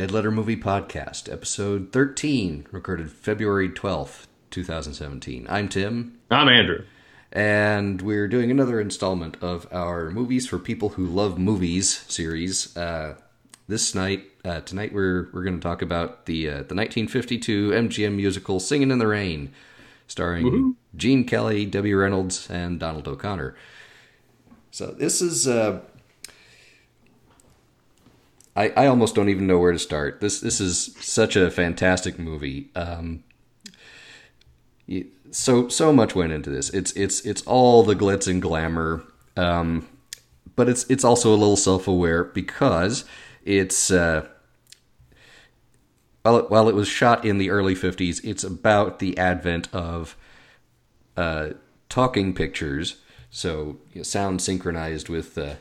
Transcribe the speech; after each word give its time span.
Dead 0.00 0.12
Letter 0.12 0.30
Movie 0.30 0.56
Podcast, 0.56 1.30
episode 1.30 1.92
13, 1.92 2.66
recorded 2.72 3.12
February 3.12 3.68
12th, 3.68 4.28
2017. 4.48 5.46
I'm 5.46 5.68
Tim. 5.68 6.18
I'm 6.30 6.48
Andrew. 6.48 6.86
And 7.30 8.00
we're 8.00 8.26
doing 8.26 8.50
another 8.50 8.80
installment 8.80 9.36
of 9.42 9.68
our 9.70 10.10
Movies 10.10 10.48
for 10.48 10.58
People 10.58 10.88
Who 10.88 11.04
Love 11.04 11.38
Movies 11.38 12.02
series. 12.08 12.74
Uh, 12.74 13.16
this 13.68 13.94
night, 13.94 14.24
uh, 14.42 14.62
tonight, 14.62 14.94
we're, 14.94 15.28
we're 15.34 15.44
going 15.44 15.60
to 15.60 15.62
talk 15.62 15.82
about 15.82 16.24
the, 16.24 16.48
uh, 16.48 16.52
the 16.52 16.74
1952 16.74 17.68
MGM 17.68 18.14
musical 18.14 18.58
Singing 18.58 18.90
in 18.90 19.00
the 19.00 19.06
Rain, 19.06 19.52
starring 20.06 20.44
Woo-hoo. 20.44 20.76
Gene 20.96 21.24
Kelly, 21.26 21.66
Debbie 21.66 21.92
Reynolds, 21.92 22.48
and 22.48 22.80
Donald 22.80 23.06
O'Connor. 23.06 23.54
So 24.70 24.92
this 24.92 25.20
is 25.20 25.46
uh, 25.46 25.80
I, 28.56 28.70
I 28.70 28.86
almost 28.86 29.14
don't 29.14 29.28
even 29.28 29.46
know 29.46 29.58
where 29.58 29.72
to 29.72 29.78
start. 29.78 30.20
This 30.20 30.40
this 30.40 30.60
is 30.60 30.96
such 31.00 31.36
a 31.36 31.50
fantastic 31.50 32.18
movie. 32.18 32.70
Um, 32.74 33.24
so 35.30 35.68
so 35.68 35.92
much 35.92 36.14
went 36.14 36.32
into 36.32 36.50
this. 36.50 36.70
It's 36.70 36.92
it's 36.92 37.20
it's 37.20 37.42
all 37.42 37.82
the 37.82 37.94
glitz 37.94 38.26
and 38.28 38.42
glamour, 38.42 39.04
um, 39.36 39.86
but 40.56 40.68
it's 40.68 40.84
it's 40.90 41.04
also 41.04 41.30
a 41.30 41.36
little 41.36 41.56
self 41.56 41.86
aware 41.86 42.24
because 42.24 43.04
it's 43.44 43.90
uh, 43.90 44.26
while 46.22 46.38
it, 46.38 46.50
while 46.50 46.68
it 46.68 46.74
was 46.74 46.88
shot 46.88 47.24
in 47.24 47.38
the 47.38 47.50
early 47.50 47.74
fifties, 47.74 48.20
it's 48.20 48.44
about 48.44 48.98
the 48.98 49.16
advent 49.16 49.72
of 49.72 50.16
uh, 51.16 51.50
talking 51.88 52.34
pictures, 52.34 52.96
so 53.30 53.78
you 53.92 54.00
know, 54.00 54.02
sound 54.02 54.42
synchronized 54.42 55.08
with. 55.08 55.38
Uh, 55.38 55.54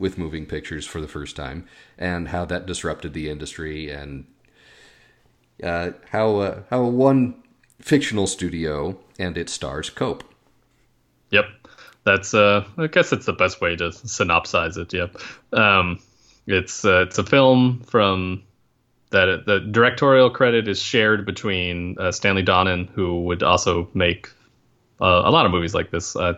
with 0.00 0.18
moving 0.18 0.46
pictures 0.46 0.86
for 0.86 1.00
the 1.00 1.06
first 1.06 1.36
time 1.36 1.66
and 1.98 2.28
how 2.28 2.44
that 2.46 2.66
disrupted 2.66 3.12
the 3.12 3.28
industry 3.28 3.90
and 3.90 4.24
uh, 5.62 5.90
how 6.10 6.36
uh, 6.38 6.62
how 6.70 6.82
one 6.84 7.34
fictional 7.80 8.26
studio 8.26 8.98
and 9.18 9.36
its 9.38 9.52
stars 9.52 9.90
cope. 9.90 10.24
Yep, 11.30 11.44
that's 12.04 12.34
uh, 12.34 12.64
I 12.78 12.86
guess 12.88 13.12
it's 13.12 13.26
the 13.26 13.34
best 13.34 13.60
way 13.60 13.76
to 13.76 13.90
synopsize 13.90 14.78
it. 14.78 14.92
Yep, 14.92 15.16
um, 15.52 16.00
it's 16.46 16.84
uh, 16.84 17.02
it's 17.02 17.18
a 17.18 17.24
film 17.24 17.82
from 17.86 18.42
that 19.10 19.44
the 19.46 19.60
directorial 19.60 20.30
credit 20.30 20.66
is 20.66 20.80
shared 20.80 21.26
between 21.26 21.96
uh, 21.98 22.10
Stanley 22.10 22.44
Donen, 22.44 22.88
who 22.90 23.24
would 23.24 23.42
also 23.42 23.88
make 23.92 24.30
uh, 25.00 25.22
a 25.24 25.30
lot 25.30 25.44
of 25.44 25.52
movies 25.52 25.74
like 25.74 25.90
this, 25.90 26.16
uh, 26.16 26.34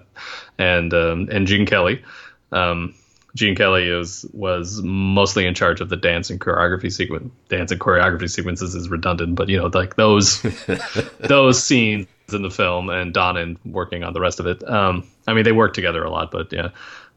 and 0.59 0.93
um, 0.93 1.29
and 1.31 1.47
Gene 1.47 1.67
Kelly. 1.67 2.03
Um, 2.51 2.95
Gene 3.35 3.55
Kelly 3.55 3.89
is 3.89 4.27
was 4.33 4.83
mostly 4.83 5.47
in 5.47 5.55
charge 5.55 5.81
of 5.81 5.89
the 5.89 5.97
dance 5.97 6.29
and 6.29 6.41
choreography 6.41 6.93
sequence. 6.93 7.33
Dance 7.49 7.71
and 7.71 7.81
choreography 7.81 8.31
sequences 8.31 8.75
is 8.75 8.91
redundant, 8.91 9.37
but 9.37 9.49
you 9.49 9.57
know, 9.57 9.71
like 9.73 9.97
those 9.97 10.43
those 11.21 11.63
scenes 11.63 12.07
in 12.31 12.43
the 12.43 12.51
film, 12.51 12.91
and 12.91 13.15
Donen 13.15 13.57
working 13.65 14.05
on 14.05 14.13
the 14.13 14.21
rest 14.21 14.39
of 14.39 14.47
it. 14.47 14.69
Um, 14.69 15.09
I 15.27 15.33
mean, 15.33 15.45
they 15.45 15.53
work 15.53 15.73
together 15.73 16.05
a 16.05 16.11
lot, 16.11 16.31
but 16.31 16.53
yeah. 16.53 16.71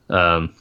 Um, 0.09 0.53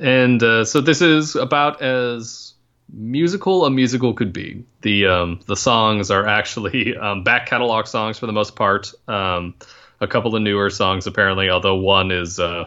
and 0.00 0.42
uh, 0.42 0.64
so 0.64 0.80
this 0.80 1.02
is 1.02 1.36
about 1.36 1.82
as 1.82 2.54
musical 2.92 3.66
a 3.66 3.70
musical 3.70 4.14
could 4.14 4.32
be. 4.32 4.64
The 4.80 5.06
um, 5.06 5.40
the 5.46 5.56
songs 5.56 6.10
are 6.10 6.26
actually 6.26 6.96
um, 7.00 7.22
back 7.22 7.46
catalog 7.46 7.86
songs 7.86 8.18
for 8.18 8.26
the 8.26 8.32
most 8.32 8.56
part. 8.56 8.92
Um, 9.08 9.54
a 10.00 10.06
couple 10.06 10.34
of 10.34 10.42
newer 10.42 10.70
songs 10.70 11.06
apparently, 11.06 11.50
although 11.50 11.74
one 11.74 12.10
is 12.10 12.38
uh, 12.38 12.64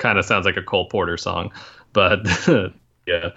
kind 0.00 0.18
of 0.18 0.24
sounds 0.24 0.44
like 0.46 0.56
a 0.56 0.62
Cole 0.62 0.86
Porter 0.86 1.16
song, 1.16 1.52
but 1.92 2.26
yeah. 3.06 3.30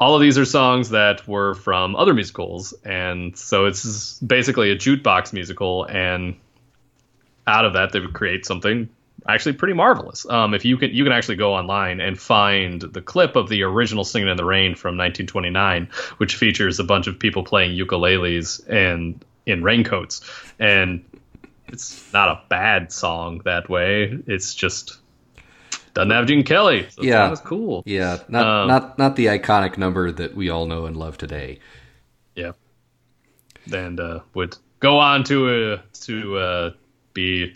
All 0.00 0.14
of 0.14 0.22
these 0.22 0.38
are 0.38 0.46
songs 0.46 0.90
that 0.90 1.28
were 1.28 1.54
from 1.54 1.94
other 1.94 2.14
musicals, 2.14 2.72
and 2.84 3.36
so 3.36 3.66
it's 3.66 4.18
basically 4.20 4.70
a 4.70 4.76
jukebox 4.76 5.34
musical. 5.34 5.84
And 5.84 6.36
out 7.46 7.66
of 7.66 7.74
that, 7.74 7.92
they 7.92 8.00
would 8.00 8.14
create 8.14 8.46
something 8.46 8.88
actually 9.28 9.52
pretty 9.52 9.74
marvelous. 9.74 10.26
Um, 10.26 10.54
if 10.54 10.64
you 10.64 10.78
can, 10.78 10.90
you 10.92 11.04
can 11.04 11.12
actually 11.12 11.36
go 11.36 11.52
online 11.52 12.00
and 12.00 12.18
find 12.18 12.80
the 12.80 13.02
clip 13.02 13.36
of 13.36 13.50
the 13.50 13.62
original 13.64 14.04
"Singing 14.04 14.28
in 14.28 14.38
the 14.38 14.44
Rain" 14.44 14.74
from 14.74 14.96
1929, 14.96 15.90
which 16.16 16.36
features 16.36 16.80
a 16.80 16.84
bunch 16.84 17.06
of 17.06 17.18
people 17.18 17.44
playing 17.44 17.76
ukuleles 17.76 18.66
and 18.68 19.22
in 19.44 19.62
raincoats. 19.62 20.22
And 20.58 21.04
it's 21.68 22.10
not 22.12 22.28
a 22.28 22.40
bad 22.48 22.90
song 22.90 23.42
that 23.44 23.68
way. 23.68 24.18
It's 24.26 24.54
just 24.54 24.99
doesn't 25.94 26.10
have 26.10 26.26
Gene 26.26 26.44
Kelly. 26.44 26.88
So 26.90 27.02
yeah, 27.02 27.28
that's 27.28 27.40
cool. 27.40 27.82
Yeah, 27.86 28.18
not 28.28 28.46
um, 28.46 28.68
not 28.68 28.98
not 28.98 29.16
the 29.16 29.26
iconic 29.26 29.78
number 29.78 30.10
that 30.12 30.34
we 30.34 30.50
all 30.50 30.66
know 30.66 30.86
and 30.86 30.96
love 30.96 31.18
today. 31.18 31.60
Yeah, 32.34 32.52
and 33.72 33.98
uh, 33.98 34.20
would 34.34 34.56
go 34.80 34.98
on 34.98 35.24
to 35.24 35.48
uh, 35.48 35.82
to 36.02 36.36
uh, 36.38 36.70
be 37.12 37.54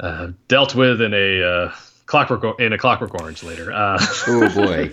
uh, 0.00 0.28
dealt 0.48 0.74
with 0.74 1.00
in 1.00 1.14
a 1.14 1.42
uh, 1.42 1.74
clockwork 2.06 2.60
in 2.60 2.72
a 2.72 2.78
Clockwork 2.78 3.14
Orange 3.20 3.42
later. 3.42 3.72
Uh, 3.72 3.98
oh 4.28 4.54
boy. 4.54 4.92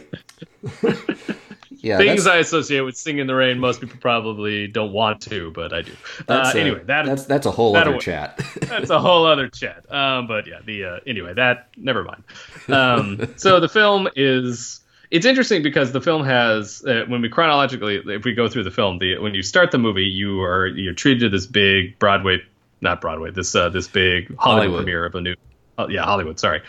yeah, 1.84 1.98
things 1.98 2.26
I 2.26 2.38
associate 2.38 2.80
with 2.80 2.96
"Sing 2.96 3.18
in 3.18 3.28
the 3.28 3.36
Rain." 3.36 3.60
Most 3.60 3.82
people 3.82 3.98
probably 4.00 4.68
don't 4.68 4.94
want 4.94 5.22
to, 5.24 5.52
but 5.52 5.74
I 5.74 5.82
do. 5.82 5.92
Uh, 6.30 6.52
a, 6.56 6.58
anyway, 6.58 6.82
that 6.86 7.06
that's 7.06 7.26
that's 7.26 7.46
a 7.46 7.52
whole 7.52 7.76
other 7.76 7.92
away. 7.92 8.00
chat. 8.00 8.38
that's 8.62 8.90
a 8.90 9.00
whole 9.00 9.26
other 9.26 9.50
chat. 9.50 9.92
Um, 9.92 10.26
but 10.26 10.48
yeah, 10.48 10.62
the 10.66 10.86
uh, 10.86 11.00
anyway 11.06 11.34
that 11.34 11.68
never 11.76 12.06
mind. 12.06 12.24
Um, 12.70 13.34
so 13.36 13.60
the 13.60 13.68
film 13.68 14.08
is 14.16 14.80
it's 15.12 15.26
interesting 15.26 15.62
because 15.62 15.92
the 15.92 16.00
film 16.00 16.24
has 16.24 16.86
uh, 16.88 17.04
when 17.10 17.22
we 17.22 17.28
chronologically 17.28 18.02
if 18.06 18.24
we 18.24 18.34
go 18.34 18.48
through 18.48 18.64
the 18.64 18.72
film 18.72 19.00
the 19.00 19.18
when 19.18 19.34
you 19.34 19.44
start 19.44 19.72
the 19.72 19.78
movie 19.78 20.06
you 20.06 20.42
are 20.42 20.66
you're 20.68 20.94
treated 20.94 21.20
to 21.20 21.30
this 21.30 21.46
big 21.48 22.00
Broadway 22.00 22.42
not 22.80 23.02
Broadway 23.02 23.32
this 23.32 23.54
uh, 23.56 23.68
this 23.68 23.90
big 23.90 24.36
Hollywood, 24.38 24.40
Hollywood. 24.40 24.78
premiere 24.78 25.06
of 25.06 25.16
a 25.16 25.22
new 25.22 25.36
oh, 25.78 25.90
yeah 25.90 26.04
Hollywood 26.04 26.40
sorry 26.40 26.62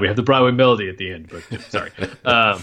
we 0.00 0.06
have 0.06 0.16
the 0.16 0.22
Broadway 0.22 0.52
melody 0.52 0.88
at 0.88 0.96
the 0.96 1.12
end 1.12 1.28
but 1.30 1.60
sorry. 1.70 1.90
Um, 2.24 2.62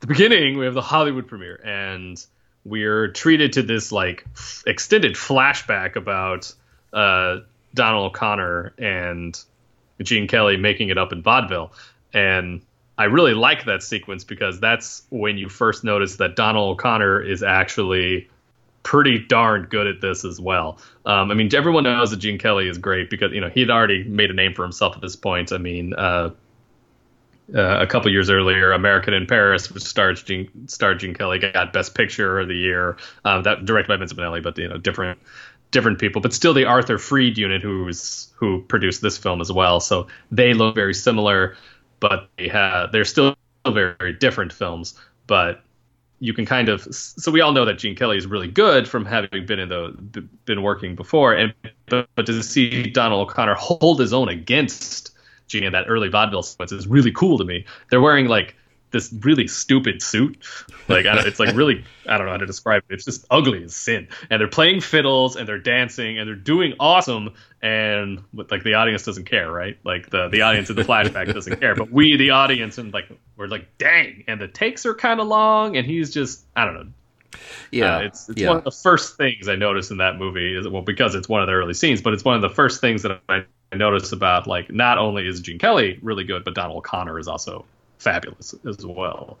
the 0.00 0.06
beginning, 0.06 0.58
we 0.58 0.64
have 0.64 0.74
the 0.74 0.82
Hollywood 0.82 1.28
premiere, 1.28 1.60
and 1.62 2.24
we're 2.64 3.08
treated 3.08 3.54
to 3.54 3.62
this 3.62 3.92
like 3.92 4.24
f- 4.34 4.62
extended 4.66 5.14
flashback 5.14 5.96
about 5.96 6.52
uh, 6.92 7.38
Donald 7.74 8.10
O'Connor 8.10 8.74
and 8.78 9.38
Gene 10.02 10.26
Kelly 10.26 10.56
making 10.56 10.88
it 10.88 10.98
up 10.98 11.12
in 11.12 11.22
vaudeville, 11.22 11.72
and 12.12 12.62
I 12.96 13.04
really 13.04 13.34
like 13.34 13.64
that 13.64 13.82
sequence 13.82 14.24
because 14.24 14.60
that's 14.60 15.04
when 15.10 15.38
you 15.38 15.48
first 15.48 15.84
notice 15.84 16.16
that 16.16 16.36
Donald 16.36 16.74
O'Connor 16.74 17.22
is 17.22 17.42
actually 17.42 18.28
pretty 18.82 19.18
darn 19.18 19.64
good 19.70 19.86
at 19.86 20.00
this 20.00 20.24
as 20.24 20.40
well. 20.40 20.78
Um, 21.04 21.30
I 21.30 21.34
mean, 21.34 21.54
everyone 21.54 21.84
knows 21.84 22.10
that 22.10 22.18
Gene 22.18 22.38
Kelly 22.38 22.68
is 22.68 22.78
great 22.78 23.10
because 23.10 23.32
you 23.32 23.40
know 23.40 23.48
he'd 23.48 23.70
already 23.70 24.04
made 24.04 24.30
a 24.30 24.34
name 24.34 24.54
for 24.54 24.62
himself 24.62 24.96
at 24.96 25.02
this 25.02 25.16
point. 25.16 25.52
I 25.52 25.58
mean, 25.58 25.94
uh, 25.94 26.30
uh, 27.54 27.80
a 27.80 27.86
couple 27.86 28.10
years 28.10 28.30
earlier, 28.30 28.72
American 28.72 29.14
in 29.14 29.26
Paris, 29.26 29.70
which 29.70 29.82
stars 29.82 30.22
Gene, 30.22 30.48
starred 30.68 31.00
Gene 31.00 31.14
Kelly, 31.14 31.38
got 31.38 31.72
Best 31.72 31.94
Picture 31.94 32.38
of 32.38 32.48
the 32.48 32.54
year. 32.54 32.96
Um, 33.24 33.42
that 33.42 33.64
directed 33.64 33.88
by 33.88 33.96
Vincent 33.96 34.20
Minnelli, 34.20 34.42
but 34.42 34.56
you 34.58 34.68
know 34.68 34.76
different 34.76 35.18
different 35.70 35.98
people, 35.98 36.20
but 36.20 36.32
still 36.32 36.54
the 36.54 36.64
Arthur 36.64 36.98
Freed 36.98 37.38
unit 37.38 37.62
who's 37.62 38.32
who 38.36 38.62
produced 38.62 39.02
this 39.02 39.18
film 39.18 39.40
as 39.40 39.52
well. 39.52 39.80
So 39.80 40.08
they 40.30 40.54
look 40.54 40.74
very 40.74 40.94
similar, 40.94 41.56
but 42.00 42.28
they 42.36 42.48
have 42.48 42.92
they're 42.92 43.04
still 43.04 43.36
very, 43.66 43.94
very 43.98 44.12
different 44.12 44.52
films. 44.52 44.98
But 45.26 45.62
you 46.18 46.34
can 46.34 46.44
kind 46.46 46.68
of 46.68 46.82
so 46.94 47.30
we 47.30 47.40
all 47.40 47.52
know 47.52 47.64
that 47.64 47.78
Gene 47.78 47.96
Kelly 47.96 48.16
is 48.16 48.26
really 48.26 48.48
good 48.48 48.86
from 48.86 49.04
having 49.04 49.46
been 49.46 49.58
in 49.58 49.68
the 49.68 50.28
been 50.44 50.62
working 50.62 50.94
before, 50.94 51.34
and 51.34 51.54
but, 51.86 52.08
but 52.14 52.26
to 52.26 52.42
see 52.42 52.90
Donald 52.90 53.28
O'Connor 53.28 53.54
hold 53.54 54.00
his 54.00 54.12
own 54.12 54.28
against 54.28 55.12
In 55.54 55.72
that 55.72 55.86
early 55.88 56.08
vaudeville 56.08 56.42
sequence 56.42 56.72
is 56.72 56.86
really 56.86 57.12
cool 57.12 57.38
to 57.38 57.44
me. 57.44 57.64
They're 57.90 58.00
wearing 58.00 58.26
like 58.26 58.54
this 58.90 59.12
really 59.20 59.46
stupid 59.46 60.02
suit. 60.02 60.44
Like 60.88 61.04
it's 61.06 61.38
like 61.38 61.54
really 61.54 61.84
I 62.06 62.16
don't 62.16 62.26
know 62.26 62.32
how 62.32 62.38
to 62.38 62.46
describe 62.46 62.82
it. 62.88 62.94
It's 62.94 63.04
just 63.04 63.24
ugly 63.30 63.64
as 63.64 63.74
sin. 63.74 64.08
And 64.28 64.40
they're 64.40 64.48
playing 64.48 64.80
fiddles 64.80 65.36
and 65.36 65.48
they're 65.48 65.58
dancing 65.58 66.18
and 66.18 66.28
they're 66.28 66.34
doing 66.34 66.74
awesome. 66.80 67.34
And 67.62 68.22
like 68.32 68.64
the 68.64 68.74
audience 68.74 69.04
doesn't 69.04 69.26
care, 69.26 69.50
right? 69.50 69.78
Like 69.84 70.10
the 70.10 70.28
the 70.28 70.42
audience 70.42 70.70
in 70.70 70.76
the 70.76 70.82
flashback 70.82 71.32
doesn't 71.34 71.60
care, 71.60 71.74
but 71.74 71.90
we 71.90 72.16
the 72.16 72.30
audience 72.30 72.78
and 72.78 72.92
like 72.92 73.08
we're 73.36 73.46
like 73.46 73.78
dang. 73.78 74.24
And 74.26 74.40
the 74.40 74.48
takes 74.48 74.86
are 74.86 74.94
kind 74.94 75.20
of 75.20 75.28
long. 75.28 75.76
And 75.76 75.86
he's 75.86 76.10
just 76.10 76.44
I 76.56 76.64
don't 76.64 76.74
know. 76.74 76.86
Yeah, 77.70 77.98
uh, 77.98 78.00
it's, 78.00 78.28
it's 78.28 78.40
yeah. 78.40 78.48
one 78.48 78.56
of 78.56 78.64
the 78.64 78.72
first 78.72 79.16
things 79.16 79.48
I 79.48 79.54
noticed 79.54 79.92
in 79.92 79.98
that 79.98 80.18
movie. 80.18 80.56
Is 80.56 80.66
well 80.66 80.82
because 80.82 81.14
it's 81.14 81.28
one 81.28 81.40
of 81.40 81.46
the 81.46 81.52
early 81.52 81.74
scenes, 81.74 82.02
but 82.02 82.12
it's 82.12 82.24
one 82.24 82.34
of 82.34 82.42
the 82.42 82.50
first 82.50 82.80
things 82.80 83.02
that 83.02 83.20
I 83.28 83.44
noticed 83.76 84.12
about 84.12 84.46
like 84.46 84.70
not 84.70 84.98
only 84.98 85.26
is 85.26 85.40
Gene 85.40 85.58
Kelly 85.58 85.98
really 86.02 86.24
good, 86.24 86.44
but 86.44 86.54
Donald 86.54 86.78
O'Connor 86.78 87.18
is 87.18 87.28
also 87.28 87.64
fabulous 87.98 88.54
as 88.66 88.84
well. 88.84 89.38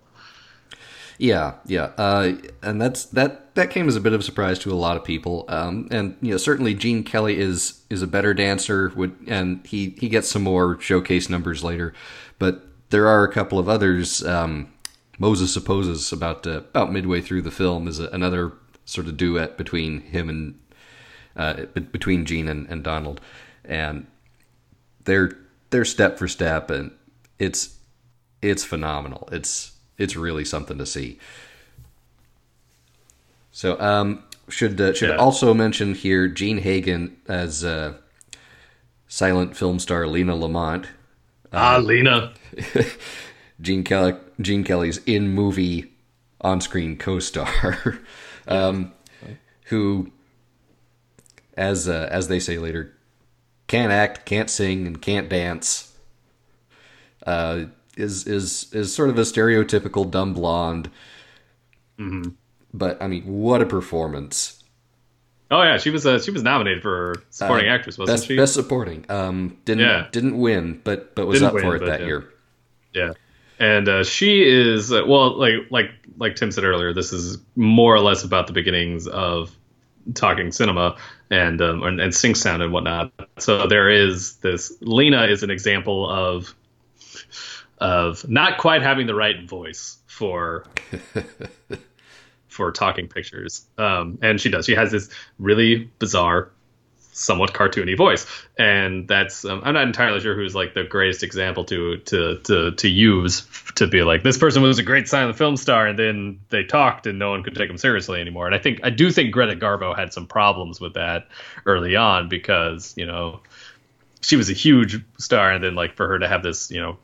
Yeah, 1.18 1.56
yeah, 1.66 1.92
uh, 1.98 2.32
and 2.62 2.80
that's 2.80 3.04
that. 3.06 3.54
That 3.54 3.68
came 3.68 3.88
as 3.88 3.96
a 3.96 4.00
bit 4.00 4.14
of 4.14 4.20
a 4.20 4.22
surprise 4.22 4.58
to 4.60 4.72
a 4.72 4.74
lot 4.74 4.96
of 4.96 5.04
people. 5.04 5.44
Um, 5.48 5.86
and 5.90 6.16
you 6.22 6.30
know, 6.30 6.38
certainly 6.38 6.72
Gene 6.72 7.04
Kelly 7.04 7.38
is 7.38 7.82
is 7.90 8.00
a 8.00 8.06
better 8.06 8.32
dancer, 8.32 8.90
would 8.96 9.14
and 9.26 9.66
he 9.66 9.94
he 9.98 10.08
gets 10.08 10.30
some 10.30 10.42
more 10.42 10.80
showcase 10.80 11.28
numbers 11.28 11.62
later. 11.62 11.92
But 12.38 12.64
there 12.88 13.06
are 13.06 13.22
a 13.22 13.30
couple 13.30 13.58
of 13.58 13.68
others. 13.68 14.24
Um, 14.24 14.72
Moses 15.18 15.52
supposes 15.52 16.10
about 16.10 16.46
uh, 16.46 16.62
about 16.70 16.90
midway 16.90 17.20
through 17.20 17.42
the 17.42 17.50
film 17.50 17.86
is 17.86 18.00
a, 18.00 18.06
another 18.08 18.52
sort 18.86 19.06
of 19.06 19.18
duet 19.18 19.58
between 19.58 20.00
him 20.00 20.30
and 20.30 20.58
uh, 21.36 21.66
between 21.92 22.24
Gene 22.24 22.48
and, 22.48 22.66
and 22.68 22.82
Donald, 22.82 23.20
and 23.62 24.06
they're 25.04 25.36
they're 25.70 25.84
step 25.84 26.18
for 26.18 26.28
step, 26.28 26.70
and 26.70 26.92
it's 27.38 27.76
it's 28.42 28.64
phenomenal. 28.64 29.28
It's 29.32 29.72
it's 29.98 30.16
really 30.16 30.44
something 30.44 30.78
to 30.78 30.86
see. 30.86 31.18
So, 33.52 33.78
um, 33.80 34.24
should 34.48 34.80
uh, 34.80 34.94
should 34.94 35.10
yeah. 35.10 35.16
also 35.16 35.52
mention 35.54 35.94
here 35.94 36.28
Jean 36.28 36.58
Hagen 36.58 37.16
as 37.28 37.64
uh, 37.64 37.94
silent 39.08 39.56
film 39.56 39.78
star 39.78 40.06
Lina 40.06 40.34
Lamont. 40.34 40.86
Ah, 41.52 41.76
um, 41.76 41.86
Lina. 41.86 42.32
Gene 43.60 43.84
Kelly, 43.84 44.14
Gene 44.40 44.64
Kelly's 44.64 44.98
in 45.04 45.28
movie 45.28 45.92
on 46.40 46.60
screen 46.60 46.96
co-star, 46.96 48.00
um, 48.48 48.92
who, 49.64 50.10
as 51.56 51.86
uh, 51.88 52.08
as 52.10 52.28
they 52.28 52.40
say 52.40 52.58
later, 52.58 52.94
can't 53.70 53.92
act, 53.92 54.26
can't 54.26 54.50
sing, 54.50 54.88
and 54.88 55.00
can't 55.00 55.28
dance. 55.28 55.96
Uh, 57.24 57.66
is 57.96 58.26
is 58.26 58.72
is 58.72 58.92
sort 58.92 59.10
of 59.10 59.18
a 59.18 59.22
stereotypical 59.22 60.10
dumb 60.10 60.34
blonde. 60.34 60.90
Mm-hmm. 61.96 62.30
But 62.74 63.00
I 63.00 63.06
mean, 63.06 63.22
what 63.24 63.62
a 63.62 63.66
performance! 63.66 64.64
Oh 65.52 65.62
yeah, 65.62 65.78
she 65.78 65.90
was 65.90 66.04
uh, 66.04 66.18
she 66.18 66.32
was 66.32 66.42
nominated 66.42 66.82
for 66.82 67.22
supporting 67.30 67.68
uh, 67.68 67.74
actress, 67.74 67.96
wasn't 67.96 68.18
best, 68.18 68.26
she? 68.26 68.36
Best 68.36 68.54
supporting. 68.54 69.06
Um, 69.08 69.56
didn't 69.64 69.84
yeah. 69.84 70.08
didn't 70.10 70.38
win, 70.38 70.80
but 70.82 71.14
but 71.14 71.26
was 71.26 71.38
didn't 71.38 71.48
up 71.48 71.54
win, 71.54 71.62
for 71.62 71.76
it 71.76 71.86
that 71.86 72.00
yeah. 72.00 72.06
year. 72.06 72.32
Yeah, 72.92 73.12
and 73.60 73.88
uh, 73.88 74.02
she 74.02 74.42
is 74.42 74.92
uh, 74.92 75.02
well, 75.06 75.38
like 75.38 75.54
like 75.70 75.90
like 76.18 76.34
Tim 76.34 76.50
said 76.50 76.64
earlier, 76.64 76.92
this 76.92 77.12
is 77.12 77.38
more 77.54 77.94
or 77.94 78.00
less 78.00 78.24
about 78.24 78.48
the 78.48 78.52
beginnings 78.52 79.06
of 79.06 79.56
talking 80.14 80.50
cinema 80.50 80.96
and 81.30 81.60
um, 81.62 81.82
and, 81.82 82.00
and 82.00 82.14
sync 82.14 82.36
sound 82.36 82.62
and 82.62 82.72
whatnot. 82.72 83.12
So 83.38 83.66
there 83.66 83.88
is 83.88 84.36
this. 84.36 84.72
Lina 84.80 85.26
is 85.26 85.42
an 85.42 85.50
example 85.50 86.08
of 86.08 86.54
of 87.78 88.28
not 88.28 88.58
quite 88.58 88.82
having 88.82 89.06
the 89.06 89.14
right 89.14 89.48
voice 89.48 89.98
for 90.06 90.66
for 92.48 92.72
talking 92.72 93.08
pictures. 93.08 93.64
Um, 93.78 94.18
and 94.22 94.40
she 94.40 94.50
does. 94.50 94.66
She 94.66 94.74
has 94.74 94.90
this 94.90 95.08
really 95.38 95.90
bizarre, 95.98 96.50
somewhat 97.20 97.52
cartoony 97.52 97.96
voice, 97.96 98.26
and 98.58 99.06
that's 99.06 99.44
um, 99.44 99.60
I'm 99.64 99.74
not 99.74 99.86
entirely 99.86 100.20
sure 100.20 100.34
who's 100.34 100.54
like 100.54 100.74
the 100.74 100.84
greatest 100.84 101.22
example 101.22 101.64
to 101.64 101.98
to 101.98 102.38
to 102.38 102.70
to 102.72 102.88
use 102.88 103.46
to 103.76 103.86
be 103.86 104.02
like 104.02 104.22
this 104.22 104.38
person 104.38 104.62
was 104.62 104.78
a 104.78 104.82
great 104.82 105.08
silent 105.08 105.36
film 105.36 105.56
star, 105.56 105.86
and 105.86 105.98
then 105.98 106.40
they 106.48 106.64
talked 106.64 107.06
and 107.06 107.18
no 107.18 107.30
one 107.30 107.42
could 107.42 107.54
take 107.54 107.68
them 107.68 107.78
seriously 107.78 108.20
anymore. 108.20 108.46
And 108.46 108.54
I 108.54 108.58
think 108.58 108.80
I 108.82 108.90
do 108.90 109.10
think 109.10 109.32
Greta 109.32 109.54
Garbo 109.54 109.96
had 109.96 110.12
some 110.12 110.26
problems 110.26 110.80
with 110.80 110.94
that 110.94 111.28
early 111.66 111.94
on 111.94 112.28
because 112.28 112.94
you 112.96 113.06
know 113.06 113.40
she 114.22 114.36
was 114.36 114.50
a 114.50 114.54
huge 114.54 115.02
star, 115.18 115.52
and 115.52 115.62
then 115.62 115.74
like 115.74 115.94
for 115.94 116.08
her 116.08 116.18
to 116.18 116.26
have 116.26 116.42
this 116.42 116.70
you 116.70 116.80
know 116.80 116.98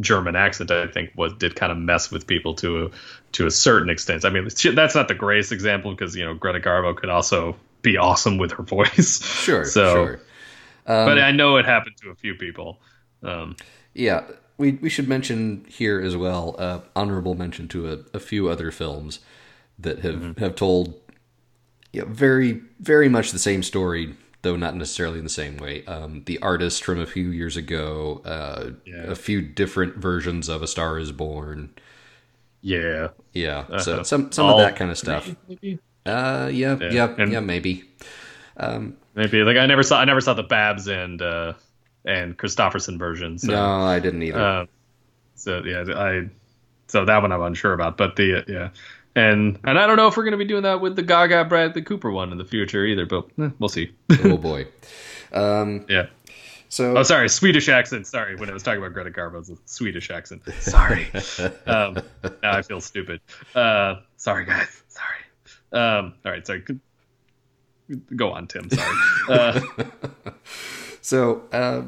German 0.00 0.36
accent, 0.36 0.70
I 0.70 0.86
think, 0.86 1.12
was 1.14 1.34
did 1.34 1.54
kind 1.54 1.70
of 1.70 1.76
mess 1.76 2.10
with 2.10 2.26
people 2.26 2.54
to 2.56 2.90
to 3.32 3.46
a 3.46 3.50
certain 3.50 3.90
extent. 3.90 4.24
I 4.24 4.30
mean, 4.30 4.48
that's 4.74 4.94
not 4.94 5.08
the 5.08 5.14
greatest 5.14 5.52
example 5.52 5.90
because 5.90 6.16
you 6.16 6.24
know 6.24 6.34
Greta 6.34 6.60
Garbo 6.60 6.96
could 6.96 7.10
also 7.10 7.56
be 7.82 7.96
awesome 7.96 8.38
with 8.38 8.52
her 8.52 8.62
voice. 8.62 9.22
Sure, 9.22 9.64
so, 9.64 9.94
sure. 9.94 10.14
Um, 10.86 11.06
but 11.06 11.18
I 11.18 11.30
know 11.30 11.56
it 11.56 11.66
happened 11.66 11.96
to 12.02 12.10
a 12.10 12.14
few 12.14 12.34
people. 12.34 12.80
Um, 13.22 13.56
yeah, 13.94 14.24
we 14.58 14.72
we 14.72 14.88
should 14.88 15.08
mention 15.08 15.64
here 15.68 16.00
as 16.00 16.16
well. 16.16 16.56
Uh, 16.58 16.80
honorable 16.96 17.34
mention 17.34 17.68
to 17.68 17.92
a, 17.92 17.98
a, 18.16 18.20
few 18.20 18.48
other 18.48 18.70
films 18.70 19.20
that 19.78 20.00
have 20.00 20.14
mm-hmm. 20.14 20.40
have 20.40 20.54
told 20.54 20.94
yeah, 21.92 22.04
very 22.06 22.62
very 22.80 23.08
much 23.08 23.32
the 23.32 23.38
same 23.38 23.62
story 23.62 24.14
though 24.42 24.56
not 24.56 24.74
necessarily 24.74 25.18
in 25.18 25.24
the 25.24 25.30
same 25.30 25.56
way. 25.56 25.84
Um, 25.86 26.24
the 26.26 26.38
artist 26.40 26.84
from 26.84 27.00
a 27.00 27.06
few 27.06 27.30
years 27.30 27.56
ago, 27.56 28.20
uh, 28.24 28.70
yeah. 28.84 29.04
a 29.04 29.14
few 29.14 29.40
different 29.40 29.96
versions 29.96 30.48
of 30.48 30.62
A 30.62 30.66
Star 30.66 30.98
Is 30.98 31.12
Born. 31.12 31.70
Yeah, 32.60 33.08
yeah. 33.32 33.64
Uh, 33.70 33.78
so 33.78 34.02
some 34.02 34.30
some 34.32 34.46
of 34.46 34.58
that 34.58 34.76
kind 34.76 34.90
of 34.90 34.98
stuff. 34.98 35.34
Maybe? 35.48 35.78
Uh, 36.04 36.50
yeah, 36.52 36.76
yeah, 36.80 36.90
yeah, 36.90 37.14
and 37.18 37.32
yeah 37.32 37.40
maybe. 37.40 37.84
Um, 38.56 38.96
maybe 39.14 39.42
like 39.42 39.56
I 39.56 39.66
never 39.66 39.82
saw 39.82 40.00
I 40.00 40.04
never 40.04 40.20
saw 40.20 40.34
the 40.34 40.42
Babs 40.42 40.88
and 40.88 41.20
uh, 41.22 41.54
and 42.04 42.36
Kristofferson 42.36 42.98
version. 42.98 43.38
So, 43.38 43.52
no, 43.52 43.82
I 43.82 44.00
didn't 44.00 44.22
either. 44.22 44.40
Uh, 44.40 44.66
so 45.34 45.62
yeah, 45.64 45.84
I 45.94 46.28
so 46.88 47.04
that 47.04 47.22
one 47.22 47.32
I'm 47.32 47.42
unsure 47.42 47.72
about, 47.72 47.96
but 47.96 48.16
the 48.16 48.44
yeah. 48.46 48.70
And 49.14 49.58
and 49.64 49.78
I 49.78 49.86
don't 49.86 49.96
know 49.96 50.08
if 50.08 50.16
we're 50.16 50.24
going 50.24 50.32
to 50.32 50.38
be 50.38 50.44
doing 50.46 50.62
that 50.62 50.80
with 50.80 50.96
the 50.96 51.02
Gaga 51.02 51.44
Bradley 51.44 51.82
Cooper 51.82 52.10
one 52.10 52.32
in 52.32 52.38
the 52.38 52.44
future 52.44 52.84
either, 52.84 53.04
but 53.04 53.26
eh, 53.38 53.50
we'll 53.58 53.68
see. 53.68 53.92
oh 54.24 54.36
boy. 54.36 54.66
Um, 55.34 55.86
yeah. 55.88 56.08
So 56.68 56.94
oh, 56.96 57.02
sorry, 57.02 57.30
Swedish 57.30 57.70
accent. 57.70 58.06
Sorry, 58.06 58.36
when 58.36 58.50
I 58.50 58.52
was 58.52 58.62
talking 58.62 58.82
about 58.82 58.92
Greta 58.92 59.10
Garbo's 59.10 59.50
Swedish 59.64 60.10
accent. 60.10 60.42
Sorry. 60.60 61.10
um, 61.66 61.98
now 62.42 62.58
I 62.58 62.60
feel 62.60 62.82
stupid. 62.82 63.22
Uh, 63.54 63.96
sorry, 64.18 64.44
guys. 64.44 64.82
Sorry. 64.88 65.21
Um, 65.72 66.14
all 66.24 66.32
right. 66.32 66.46
Sorry. 66.46 66.62
Go 68.16 68.32
on, 68.32 68.46
Tim. 68.46 68.68
Sorry. 68.70 68.96
Uh, 69.28 69.60
so 71.00 71.42
uh, 71.52 71.82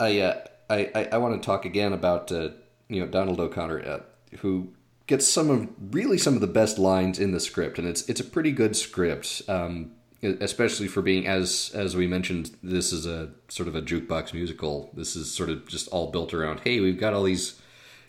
I, 0.00 0.20
uh, 0.20 0.40
I 0.68 0.90
I 0.92 1.08
I 1.12 1.18
want 1.18 1.40
to 1.40 1.46
talk 1.46 1.64
again 1.64 1.92
about 1.92 2.32
uh, 2.32 2.48
you 2.88 3.00
know 3.00 3.06
Donald 3.06 3.38
O'Connor, 3.38 3.88
uh, 3.88 4.00
who 4.38 4.72
gets 5.06 5.26
some 5.28 5.50
of 5.50 5.68
really 5.94 6.18
some 6.18 6.34
of 6.34 6.40
the 6.40 6.46
best 6.46 6.78
lines 6.78 7.18
in 7.18 7.32
the 7.32 7.40
script, 7.40 7.78
and 7.78 7.86
it's 7.86 8.08
it's 8.08 8.20
a 8.20 8.24
pretty 8.24 8.52
good 8.52 8.76
script, 8.76 9.42
um, 9.48 9.92
especially 10.22 10.88
for 10.88 11.02
being 11.02 11.26
as 11.26 11.70
as 11.74 11.94
we 11.94 12.06
mentioned. 12.06 12.56
This 12.62 12.92
is 12.92 13.06
a 13.06 13.30
sort 13.48 13.68
of 13.68 13.74
a 13.74 13.82
jukebox 13.82 14.32
musical. 14.34 14.90
This 14.94 15.14
is 15.14 15.32
sort 15.32 15.48
of 15.48 15.66
just 15.68 15.88
all 15.88 16.10
built 16.10 16.34
around. 16.34 16.60
Hey, 16.60 16.80
we've 16.80 16.98
got 16.98 17.14
all 17.14 17.24
these 17.24 17.60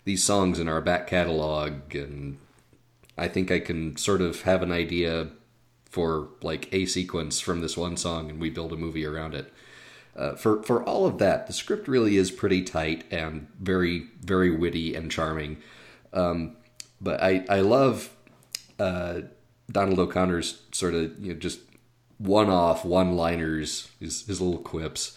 these 0.05 0.23
songs 0.23 0.59
in 0.59 0.67
our 0.67 0.81
back 0.81 1.07
catalog, 1.07 1.95
and 1.95 2.37
I 3.21 3.27
think 3.27 3.51
I 3.51 3.59
can 3.59 3.97
sort 3.97 4.19
of 4.19 4.41
have 4.41 4.63
an 4.63 4.71
idea 4.71 5.27
for 5.85 6.29
like 6.41 6.67
a 6.73 6.87
sequence 6.87 7.39
from 7.39 7.61
this 7.61 7.77
one 7.77 7.95
song, 7.95 8.31
and 8.31 8.41
we 8.41 8.49
build 8.49 8.73
a 8.73 8.77
movie 8.77 9.05
around 9.05 9.35
it. 9.35 9.53
Uh, 10.15 10.33
for 10.33 10.63
for 10.63 10.83
all 10.83 11.05
of 11.05 11.19
that, 11.19 11.45
the 11.45 11.53
script 11.53 11.87
really 11.87 12.17
is 12.17 12.31
pretty 12.31 12.63
tight 12.63 13.03
and 13.11 13.47
very 13.59 14.07
very 14.21 14.49
witty 14.49 14.95
and 14.95 15.11
charming. 15.11 15.57
Um, 16.13 16.57
but 16.99 17.21
I 17.21 17.45
I 17.47 17.59
love 17.59 18.09
uh, 18.79 19.21
Donald 19.71 19.99
O'Connor's 19.99 20.63
sort 20.71 20.95
of 20.95 21.23
you 21.23 21.33
know 21.33 21.39
just 21.39 21.59
one 22.17 22.49
off 22.49 22.83
one 22.83 23.15
liners 23.15 23.89
his 23.99 24.25
his 24.25 24.41
little 24.41 24.61
quips. 24.61 25.15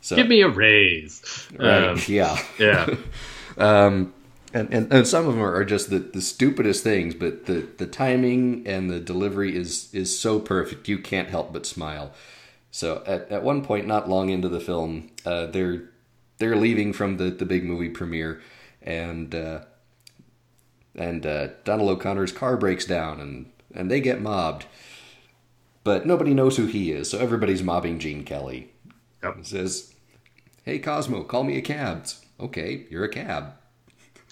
So, 0.00 0.16
Give 0.16 0.28
me 0.28 0.40
a 0.40 0.48
raise. 0.48 1.48
Right? 1.56 1.84
Um, 1.84 2.00
yeah. 2.08 2.42
Yeah. 2.58 2.96
um, 3.58 4.12
and, 4.52 4.72
and, 4.72 4.92
and 4.92 5.06
some 5.06 5.28
of 5.28 5.34
them 5.34 5.42
are 5.42 5.64
just 5.64 5.90
the, 5.90 5.98
the 5.98 6.20
stupidest 6.20 6.82
things, 6.82 7.14
but 7.14 7.46
the, 7.46 7.68
the 7.78 7.86
timing 7.86 8.66
and 8.66 8.90
the 8.90 9.00
delivery 9.00 9.56
is 9.56 9.92
is 9.94 10.16
so 10.16 10.40
perfect 10.40 10.88
you 10.88 10.98
can't 10.98 11.28
help 11.28 11.52
but 11.52 11.66
smile. 11.66 12.12
So 12.70 13.02
at, 13.06 13.30
at 13.30 13.42
one 13.42 13.64
point, 13.64 13.86
not 13.86 14.08
long 14.08 14.28
into 14.30 14.48
the 14.48 14.60
film, 14.60 15.10
uh, 15.24 15.46
they're 15.46 15.90
they're 16.38 16.56
leaving 16.56 16.92
from 16.92 17.16
the, 17.16 17.30
the 17.30 17.44
big 17.44 17.64
movie 17.64 17.88
premiere, 17.90 18.40
and 18.82 19.34
uh, 19.34 19.60
and 20.94 21.24
uh, 21.26 21.48
Donald 21.64 21.90
O'Connor's 21.90 22.32
car 22.32 22.56
breaks 22.56 22.84
down, 22.84 23.20
and 23.20 23.50
and 23.74 23.90
they 23.90 24.00
get 24.00 24.20
mobbed. 24.20 24.66
But 25.82 26.06
nobody 26.06 26.34
knows 26.34 26.56
who 26.56 26.66
he 26.66 26.92
is, 26.92 27.10
so 27.10 27.18
everybody's 27.18 27.62
mobbing 27.62 27.98
Gene 27.98 28.24
Kelly. 28.24 28.70
Yep. 29.22 29.36
He 29.38 29.44
says, 29.44 29.94
"Hey 30.64 30.78
Cosmo, 30.78 31.22
call 31.22 31.44
me 31.44 31.56
a 31.56 31.62
cab." 31.62 31.98
It's, 31.98 32.24
okay, 32.38 32.86
you're 32.90 33.04
a 33.04 33.08
cab. 33.08 33.54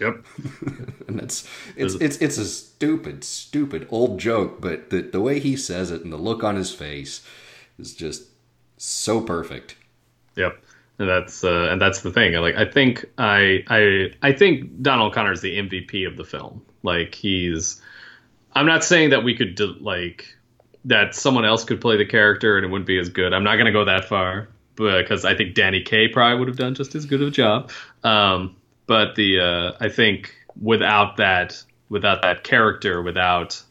Yep. 0.00 0.24
and 1.08 1.20
it's 1.20 1.48
it's 1.76 1.94
it's 1.94 2.16
it's 2.18 2.38
a 2.38 2.44
stupid, 2.44 3.24
stupid 3.24 3.86
old 3.90 4.18
joke, 4.18 4.60
but 4.60 4.90
the 4.90 5.02
the 5.02 5.20
way 5.20 5.40
he 5.40 5.56
says 5.56 5.90
it 5.90 6.02
and 6.02 6.12
the 6.12 6.16
look 6.16 6.44
on 6.44 6.56
his 6.56 6.72
face 6.72 7.26
is 7.78 7.94
just 7.94 8.24
so 8.76 9.20
perfect. 9.20 9.76
Yep 10.36 10.62
and 10.98 11.08
that's 11.08 11.44
uh, 11.44 11.68
and 11.70 11.80
that's 11.80 12.02
the 12.02 12.10
thing. 12.10 12.34
Like 12.34 12.56
I 12.56 12.64
think 12.64 13.04
I 13.18 13.64
I 13.68 14.12
I 14.22 14.32
think 14.32 14.82
Donald 14.82 15.12
O'Connor 15.12 15.32
is 15.32 15.40
the 15.40 15.56
MVP 15.56 16.06
of 16.06 16.16
the 16.16 16.24
film. 16.24 16.62
Like 16.82 17.14
he's. 17.14 17.80
I'm 18.54 18.66
not 18.66 18.82
saying 18.82 19.10
that 19.10 19.22
we 19.22 19.36
could 19.36 19.54
do, 19.54 19.74
like 19.80 20.34
that 20.86 21.14
someone 21.14 21.44
else 21.44 21.64
could 21.64 21.80
play 21.80 21.96
the 21.96 22.06
character 22.06 22.56
and 22.56 22.66
it 22.66 22.70
wouldn't 22.70 22.86
be 22.86 22.98
as 22.98 23.08
good. 23.08 23.32
I'm 23.32 23.44
not 23.44 23.54
going 23.54 23.66
to 23.66 23.72
go 23.72 23.84
that 23.84 24.06
far 24.06 24.48
because 24.74 25.24
I 25.24 25.36
think 25.36 25.54
Danny 25.54 25.82
Kaye 25.82 26.08
probably 26.08 26.38
would 26.38 26.48
have 26.48 26.56
done 26.56 26.74
just 26.74 26.94
as 26.94 27.04
good 27.04 27.20
of 27.20 27.28
a 27.28 27.30
job. 27.30 27.70
Um, 28.02 28.56
but 28.88 29.14
the 29.14 29.38
uh, 29.38 29.72
I 29.78 29.88
think 29.88 30.34
without 30.60 31.16
that 31.18 31.62
without 31.88 32.22
that 32.22 32.42
character 32.42 33.00
without 33.02 33.62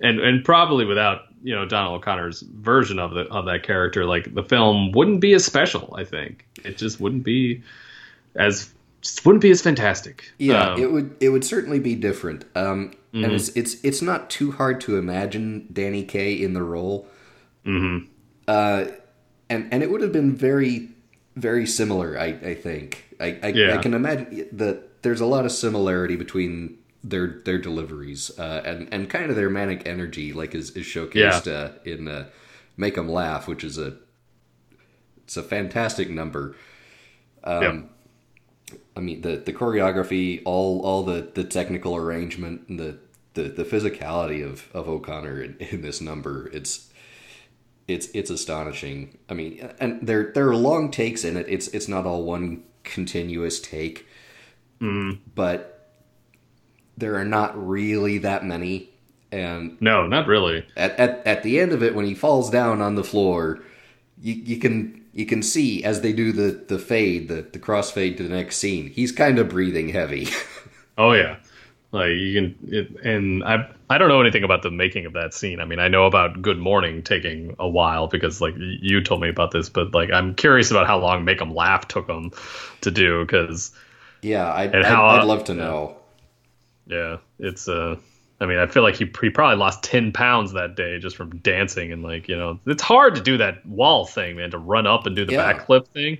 and 0.00 0.20
and 0.20 0.44
probably 0.44 0.84
without 0.84 1.22
you 1.42 1.54
know 1.54 1.64
Donald 1.64 1.96
O'Connor's 2.00 2.42
version 2.42 2.98
of 2.98 3.12
the 3.14 3.22
of 3.30 3.46
that 3.46 3.62
character, 3.62 4.04
like 4.04 4.34
the 4.34 4.42
film 4.42 4.92
wouldn't 4.92 5.20
be 5.20 5.32
as 5.32 5.44
special. 5.44 5.94
I 5.96 6.04
think 6.04 6.44
it 6.64 6.76
just 6.76 7.00
wouldn't 7.00 7.24
be 7.24 7.62
as 8.36 8.70
just 9.00 9.24
wouldn't 9.24 9.42
be 9.42 9.50
as 9.50 9.62
fantastic. 9.62 10.30
Yeah, 10.38 10.72
Um, 10.72 10.82
it 10.82 10.92
would 10.92 11.16
it 11.20 11.28
would 11.30 11.44
certainly 11.44 11.78
be 11.80 11.94
different. 11.94 12.44
Um, 12.54 12.92
Mm-hmm. 13.14 13.24
and 13.24 13.32
it's 13.32 13.48
it's 13.56 13.82
it's 13.82 14.02
not 14.02 14.28
too 14.28 14.52
hard 14.52 14.82
to 14.82 14.98
imagine 14.98 15.66
Danny 15.72 16.04
Kaye 16.04 16.34
in 16.42 16.52
the 16.52 16.62
role. 16.62 17.06
Mm-hmm. 17.64 18.04
Uh, 18.46 18.84
and 19.48 19.66
and 19.72 19.82
it 19.82 19.90
would 19.90 20.02
have 20.02 20.12
been 20.12 20.36
very 20.36 20.90
very 21.38 21.66
similar. 21.66 22.18
I 22.18 22.26
I 22.26 22.54
think 22.54 23.04
I 23.20 23.38
I, 23.42 23.48
Yeah. 23.48 23.74
I 23.74 23.78
can 23.78 23.94
imagine 23.94 24.48
that 24.52 25.02
there's 25.02 25.20
a 25.20 25.26
lot 25.26 25.44
of 25.44 25.52
similarity 25.52 26.16
between 26.16 26.78
their 27.04 27.40
their 27.44 27.58
deliveries 27.58 28.36
uh, 28.38 28.62
and 28.64 28.88
and 28.92 29.08
kind 29.08 29.30
of 29.30 29.36
their 29.36 29.50
manic 29.50 29.86
energy, 29.86 30.32
like 30.32 30.54
is 30.54 30.70
is 30.76 30.84
showcased 30.86 31.46
uh, 31.46 31.78
in 31.84 32.08
uh, 32.08 32.26
Them 32.76 33.08
Laugh," 33.08 33.46
which 33.48 33.64
is 33.64 33.78
a 33.78 33.96
it's 35.24 35.36
a 35.36 35.42
fantastic 35.42 36.10
number. 36.10 36.56
Um, 37.44 37.62
yeah. 37.62 38.78
I 38.96 39.00
mean 39.00 39.20
the 39.22 39.36
the 39.36 39.52
choreography, 39.52 40.42
all 40.44 40.80
all 40.80 41.02
the, 41.04 41.28
the 41.34 41.44
technical 41.44 41.96
arrangement, 41.96 42.68
and 42.68 42.78
the, 42.80 42.98
the, 43.34 43.42
the 43.42 43.64
physicality 43.64 44.44
of, 44.44 44.68
of 44.74 44.88
O'Connor 44.88 45.42
in, 45.42 45.56
in 45.58 45.82
this 45.82 46.00
number, 46.00 46.48
it's 46.52 46.87
it's 47.88 48.08
it's 48.14 48.30
astonishing. 48.30 49.18
I 49.28 49.34
mean, 49.34 49.68
and 49.80 50.06
there 50.06 50.30
there 50.34 50.48
are 50.48 50.56
long 50.56 50.90
takes 50.90 51.24
in 51.24 51.36
it. 51.36 51.46
It's 51.48 51.68
it's 51.68 51.88
not 51.88 52.06
all 52.06 52.22
one 52.22 52.62
continuous 52.84 53.58
take, 53.58 54.06
mm-hmm. 54.80 55.20
but 55.34 55.90
there 56.96 57.16
are 57.16 57.24
not 57.24 57.66
really 57.66 58.18
that 58.18 58.44
many. 58.44 58.90
And 59.30 59.76
No, 59.80 60.06
not 60.06 60.26
really. 60.26 60.64
at, 60.74 60.98
at, 60.98 61.26
at 61.26 61.42
the 61.42 61.60
end 61.60 61.72
of 61.72 61.82
it, 61.82 61.94
when 61.94 62.06
he 62.06 62.14
falls 62.14 62.48
down 62.48 62.80
on 62.80 62.94
the 62.94 63.04
floor, 63.04 63.62
you, 64.22 64.32
you 64.32 64.58
can 64.58 65.04
you 65.12 65.26
can 65.26 65.42
see 65.42 65.84
as 65.84 66.00
they 66.00 66.12
do 66.12 66.32
the, 66.32 66.64
the 66.68 66.78
fade, 66.78 67.28
the, 67.28 67.42
the 67.42 67.58
crossfade 67.58 68.16
to 68.16 68.22
the 68.22 68.34
next 68.34 68.56
scene, 68.56 68.88
he's 68.88 69.12
kind 69.12 69.38
of 69.38 69.48
breathing 69.48 69.88
heavy. 69.90 70.28
Oh 71.00 71.12
yeah, 71.12 71.36
like 71.92 72.10
you 72.10 72.34
can. 72.34 72.58
It, 72.72 72.90
and 73.04 73.42
I 73.44 73.68
I 73.90 73.98
don't 73.98 74.08
know 74.08 74.20
anything 74.20 74.44
about 74.44 74.62
the 74.62 74.70
making 74.70 75.06
of 75.06 75.14
that 75.14 75.32
scene. 75.34 75.60
I 75.60 75.64
mean, 75.64 75.78
I 75.78 75.88
know 75.88 76.06
about 76.06 76.42
Good 76.42 76.58
Morning 76.58 77.02
taking 77.02 77.56
a 77.58 77.68
while 77.68 78.06
because 78.08 78.40
like 78.40 78.54
you 78.58 79.00
told 79.02 79.20
me 79.20 79.28
about 79.28 79.50
this, 79.52 79.68
but 79.68 79.94
like 79.94 80.10
I'm 80.12 80.34
curious 80.34 80.70
about 80.70 80.86
how 80.86 80.98
long 80.98 81.24
Make 81.24 81.40
'Em 81.40 81.54
Laugh 81.54 81.88
took 81.88 82.06
them 82.06 82.32
to 82.82 82.90
do 82.90 83.24
because 83.24 83.72
yeah, 84.22 84.52
I'd, 84.52 84.74
And 84.74 84.84
I'd, 84.84 84.84
how, 84.84 85.06
I'd 85.06 85.22
uh, 85.22 85.24
love 85.24 85.44
to 85.44 85.54
yeah. 85.54 85.54
know. 85.54 85.96
yeah, 86.86 87.16
it's 87.38 87.68
uh. 87.68 87.96
I 88.40 88.46
mean, 88.46 88.58
I 88.58 88.68
feel 88.68 88.84
like 88.84 88.94
he, 88.94 89.10
he 89.20 89.30
probably 89.30 89.56
lost 89.56 89.82
10 89.82 90.12
pounds 90.12 90.52
that 90.52 90.76
day 90.76 91.00
just 91.00 91.16
from 91.16 91.38
dancing. 91.38 91.90
And, 91.90 92.04
like, 92.04 92.28
you 92.28 92.36
know, 92.36 92.60
it's 92.66 92.82
hard 92.82 93.16
to 93.16 93.20
do 93.20 93.36
that 93.38 93.66
wall 93.66 94.06
thing, 94.06 94.36
man, 94.36 94.52
to 94.52 94.58
run 94.58 94.86
up 94.86 95.06
and 95.06 95.16
do 95.16 95.24
the 95.24 95.32
Yeah. 95.32 95.52
backflip 95.54 95.88
thing. 95.88 96.18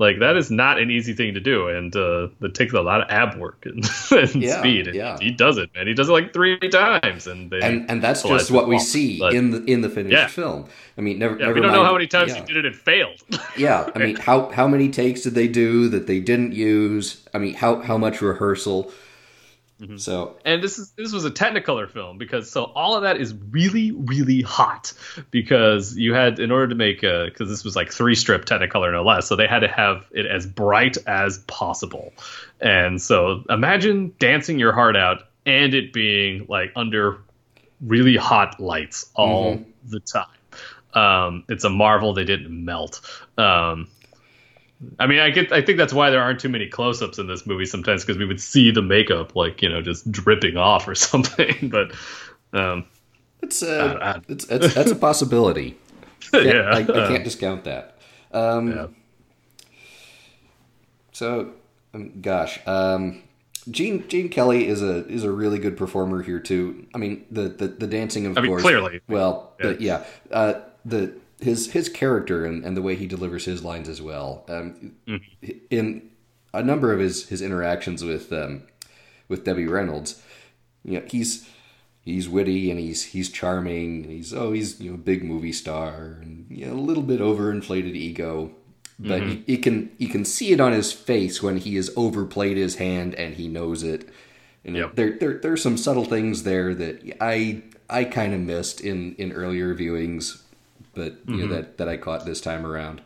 Like, 0.00 0.18
that 0.20 0.36
is 0.36 0.50
not 0.50 0.78
an 0.80 0.90
easy 0.90 1.12
thing 1.12 1.34
to 1.34 1.40
do. 1.40 1.68
And 1.68 1.94
uh, 1.94 2.28
it 2.40 2.54
takes 2.54 2.72
a 2.72 2.80
lot 2.80 3.02
of 3.02 3.10
ab 3.10 3.38
work 3.38 3.66
and, 3.66 3.84
and 4.10 4.42
Yeah, 4.42 4.58
speed. 4.58 4.86
And 4.88 4.96
yeah. 4.96 5.18
he 5.20 5.30
does 5.30 5.58
it, 5.58 5.68
man. 5.74 5.86
He 5.86 5.92
does 5.94 6.08
it 6.08 6.12
like 6.12 6.32
three 6.32 6.58
times. 6.58 7.26
And 7.26 7.50
they, 7.50 7.60
And 7.60 7.88
and 7.90 8.02
that's 8.02 8.22
just 8.22 8.50
what 8.50 8.66
we 8.66 8.76
wall. 8.76 8.80
see 8.84 9.18
But- 9.18 9.34
in 9.34 9.50
the 9.50 9.62
in 9.64 9.82
the 9.82 9.90
finished 9.90 10.12
Yeah. 10.12 10.26
film. 10.26 10.64
I 10.98 11.02
mean, 11.02 11.18
never. 11.18 11.34
Yeah, 11.34 11.40
never 11.46 11.54
we 11.54 11.60
don't 11.60 11.70
know 11.72 11.76
mind- 11.78 11.86
how 11.86 11.92
many 11.92 12.06
times 12.06 12.34
he 12.34 12.40
did 12.40 12.56
it 12.56 12.64
and 12.66 12.74
failed. 12.74 13.20
Yeah, 13.56 13.90
I 13.94 13.98
mean, 13.98 14.16
how 14.16 14.48
how 14.50 14.66
many 14.66 14.88
takes 14.88 15.20
did 15.20 15.34
they 15.34 15.48
do 15.48 15.88
that 15.90 16.06
they 16.06 16.18
didn't 16.20 16.52
use? 16.54 17.22
I 17.34 17.38
mean, 17.38 17.54
how 17.54 17.80
how 17.82 17.98
much 17.98 18.22
rehearsal? 18.22 18.90
Mm-hmm. 19.80 19.96
So 19.96 20.36
and 20.44 20.62
this 20.62 20.78
is 20.78 20.90
this 20.90 21.10
was 21.12 21.24
a 21.24 21.30
Technicolor 21.30 21.88
film 21.88 22.18
because 22.18 22.50
so 22.50 22.64
all 22.64 22.96
of 22.96 23.02
that 23.02 23.16
is 23.18 23.34
really 23.50 23.92
really 23.92 24.42
hot 24.42 24.92
because 25.30 25.96
you 25.96 26.12
had 26.12 26.38
in 26.38 26.50
order 26.50 26.68
to 26.68 26.74
make 26.74 27.00
because 27.00 27.48
this 27.48 27.64
was 27.64 27.74
like 27.76 27.90
three 27.90 28.14
strip 28.14 28.44
Technicolor 28.44 28.92
no 28.92 29.02
less 29.02 29.26
so 29.26 29.36
they 29.36 29.46
had 29.46 29.60
to 29.60 29.68
have 29.68 30.04
it 30.10 30.26
as 30.26 30.46
bright 30.46 30.98
as 31.06 31.38
possible. 31.46 32.12
And 32.60 33.00
so 33.00 33.42
imagine 33.48 34.14
dancing 34.18 34.58
your 34.58 34.72
heart 34.72 34.96
out 34.96 35.22
and 35.46 35.72
it 35.72 35.94
being 35.94 36.46
like 36.48 36.72
under 36.76 37.18
really 37.80 38.16
hot 38.16 38.60
lights 38.60 39.10
all 39.14 39.64
the 39.88 40.00
time. 40.00 40.26
Um, 40.92 41.44
it's 41.48 41.64
a 41.64 41.70
marvel 41.70 42.12
they 42.12 42.24
didn't 42.24 42.64
melt. 42.64 43.00
Um, 43.38 43.88
I 44.98 45.06
mean, 45.06 45.18
I 45.18 45.30
get. 45.30 45.52
I 45.52 45.60
think 45.62 45.76
that's 45.78 45.92
why 45.92 46.08
there 46.10 46.22
aren't 46.22 46.40
too 46.40 46.48
many 46.48 46.66
close-ups 46.66 47.18
in 47.18 47.26
this 47.26 47.46
movie 47.46 47.66
sometimes 47.66 48.02
because 48.02 48.16
we 48.18 48.24
would 48.24 48.40
see 48.40 48.70
the 48.70 48.80
makeup 48.82 49.36
like 49.36 49.60
you 49.62 49.68
know 49.68 49.82
just 49.82 50.10
dripping 50.10 50.56
off 50.56 50.88
or 50.88 50.94
something. 51.10 51.68
But 51.68 51.92
um, 52.52 52.86
it's 53.42 53.62
uh, 53.62 53.98
I- 54.00 54.10
I- 54.12 54.20
it's, 54.28 54.46
it's 54.46 54.74
that's 54.74 54.90
a 54.90 54.96
possibility. 54.96 55.76
Yeah, 56.32 56.70
I, 56.72 56.78
I 56.78 56.82
uh, 56.82 57.08
can't 57.08 57.24
discount 57.24 57.64
that. 57.64 57.98
Um, 58.32 58.70
yeah. 58.70 58.86
So, 61.12 61.52
um, 61.94 62.20
gosh, 62.20 62.60
um, 62.66 63.22
Gene 63.70 64.06
Gene 64.08 64.28
Kelly 64.28 64.68
is 64.68 64.82
a 64.82 65.06
is 65.08 65.24
a 65.24 65.30
really 65.30 65.58
good 65.58 65.76
performer 65.76 66.22
here 66.22 66.38
too. 66.40 66.86
I 66.94 66.98
mean, 66.98 67.24
the 67.30 67.48
the, 67.48 67.68
the 67.68 67.86
dancing, 67.86 68.26
of 68.26 68.38
I 68.38 68.42
mean, 68.42 68.50
course. 68.52 68.62
clearly. 68.62 69.00
Well, 69.08 69.54
Yeah. 69.60 69.66
the- 69.72 69.82
yeah. 69.82 70.04
Uh, 70.30 70.54
the 70.84 71.12
his 71.42 71.72
his 71.72 71.88
character 71.88 72.44
and, 72.44 72.64
and 72.64 72.76
the 72.76 72.82
way 72.82 72.94
he 72.96 73.06
delivers 73.06 73.44
his 73.44 73.62
lines 73.64 73.88
as 73.88 74.00
well. 74.02 74.44
Um, 74.48 74.92
Mm-hmm. 75.06 75.50
In 75.70 76.10
a 76.52 76.62
number 76.62 76.92
of 76.92 77.00
his 77.00 77.28
his 77.28 77.42
interactions 77.42 78.02
with 78.04 78.32
um, 78.32 78.62
with 79.28 79.44
Debbie 79.44 79.66
Reynolds, 79.66 80.22
you 80.84 80.98
know, 81.00 81.06
he's 81.08 81.48
he's 82.02 82.28
witty 82.28 82.70
and 82.70 82.80
he's 82.80 83.04
he's 83.06 83.30
charming. 83.30 84.04
And 84.04 84.12
he's 84.12 84.32
oh 84.34 84.52
he's 84.52 84.80
you 84.80 84.90
know 84.90 84.94
a 84.94 84.98
big 84.98 85.24
movie 85.24 85.52
star 85.52 86.18
and 86.22 86.46
you 86.50 86.66
know, 86.66 86.72
a 86.72 86.80
little 86.80 87.02
bit 87.02 87.20
overinflated 87.20 87.94
ego, 87.94 88.50
but 88.98 89.22
you, 89.22 89.42
you 89.46 89.58
can 89.58 89.90
you 89.98 90.08
can 90.08 90.24
see 90.24 90.52
it 90.52 90.60
on 90.60 90.72
his 90.72 90.92
face 90.92 91.42
when 91.42 91.56
he 91.58 91.76
has 91.76 91.90
overplayed 91.96 92.56
his 92.56 92.76
hand 92.76 93.14
and 93.14 93.34
he 93.34 93.48
knows 93.48 93.82
it. 93.82 94.08
And 94.64 94.76
Yep. 94.76 94.94
there 94.96 95.12
there 95.18 95.38
there's 95.38 95.62
some 95.62 95.76
subtle 95.78 96.04
things 96.04 96.42
there 96.42 96.74
that 96.74 97.16
I 97.20 97.62
I 97.88 98.04
kind 98.04 98.34
of 98.34 98.40
missed 98.40 98.80
in 98.80 99.14
in 99.16 99.32
earlier 99.32 99.74
viewings, 99.74 100.42
but 100.94 101.18
you 101.26 101.36
know 101.36 101.44
mm-hmm. 101.44 101.52
that 101.52 101.78
that 101.78 101.88
I 101.88 101.96
caught 101.96 102.24
this 102.24 102.40
time 102.40 102.66
around. 102.66 103.02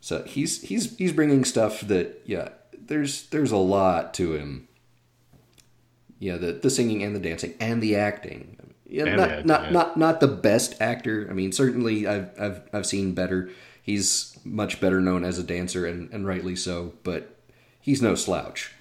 So 0.00 0.22
he's 0.24 0.62
he's 0.62 0.96
he's 0.96 1.12
bringing 1.12 1.44
stuff 1.44 1.80
that 1.82 2.22
yeah 2.24 2.50
there's 2.90 3.28
there's 3.28 3.52
a 3.52 3.56
lot 3.56 4.14
to 4.14 4.34
him. 4.34 4.68
Yeah, 6.18 6.36
the 6.36 6.52
the 6.52 6.70
singing 6.70 7.02
and 7.02 7.14
the 7.14 7.20
dancing 7.20 7.54
and 7.60 7.82
the 7.82 7.96
acting. 7.96 8.56
Yeah, 8.86 9.04
And 9.04 9.16
not 9.16 9.30
acting, 9.30 9.46
not 9.46 9.62
yeah. 9.64 9.70
not 9.70 9.96
not 9.96 10.20
the 10.20 10.28
best 10.28 10.80
actor. 10.80 11.26
I 11.30 11.32
mean, 11.32 11.52
certainly 11.52 12.06
I've 12.06 12.30
I've 12.38 12.62
I've 12.72 12.86
seen 12.86 13.14
better. 13.14 13.50
He's 13.82 14.38
much 14.44 14.80
better 14.80 15.00
known 15.00 15.24
as 15.24 15.38
a 15.38 15.42
dancer, 15.42 15.86
and, 15.86 16.12
and 16.12 16.26
rightly 16.26 16.56
so. 16.56 16.92
But 17.02 17.36
he's 17.80 18.02
no 18.02 18.14
slouch. 18.14 18.72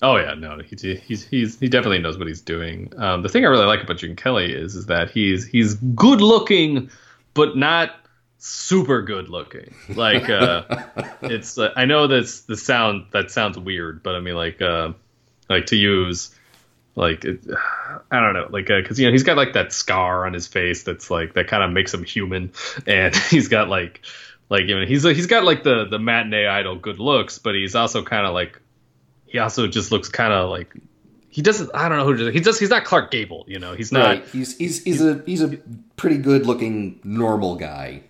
Oh 0.00 0.16
yeah, 0.16 0.34
no, 0.34 0.60
he's 0.60 0.82
he's 0.82 1.26
he's 1.26 1.58
he 1.58 1.68
definitely 1.68 1.98
knows 1.98 2.18
what 2.18 2.28
he's 2.28 2.40
doing. 2.40 2.92
Um, 2.96 3.22
the 3.22 3.28
thing 3.28 3.44
I 3.44 3.48
really 3.48 3.66
like 3.66 3.82
about 3.82 3.96
Gene 3.98 4.14
Kelly 4.14 4.52
is 4.52 4.76
is 4.76 4.86
that 4.86 5.10
he's 5.10 5.44
he's 5.44 5.74
good 5.74 6.20
looking, 6.20 6.90
but 7.34 7.56
not 7.56 7.90
super 8.38 9.02
good 9.02 9.28
looking. 9.28 9.74
Like 9.88 10.30
uh, 10.30 10.62
it's 11.22 11.58
uh, 11.58 11.72
I 11.74 11.86
know 11.86 12.06
that's 12.06 12.42
the 12.42 12.56
sound 12.56 13.06
that 13.12 13.32
sounds 13.32 13.58
weird, 13.58 14.04
but 14.04 14.14
I 14.14 14.20
mean 14.20 14.36
like 14.36 14.62
uh, 14.62 14.92
like 15.48 15.66
to 15.66 15.76
use 15.76 16.32
like 16.94 17.24
it, 17.24 17.40
I 18.10 18.20
don't 18.20 18.34
know 18.34 18.46
like 18.50 18.66
because 18.66 19.00
you 19.00 19.06
know 19.06 19.12
he's 19.12 19.24
got 19.24 19.36
like 19.36 19.54
that 19.54 19.72
scar 19.72 20.26
on 20.26 20.32
his 20.32 20.46
face 20.46 20.84
that's 20.84 21.10
like 21.10 21.34
that 21.34 21.48
kind 21.48 21.64
of 21.64 21.72
makes 21.72 21.92
him 21.92 22.04
human, 22.04 22.52
and 22.86 23.16
he's 23.16 23.48
got 23.48 23.68
like 23.68 24.02
like 24.48 24.66
you 24.68 24.78
know 24.78 24.86
he's 24.86 25.02
he's 25.02 25.26
got 25.26 25.42
like 25.42 25.64
the 25.64 25.86
the 25.86 25.98
matinee 25.98 26.46
idol 26.46 26.76
good 26.76 27.00
looks, 27.00 27.40
but 27.40 27.56
he's 27.56 27.74
also 27.74 28.04
kind 28.04 28.24
of 28.24 28.32
like 28.32 28.60
he 29.28 29.38
also 29.38 29.66
just 29.66 29.92
looks 29.92 30.08
kind 30.08 30.32
of 30.32 30.50
like 30.50 30.74
he 31.30 31.42
doesn't. 31.42 31.70
I 31.74 31.88
don't 31.88 31.98
know 31.98 32.12
who 32.12 32.30
he 32.30 32.40
does. 32.40 32.58
He's 32.58 32.70
not 32.70 32.84
Clark 32.84 33.10
Gable. 33.10 33.44
You 33.46 33.58
know, 33.58 33.74
he's 33.74 33.92
not. 33.92 34.06
Right? 34.06 34.24
He's 34.28 34.56
he's 34.56 34.82
he's 34.82 35.02
a 35.02 35.22
he's 35.26 35.42
a 35.42 35.58
pretty 35.96 36.18
good 36.18 36.46
looking 36.46 37.00
normal 37.04 37.56
guy. 37.56 38.02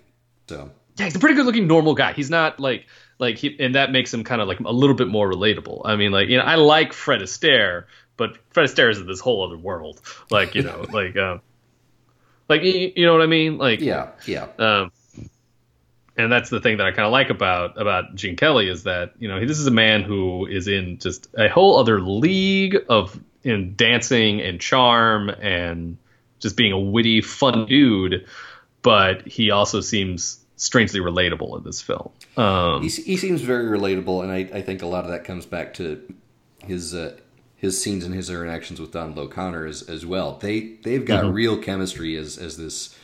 So 0.48 0.70
Yeah, 0.96 1.06
he's 1.06 1.16
a 1.16 1.18
pretty 1.18 1.34
good 1.34 1.46
looking 1.46 1.66
normal 1.66 1.94
guy. 1.94 2.12
He's 2.12 2.30
not 2.30 2.60
like 2.60 2.86
like 3.18 3.36
he, 3.36 3.56
and 3.58 3.74
that 3.74 3.90
makes 3.90 4.14
him 4.14 4.24
kind 4.24 4.40
of 4.40 4.48
like 4.48 4.60
a 4.60 4.72
little 4.72 4.94
bit 4.94 5.08
more 5.08 5.30
relatable. 5.30 5.82
I 5.84 5.96
mean, 5.96 6.12
like 6.12 6.28
you 6.28 6.38
know, 6.38 6.44
I 6.44 6.54
like 6.54 6.92
Fred 6.92 7.20
Astaire, 7.20 7.84
but 8.16 8.38
Fred 8.50 8.68
Astaire 8.68 8.90
is 8.90 8.98
in 8.98 9.06
this 9.06 9.20
whole 9.20 9.44
other 9.44 9.58
world. 9.58 10.00
Like 10.30 10.54
you 10.54 10.62
know, 10.62 10.86
like 10.92 11.16
um, 11.16 11.42
like 12.48 12.62
you, 12.62 12.92
you 12.94 13.04
know 13.04 13.12
what 13.12 13.22
I 13.22 13.26
mean? 13.26 13.58
Like 13.58 13.80
yeah, 13.80 14.10
yeah. 14.26 14.46
Um, 14.58 14.92
and 16.18 16.30
that's 16.30 16.50
the 16.50 16.60
thing 16.60 16.76
that 16.78 16.86
I 16.86 16.90
kind 16.90 17.06
of 17.06 17.12
like 17.12 17.30
about 17.30 17.80
about 17.80 18.14
Gene 18.14 18.36
Kelly 18.36 18.68
is 18.68 18.82
that 18.82 19.12
you 19.18 19.28
know 19.28 19.40
this 19.46 19.58
is 19.58 19.66
a 19.66 19.70
man 19.72 20.02
who 20.02 20.44
is 20.46 20.68
in 20.68 20.98
just 20.98 21.28
a 21.38 21.48
whole 21.48 21.78
other 21.78 22.00
league 22.00 22.76
of 22.88 23.18
in 23.44 23.74
dancing 23.76 24.40
and 24.42 24.60
charm 24.60 25.28
and 25.30 25.96
just 26.40 26.56
being 26.56 26.72
a 26.72 26.78
witty, 26.78 27.20
fun 27.20 27.66
dude, 27.66 28.26
but 28.82 29.26
he 29.26 29.50
also 29.50 29.80
seems 29.80 30.38
strangely 30.56 31.00
relatable 31.00 31.56
in 31.56 31.64
this 31.64 31.80
film. 31.80 32.10
Um, 32.36 32.82
He, 32.82 32.88
he 32.88 33.16
seems 33.16 33.40
very 33.42 33.66
relatable, 33.66 34.22
and 34.24 34.30
I, 34.32 34.58
I 34.58 34.62
think 34.62 34.82
a 34.82 34.86
lot 34.86 35.04
of 35.04 35.10
that 35.10 35.24
comes 35.24 35.46
back 35.46 35.74
to 35.74 36.00
his 36.64 36.94
uh, 36.94 37.16
his 37.56 37.80
scenes 37.82 38.04
and 38.04 38.14
his 38.14 38.28
interactions 38.28 38.80
with 38.80 38.92
Donald 38.92 39.18
O'Connor 39.18 39.66
as, 39.66 39.82
as 39.88 40.04
well. 40.04 40.36
They 40.40 40.76
they've 40.82 41.04
got 41.04 41.24
Mm-hmm. 41.24 41.32
real 41.32 41.56
chemistry 41.58 42.16
as 42.16 42.36
as 42.38 42.56
this 42.56 42.96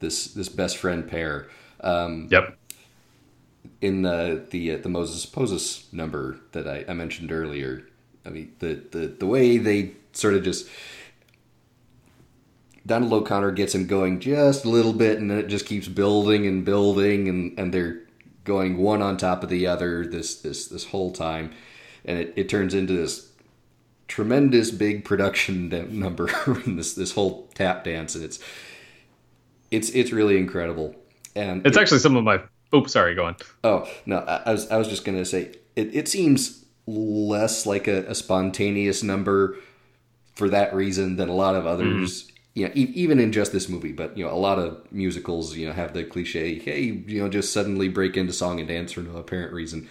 this 0.00 0.26
this 0.34 0.48
best 0.48 0.76
friend 0.76 1.08
pair. 1.08 1.48
Um, 1.82 2.28
yep. 2.30 2.56
in 3.80 4.02
the 4.02 4.46
the 4.50 4.72
uh, 4.72 4.76
the 4.78 4.88
Moses 4.88 5.26
Poses 5.26 5.86
number 5.92 6.38
that 6.52 6.66
I, 6.68 6.84
I 6.88 6.92
mentioned 6.94 7.32
earlier. 7.32 7.86
I 8.24 8.30
mean 8.30 8.52
the, 8.60 8.82
the 8.90 9.06
the 9.08 9.26
way 9.26 9.58
they 9.58 9.92
sort 10.12 10.34
of 10.34 10.44
just 10.44 10.68
Donald 12.84 13.12
O'Connor 13.12 13.52
gets 13.52 13.74
him 13.74 13.86
going 13.86 14.20
just 14.20 14.64
a 14.64 14.68
little 14.68 14.92
bit, 14.92 15.18
and 15.18 15.30
then 15.30 15.38
it 15.38 15.46
just 15.46 15.66
keeps 15.66 15.88
building 15.88 16.46
and 16.46 16.64
building, 16.64 17.28
and, 17.28 17.58
and 17.58 17.72
they're 17.72 18.00
going 18.44 18.76
one 18.76 19.00
on 19.00 19.16
top 19.16 19.42
of 19.42 19.48
the 19.48 19.66
other 19.66 20.04
this 20.04 20.40
this 20.40 20.66
this 20.66 20.86
whole 20.86 21.12
time, 21.12 21.52
and 22.04 22.18
it, 22.18 22.32
it 22.36 22.48
turns 22.48 22.74
into 22.74 22.92
this 22.92 23.30
tremendous 24.08 24.70
big 24.70 25.04
production 25.04 25.68
number 25.90 26.28
this 26.66 26.94
this 26.94 27.12
whole 27.12 27.48
tap 27.54 27.84
dance, 27.84 28.14
and 28.14 28.24
it's 28.24 28.40
it's 29.70 29.90
it's 29.90 30.12
really 30.12 30.36
incredible. 30.36 30.96
And 31.34 31.66
it's 31.66 31.76
it, 31.76 31.80
actually 31.80 32.00
some 32.00 32.16
of 32.16 32.24
my. 32.24 32.42
Oops, 32.74 32.92
sorry. 32.92 33.14
Go 33.14 33.26
on. 33.26 33.36
Oh 33.64 33.88
no, 34.06 34.18
I, 34.18 34.42
I 34.46 34.52
was 34.52 34.70
I 34.70 34.76
was 34.76 34.88
just 34.88 35.04
gonna 35.04 35.24
say 35.24 35.52
it. 35.76 35.94
It 35.94 36.08
seems 36.08 36.64
less 36.86 37.66
like 37.66 37.88
a, 37.88 38.04
a 38.06 38.14
spontaneous 38.14 39.02
number 39.02 39.56
for 40.34 40.48
that 40.48 40.74
reason 40.74 41.16
than 41.16 41.28
a 41.28 41.34
lot 41.34 41.54
of 41.54 41.66
others. 41.66 42.24
Mm 42.24 42.32
you 42.54 42.66
know, 42.66 42.72
e- 42.74 42.92
even 42.94 43.18
in 43.18 43.32
just 43.32 43.52
this 43.52 43.68
movie, 43.68 43.92
but 43.92 44.16
you 44.16 44.24
know, 44.24 44.32
a 44.32 44.36
lot 44.36 44.58
of 44.58 44.90
musicals, 44.92 45.56
you 45.56 45.66
know, 45.66 45.72
have 45.72 45.94
the 45.94 46.04
cliche, 46.04 46.58
hey, 46.58 47.02
you 47.06 47.22
know, 47.22 47.28
just 47.28 47.52
suddenly 47.52 47.88
break 47.88 48.16
into 48.16 48.32
song 48.32 48.58
and 48.58 48.68
dance 48.68 48.92
for 48.92 49.00
no 49.00 49.16
apparent 49.16 49.52
reason. 49.52 49.88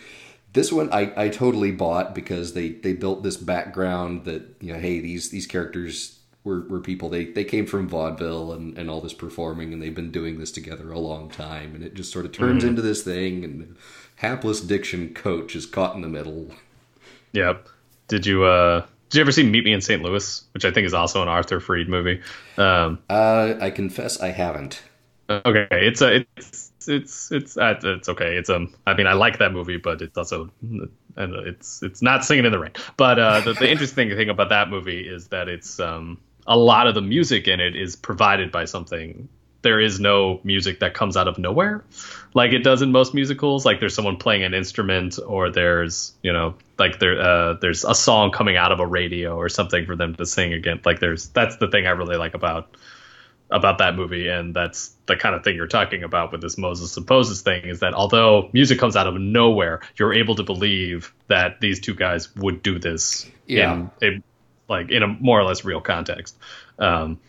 This 0.54 0.72
one, 0.72 0.92
I, 0.92 1.12
I 1.16 1.30
totally 1.30 1.72
bought 1.72 2.14
because 2.14 2.54
they, 2.54 2.70
they 2.70 2.94
built 2.94 3.24
this 3.24 3.38
background 3.38 4.26
that 4.26 4.58
you 4.60 4.74
know, 4.74 4.80
hey, 4.80 5.00
these 5.00 5.30
these 5.30 5.48
characters 5.48 6.20
were, 6.44 6.62
were 6.62 6.80
people 6.80 7.10
they, 7.10 7.26
they 7.26 7.44
came 7.44 7.66
from 7.66 7.88
vaudeville 7.88 8.52
and, 8.52 8.78
and 8.78 8.90
all 8.90 9.02
this 9.02 9.14
performing, 9.14 9.74
and 9.74 9.82
they've 9.82 9.96
been 9.96 10.12
doing 10.12 10.40
this 10.40 10.52
together 10.52 10.92
a 10.92 11.00
long 11.00 11.30
time, 11.30 11.76
and 11.76 11.84
it 11.84 11.94
just 11.94 12.12
sort 12.12 12.26
of 12.26 12.32
turns 12.32 12.64
mm-hmm. 12.64 12.70
into 12.70 12.82
this 12.82 13.04
thing, 13.04 13.44
and 13.44 13.76
hapless 14.16 14.62
diction 14.62 15.14
coach 15.14 15.56
is 15.56 15.66
caught 15.66 15.96
in 15.96 16.02
the 16.02 16.08
middle. 16.08 16.52
Yep. 17.34 17.68
Did 18.08 18.26
you 18.26 18.44
uh 18.44 18.86
did 19.10 19.18
you 19.18 19.22
ever 19.22 19.32
see 19.34 19.44
Meet 19.44 19.66
Me 19.66 19.74
in 19.74 19.82
St. 19.82 20.02
Louis, 20.02 20.44
which 20.54 20.64
I 20.64 20.72
think 20.72 20.88
is 20.88 20.94
also 20.94 21.22
an 21.22 21.28
Arthur 21.28 21.60
Freed 21.60 21.90
movie? 21.90 22.22
Um, 22.58 23.00
uh, 23.10 23.56
I 23.60 23.70
confess 23.70 24.22
I 24.22 24.30
haven't. 24.30 24.82
Okay, 25.30 25.68
it's 25.72 26.02
a 26.02 26.26
it's 26.38 26.72
it's 26.88 27.32
it's 27.32 27.58
uh, 27.58 27.80
it's 27.84 28.08
okay. 28.08 28.38
It's 28.38 28.50
um, 28.50 28.74
I 28.88 28.94
mean, 28.94 29.08
I 29.08 29.14
like 29.14 29.40
that 29.40 29.52
movie, 29.52 29.78
but 29.78 30.02
it's 30.02 30.18
also 30.18 30.50
and 30.62 31.36
it's 31.46 31.84
it's 31.84 32.02
not 32.02 32.24
singing 32.24 32.46
in 32.46 32.52
the 32.52 32.60
rain. 32.60 32.72
But 32.98 33.20
uh, 33.20 33.42
the, 33.42 33.54
the 33.54 33.70
interesting 33.72 34.10
thing 34.10 34.30
about 34.30 34.50
that 34.50 34.70
movie 34.70 35.02
is 35.02 35.28
that 35.28 35.50
it's 35.50 35.80
um, 35.80 36.18
a 36.48 36.58
lot 36.58 36.88
of 36.88 36.96
the 36.96 37.02
music 37.02 37.48
in 37.48 37.60
it 37.60 37.76
is 37.76 37.96
provided 37.96 38.52
by 38.52 38.66
something. 38.66 39.30
There 39.62 39.80
is 39.80 40.00
no 40.00 40.40
music 40.44 40.80
that 40.80 40.94
comes 40.94 41.16
out 41.16 41.28
of 41.28 41.38
nowhere. 41.38 41.84
Like 42.34 42.52
it 42.52 42.64
does 42.64 42.82
in 42.82 42.92
most 42.92 43.14
musicals. 43.14 43.66
Like 43.66 43.80
there's 43.80 43.94
someone 43.94 44.18
playing 44.18 44.44
an 44.44 44.54
instrument 44.54 45.20
or 45.26 45.52
there's 45.52 46.14
you 46.24 46.34
know 46.34 46.56
like 46.80 47.00
there 47.00 47.22
uh, 47.22 47.54
there's 47.54 47.86
a 47.86 47.94
song 47.94 48.32
coming 48.32 48.58
out 48.58 48.72
of 48.72 48.80
a 48.80 48.88
radio 48.88 49.36
or 49.36 49.50
something 49.50 49.86
for 49.86 49.96
them 49.96 50.16
to 50.16 50.26
sing 50.26 50.54
again. 50.54 50.82
Like 50.84 51.00
there's 51.00 51.28
that's 51.28 51.58
the 51.58 51.68
thing 51.68 51.86
i 51.86 51.92
really 51.92 52.18
like 52.18 52.34
about 52.34 52.76
about 53.52 53.78
that 53.80 53.96
movie. 53.96 54.28
And 54.30 54.56
that's 54.56 54.96
the 55.06 55.16
kind 55.16 55.36
of 55.36 55.44
thing 55.44 55.56
you're 55.56 55.68
talking 55.68 56.04
about 56.04 56.32
with 56.32 56.42
this 56.42 56.58
moses 56.58 56.92
supposes 56.92 57.42
thing 57.42 57.66
is 57.66 57.82
that 57.82 57.94
although 57.94 58.50
music 58.54 58.80
comes 58.80 58.96
out 58.96 59.08
of 59.08 59.16
nowhere 59.16 59.82
you're 59.98 60.14
able 60.14 60.36
to 60.36 60.44
believe 60.44 61.14
that 61.28 61.60
these 61.60 61.82
two 61.82 61.94
guys 61.94 62.34
would 62.38 62.64
do 62.64 62.80
this 62.80 63.30
yeah. 63.46 63.88
in 64.02 64.24
like 64.72 64.90
in 64.90 65.04
a 65.04 65.08
more 65.08 65.40
or 65.40 65.44
less 65.44 65.64
real 65.64 65.82
context 65.82 66.36
um, 66.80 67.20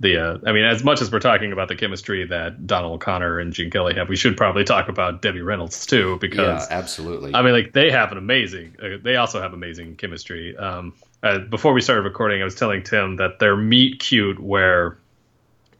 the 0.00 0.18
uh, 0.18 0.38
I 0.46 0.52
mean, 0.52 0.64
as 0.64 0.84
much 0.84 1.00
as 1.00 1.10
we're 1.10 1.18
talking 1.18 1.52
about 1.52 1.68
the 1.68 1.74
chemistry 1.74 2.24
that 2.26 2.66
Donald 2.66 2.94
O'Connor 2.94 3.40
and 3.40 3.52
Gene 3.52 3.70
Kelly 3.70 3.94
have, 3.94 4.08
we 4.08 4.16
should 4.16 4.36
probably 4.36 4.64
talk 4.64 4.88
about 4.88 5.22
Debbie 5.22 5.42
Reynolds 5.42 5.86
too, 5.86 6.18
because 6.20 6.68
yeah, 6.70 6.76
absolutely. 6.76 7.34
I 7.34 7.42
mean, 7.42 7.52
like 7.52 7.72
they 7.72 7.90
have 7.90 8.12
an 8.12 8.18
amazing, 8.18 8.76
uh, 8.80 8.98
they 9.02 9.16
also 9.16 9.40
have 9.40 9.52
amazing 9.52 9.96
chemistry. 9.96 10.56
Um, 10.56 10.94
uh, 11.22 11.40
before 11.40 11.72
we 11.72 11.80
started 11.80 12.02
recording, 12.02 12.40
I 12.40 12.44
was 12.44 12.54
telling 12.54 12.84
Tim 12.84 13.16
that 13.16 13.40
their 13.40 13.56
meet 13.56 13.98
cute, 13.98 14.38
where 14.38 14.98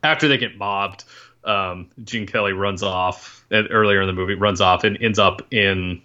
after 0.02 0.26
they 0.26 0.36
get 0.36 0.58
mobbed, 0.58 1.04
um, 1.44 1.88
Gene 2.02 2.26
Kelly 2.26 2.52
runs 2.52 2.82
off 2.82 3.46
earlier 3.52 4.00
in 4.00 4.08
the 4.08 4.12
movie, 4.12 4.34
runs 4.34 4.60
off 4.60 4.82
and 4.82 5.00
ends 5.00 5.20
up 5.20 5.52
in 5.52 6.02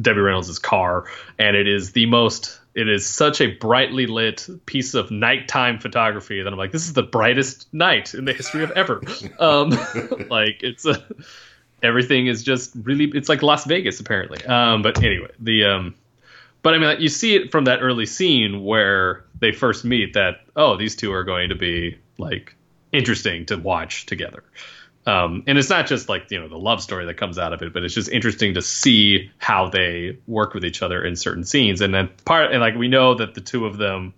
Debbie 0.00 0.20
Reynolds' 0.20 0.58
car, 0.58 1.04
and 1.38 1.54
it 1.54 1.68
is 1.68 1.92
the 1.92 2.06
most 2.06 2.59
it 2.74 2.88
is 2.88 3.06
such 3.06 3.40
a 3.40 3.48
brightly 3.48 4.06
lit 4.06 4.48
piece 4.66 4.94
of 4.94 5.10
nighttime 5.10 5.78
photography 5.78 6.42
that 6.42 6.52
I'm 6.52 6.58
like, 6.58 6.72
this 6.72 6.86
is 6.86 6.92
the 6.92 7.02
brightest 7.02 7.72
night 7.72 8.14
in 8.14 8.24
the 8.24 8.32
history 8.32 8.62
of 8.62 8.70
ever. 8.72 9.02
um, 9.38 9.70
like 10.30 10.62
it's 10.62 10.86
a, 10.86 11.04
everything 11.82 12.26
is 12.26 12.42
just 12.42 12.72
really, 12.74 13.10
it's 13.14 13.28
like 13.28 13.42
Las 13.42 13.64
Vegas 13.64 14.00
apparently. 14.00 14.44
Um, 14.44 14.82
but 14.82 15.02
anyway, 15.02 15.30
the, 15.40 15.64
um, 15.64 15.94
but 16.62 16.74
I 16.74 16.78
mean, 16.78 16.88
like, 16.88 17.00
you 17.00 17.08
see 17.08 17.34
it 17.36 17.50
from 17.50 17.64
that 17.64 17.80
early 17.80 18.06
scene 18.06 18.64
where 18.64 19.24
they 19.38 19.52
first 19.52 19.84
meet 19.84 20.14
that, 20.14 20.40
oh, 20.54 20.76
these 20.76 20.94
two 20.94 21.12
are 21.12 21.24
going 21.24 21.48
to 21.48 21.54
be 21.54 21.98
like 22.18 22.54
interesting 22.92 23.46
to 23.46 23.56
watch 23.56 24.06
together. 24.06 24.44
Um, 25.06 25.44
and 25.46 25.56
it's 25.56 25.70
not 25.70 25.86
just 25.86 26.08
like 26.08 26.30
you 26.30 26.40
know 26.40 26.48
the 26.48 26.58
love 26.58 26.82
story 26.82 27.06
that 27.06 27.16
comes 27.16 27.38
out 27.38 27.52
of 27.52 27.62
it, 27.62 27.72
but 27.72 27.82
it's 27.84 27.94
just 27.94 28.10
interesting 28.10 28.54
to 28.54 28.62
see 28.62 29.30
how 29.38 29.68
they 29.68 30.18
work 30.26 30.52
with 30.52 30.64
each 30.64 30.82
other 30.82 31.02
in 31.02 31.16
certain 31.16 31.44
scenes. 31.44 31.80
And 31.80 31.94
then 31.94 32.10
part 32.24 32.52
and 32.52 32.60
like 32.60 32.74
we 32.74 32.88
know 32.88 33.14
that 33.14 33.34
the 33.34 33.40
two 33.40 33.66
of 33.66 33.78
them 33.78 34.12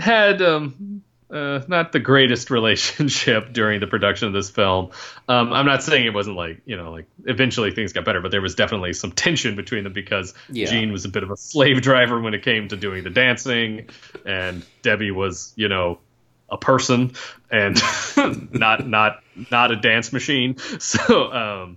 had 0.00 0.40
um, 0.40 1.02
uh, 1.30 1.60
not 1.68 1.92
the 1.92 1.98
greatest 1.98 2.50
relationship 2.50 3.52
during 3.52 3.80
the 3.80 3.86
production 3.86 4.28
of 4.28 4.34
this 4.34 4.50
film. 4.50 4.90
Um, 5.28 5.52
I'm 5.52 5.66
not 5.66 5.82
saying 5.82 6.06
it 6.06 6.14
wasn't 6.14 6.36
like 6.36 6.62
you 6.64 6.76
know 6.76 6.90
like 6.92 7.06
eventually 7.24 7.72
things 7.72 7.92
got 7.92 8.04
better, 8.04 8.20
but 8.20 8.30
there 8.30 8.42
was 8.42 8.54
definitely 8.54 8.92
some 8.92 9.12
tension 9.12 9.56
between 9.56 9.84
them 9.84 9.92
because 9.92 10.34
yeah. 10.48 10.66
Gene 10.66 10.92
was 10.92 11.04
a 11.04 11.08
bit 11.08 11.22
of 11.22 11.30
a 11.30 11.36
slave 11.36 11.82
driver 11.82 12.20
when 12.20 12.34
it 12.34 12.42
came 12.42 12.68
to 12.68 12.76
doing 12.76 13.04
the 13.04 13.10
dancing, 13.10 13.88
and 14.24 14.64
Debbie 14.82 15.10
was 15.10 15.52
you 15.56 15.68
know 15.68 15.98
a 16.48 16.56
person 16.56 17.12
and 17.50 17.80
not 18.52 18.86
not 18.86 19.22
not 19.50 19.70
a 19.70 19.76
dance 19.76 20.12
machine. 20.12 20.56
So 20.78 21.32
um, 21.32 21.76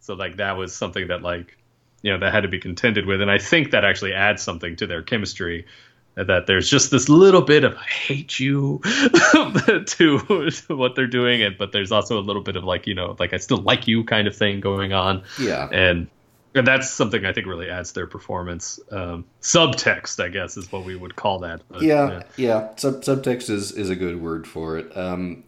so 0.00 0.14
like 0.14 0.36
that 0.36 0.56
was 0.56 0.74
something 0.74 1.08
that 1.08 1.22
like 1.22 1.56
you 2.02 2.12
know 2.12 2.18
that 2.18 2.32
had 2.32 2.42
to 2.42 2.48
be 2.48 2.60
contended 2.60 3.06
with, 3.06 3.20
and 3.20 3.30
I 3.30 3.38
think 3.38 3.70
that 3.70 3.84
actually 3.84 4.12
adds 4.12 4.42
something 4.42 4.76
to 4.76 4.86
their 4.86 5.02
chemistry. 5.02 5.66
That 6.16 6.46
there's 6.46 6.70
just 6.70 6.92
this 6.92 7.08
little 7.08 7.42
bit 7.42 7.64
of 7.64 7.74
I 7.74 7.82
hate 7.82 8.38
you 8.38 8.80
to, 8.84 9.84
to 9.86 10.76
what 10.76 10.94
they're 10.94 11.08
doing, 11.08 11.42
and 11.42 11.58
but 11.58 11.72
there's 11.72 11.90
also 11.90 12.18
a 12.18 12.22
little 12.22 12.42
bit 12.42 12.54
of 12.54 12.62
like 12.62 12.86
you 12.86 12.94
know 12.94 13.16
like 13.18 13.32
I 13.32 13.38
still 13.38 13.58
like 13.58 13.88
you 13.88 14.04
kind 14.04 14.28
of 14.28 14.36
thing 14.36 14.60
going 14.60 14.92
on. 14.92 15.24
Yeah, 15.40 15.68
and 15.72 16.06
and 16.54 16.66
that's 16.66 16.88
something 16.88 17.24
I 17.24 17.32
think 17.32 17.46
really 17.46 17.68
adds 17.68 17.92
their 17.92 18.06
performance. 18.06 18.78
Um, 18.90 19.24
subtext, 19.42 20.22
I 20.22 20.28
guess, 20.28 20.56
is 20.56 20.70
what 20.70 20.84
we 20.84 20.94
would 20.94 21.16
call 21.16 21.40
that. 21.40 21.62
But, 21.68 21.82
yeah, 21.82 22.10
yeah, 22.10 22.22
yeah. 22.36 22.76
Sub- 22.76 23.02
subtext 23.02 23.50
is 23.50 23.72
is 23.72 23.90
a 23.90 23.96
good 23.96 24.22
word 24.22 24.46
for 24.46 24.78
it. 24.78 24.96
Um, 24.96 25.44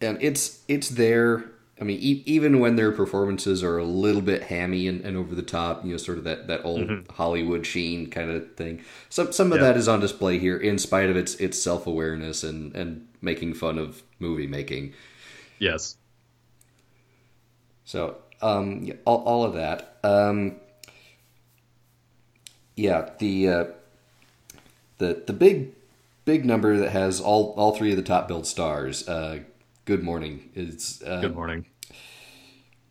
and 0.00 0.18
it's 0.20 0.62
it's 0.66 0.88
there. 0.90 1.44
I 1.78 1.84
mean, 1.84 1.98
e- 2.00 2.22
even 2.24 2.58
when 2.58 2.76
their 2.76 2.90
performances 2.90 3.62
are 3.62 3.76
a 3.76 3.84
little 3.84 4.22
bit 4.22 4.44
hammy 4.44 4.88
and, 4.88 5.02
and 5.02 5.14
over 5.14 5.34
the 5.34 5.42
top, 5.42 5.84
you 5.84 5.90
know, 5.90 5.98
sort 5.98 6.16
of 6.16 6.24
that, 6.24 6.46
that 6.46 6.64
old 6.64 6.88
mm-hmm. 6.88 7.12
Hollywood 7.12 7.66
sheen 7.66 8.08
kind 8.08 8.30
of 8.30 8.56
thing. 8.56 8.82
Some 9.10 9.32
some 9.32 9.52
of 9.52 9.58
yeah. 9.58 9.64
that 9.64 9.76
is 9.76 9.88
on 9.88 10.00
display 10.00 10.38
here, 10.38 10.56
in 10.56 10.78
spite 10.78 11.10
of 11.10 11.16
its 11.16 11.34
its 11.34 11.60
self 11.60 11.86
awareness 11.86 12.42
and 12.42 12.74
and 12.74 13.06
making 13.20 13.54
fun 13.54 13.78
of 13.78 14.02
movie 14.18 14.46
making. 14.46 14.94
Yes. 15.58 15.96
So 17.84 18.16
um, 18.42 18.84
yeah, 18.84 18.94
all, 19.04 19.22
all 19.24 19.44
of 19.44 19.54
that. 19.54 19.95
Um, 20.06 20.56
yeah, 22.76 23.10
the 23.18 23.48
uh, 23.48 23.64
the 24.98 25.22
the 25.26 25.32
big 25.32 25.72
big 26.24 26.44
number 26.44 26.76
that 26.76 26.90
has 26.90 27.20
all 27.20 27.54
all 27.56 27.74
three 27.74 27.90
of 27.90 27.96
the 27.96 28.02
top 28.02 28.28
build 28.28 28.46
stars. 28.46 29.08
Uh, 29.08 29.40
good 29.84 30.02
morning. 30.02 30.50
It's 30.54 31.02
uh, 31.02 31.20
good 31.22 31.34
morning. 31.34 31.66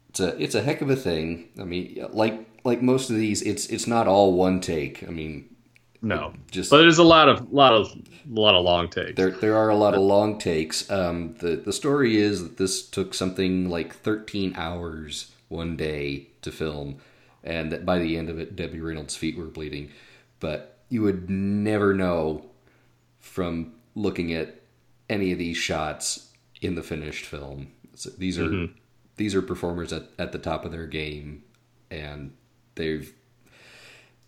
It's 0.09 0.19
a 0.19 0.41
it's 0.41 0.55
a 0.55 0.61
heck 0.61 0.81
of 0.81 0.89
a 0.89 0.95
thing. 0.95 1.49
I 1.59 1.63
mean, 1.63 2.05
like 2.11 2.45
like 2.65 2.81
most 2.81 3.09
of 3.09 3.15
these, 3.15 3.41
it's 3.43 3.67
it's 3.67 3.87
not 3.87 4.07
all 4.07 4.33
one 4.33 4.59
take. 4.59 5.03
I 5.07 5.11
mean, 5.11 5.55
no, 6.01 6.33
just 6.51 6.69
but 6.69 6.79
there's 6.79 6.97
a 6.97 7.03
lot 7.03 7.29
of 7.29 7.53
lot 7.53 7.73
of 7.73 7.91
a 7.93 8.39
lot 8.39 8.55
of 8.55 8.65
long 8.65 8.89
takes. 8.89 9.15
There 9.15 9.31
there 9.31 9.55
are 9.55 9.69
a 9.69 9.75
lot 9.75 9.93
of 9.93 10.01
long 10.01 10.37
takes. 10.37 10.89
Um, 10.91 11.35
the 11.39 11.55
the 11.55 11.73
story 11.73 12.17
is 12.17 12.43
that 12.43 12.57
this 12.57 12.85
took 12.85 13.13
something 13.13 13.69
like 13.69 13.95
13 13.95 14.53
hours 14.57 15.31
one 15.47 15.77
day 15.77 16.27
to 16.45 16.51
film, 16.51 16.97
and 17.43 17.71
that 17.71 17.85
by 17.85 17.99
the 17.99 18.17
end 18.17 18.29
of 18.29 18.39
it, 18.39 18.55
Debbie 18.55 18.79
Reynolds' 18.79 19.15
feet 19.15 19.37
were 19.37 19.45
bleeding. 19.45 19.91
But 20.39 20.77
you 20.89 21.01
would 21.01 21.29
never 21.29 21.93
know 21.93 22.45
from 23.19 23.73
looking 23.95 24.33
at 24.33 24.61
any 25.09 25.31
of 25.31 25.39
these 25.39 25.57
shots 25.57 26.31
in 26.61 26.75
the 26.75 26.83
finished 26.83 27.25
film. 27.25 27.67
So 27.95 28.09
these 28.11 28.39
are 28.39 28.47
mm-hmm. 28.47 28.73
these 29.17 29.35
are 29.35 29.41
performers 29.41 29.93
at, 29.93 30.03
at 30.17 30.31
the 30.31 30.39
top 30.39 30.65
of 30.65 30.71
their 30.71 30.87
game, 30.87 31.43
and 31.89 32.33
they've 32.75 33.13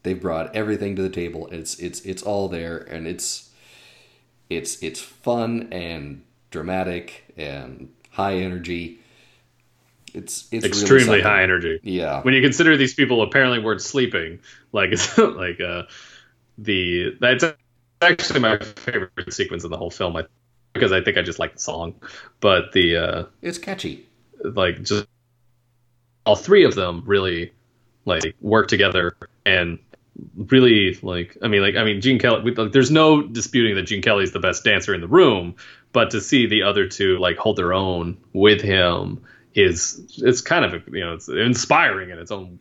they've 0.04 0.22
brought 0.22 0.56
everything 0.56 0.96
to 0.96 1.02
the 1.02 1.10
table. 1.10 1.48
It's 1.52 1.80
it's 1.80 2.02
it's 2.02 2.24
all 2.24 2.48
there, 2.48 2.78
and 2.78 3.08
it's 3.08 3.52
it's 4.50 4.82
it's 4.82 5.02
fun 5.02 5.68
and 5.72 6.24
dramatic 6.50 7.34
and 7.36 7.92
high 8.12 8.36
energy 8.36 9.00
it's 10.18 10.48
it's 10.52 10.66
extremely 10.66 11.06
really 11.06 11.22
high 11.22 11.44
energy. 11.44 11.80
Yeah. 11.84 12.22
When 12.22 12.34
you 12.34 12.42
consider 12.42 12.76
these 12.76 12.94
people 12.94 13.22
apparently 13.22 13.60
weren't 13.60 13.82
sleeping, 13.82 14.40
like 14.72 14.92
it's 14.92 15.18
like 15.18 15.62
uh, 15.62 15.84
the 16.58 17.16
that's 17.20 17.46
actually 18.02 18.40
my 18.40 18.58
favorite 18.58 19.34
sequence 19.34 19.64
in 19.64 19.72
the 19.72 19.78
whole 19.78 19.92
film. 19.92 20.16
I, 20.16 20.24
because 20.74 20.92
I 20.92 21.02
think 21.02 21.18
I 21.18 21.22
just 21.22 21.40
like 21.40 21.54
the 21.54 21.60
song, 21.60 21.96
but 22.40 22.72
the 22.74 22.98
uh, 22.98 23.24
it's 23.42 23.58
catchy. 23.58 24.08
Like 24.44 24.84
just 24.84 25.08
all 26.26 26.36
three 26.36 26.66
of 26.66 26.76
them 26.76 27.04
really 27.06 27.54
like 28.06 28.36
work 28.42 28.68
together 28.68 29.18
and 29.46 29.80
really 30.36 30.98
like 31.02 31.38
I 31.44 31.48
mean 31.48 31.62
like 31.62 31.76
I 31.76 31.84
mean 31.84 32.02
Gene 32.02 32.20
Kelly 32.20 32.52
like, 32.52 32.72
there's 32.72 32.92
no 32.92 33.22
disputing 33.22 33.76
that 33.76 33.84
Gene 33.84 34.02
Kelly's 34.02 34.32
the 34.32 34.40
best 34.40 34.64
dancer 34.64 34.94
in 34.94 35.02
the 35.02 35.08
room 35.08 35.56
but 35.94 36.12
to 36.12 36.22
see 36.22 36.48
the 36.48 36.64
other 36.64 36.88
two 36.88 37.18
like 37.20 37.38
hold 37.38 37.56
their 37.56 37.74
own 37.74 38.18
with 38.34 38.62
him 38.62 39.24
is 39.58 40.02
it's 40.18 40.42
kind 40.42 40.64
of 40.64 40.88
you 40.88 41.02
know 41.02 41.14
it's 41.14 41.28
inspiring 41.28 42.10
in 42.10 42.20
its 42.20 42.32
own 42.32 42.60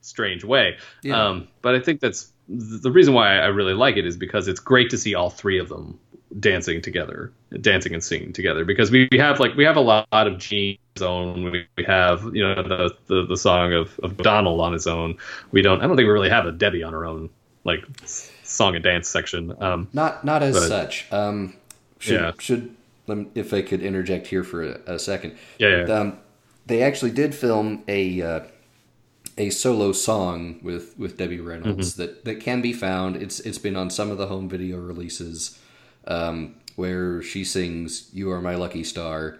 strange 0.00 0.44
way 0.44 0.76
yeah. 1.02 1.28
um, 1.28 1.48
but 1.62 1.74
I 1.74 1.80
think 1.80 2.00
that's 2.00 2.32
the 2.48 2.90
reason 2.90 3.12
why 3.12 3.38
I 3.38 3.46
really 3.46 3.74
like 3.74 3.96
it 3.96 4.06
is 4.06 4.16
because 4.16 4.48
it's 4.48 4.60
great 4.60 4.90
to 4.90 4.98
see 4.98 5.14
all 5.14 5.28
three 5.28 5.58
of 5.58 5.68
them 5.68 5.98
dancing 6.40 6.80
together, 6.82 7.32
dancing 7.60 7.94
and 7.94 8.02
singing 8.02 8.32
together. 8.32 8.64
Because 8.64 8.90
we, 8.90 9.08
we 9.10 9.18
have 9.18 9.40
like 9.40 9.54
we 9.54 9.64
have 9.64 9.76
a 9.76 9.80
lot 9.80 10.06
of 10.10 10.38
Gene's 10.38 10.78
own. 11.00 11.50
We, 11.50 11.66
we 11.76 11.84
have 11.84 12.24
you 12.34 12.42
know 12.42 12.62
the, 12.62 12.96
the, 13.06 13.26
the 13.26 13.36
song 13.36 13.72
of, 13.72 13.98
of 14.02 14.16
Donald 14.16 14.60
on 14.60 14.72
his 14.72 14.86
own. 14.86 15.16
We 15.52 15.62
don't. 15.62 15.80
I 15.80 15.86
don't 15.86 15.96
think 15.96 16.06
we 16.06 16.12
really 16.12 16.30
have 16.30 16.46
a 16.46 16.52
Debbie 16.52 16.82
on 16.82 16.92
her 16.92 17.04
own 17.04 17.30
like 17.64 17.84
song 18.04 18.74
and 18.74 18.84
dance 18.84 19.08
section. 19.08 19.54
Um, 19.62 19.88
not 19.92 20.24
not 20.24 20.42
as 20.42 20.54
but, 20.54 20.68
such. 20.68 21.12
Um, 21.12 21.54
should, 21.98 22.20
yeah. 22.20 22.32
Should 22.38 22.76
if 23.34 23.52
I 23.52 23.62
could 23.62 23.82
interject 23.82 24.26
here 24.28 24.44
for 24.44 24.62
a, 24.62 24.94
a 24.94 24.98
second. 24.98 25.36
Yeah. 25.58 25.86
yeah. 25.86 25.94
Um, 25.94 26.18
they 26.66 26.82
actually 26.82 27.12
did 27.12 27.34
film 27.34 27.84
a. 27.88 28.22
Uh, 28.22 28.40
a 29.40 29.50
solo 29.50 29.92
song 29.92 30.58
with, 30.64 30.98
with 30.98 31.16
Debbie 31.16 31.38
Reynolds 31.38 31.92
mm-hmm. 31.92 32.02
that, 32.02 32.24
that 32.24 32.40
can 32.40 32.60
be 32.60 32.72
found. 32.72 33.14
It's 33.14 33.38
it's 33.40 33.58
been 33.58 33.76
on 33.76 33.88
some 33.88 34.10
of 34.10 34.18
the 34.18 34.26
home 34.26 34.48
video 34.48 34.78
releases 34.78 35.58
um, 36.08 36.56
where 36.74 37.22
she 37.22 37.44
sings 37.44 38.10
"You 38.12 38.32
Are 38.32 38.40
My 38.40 38.56
Lucky 38.56 38.82
Star." 38.82 39.38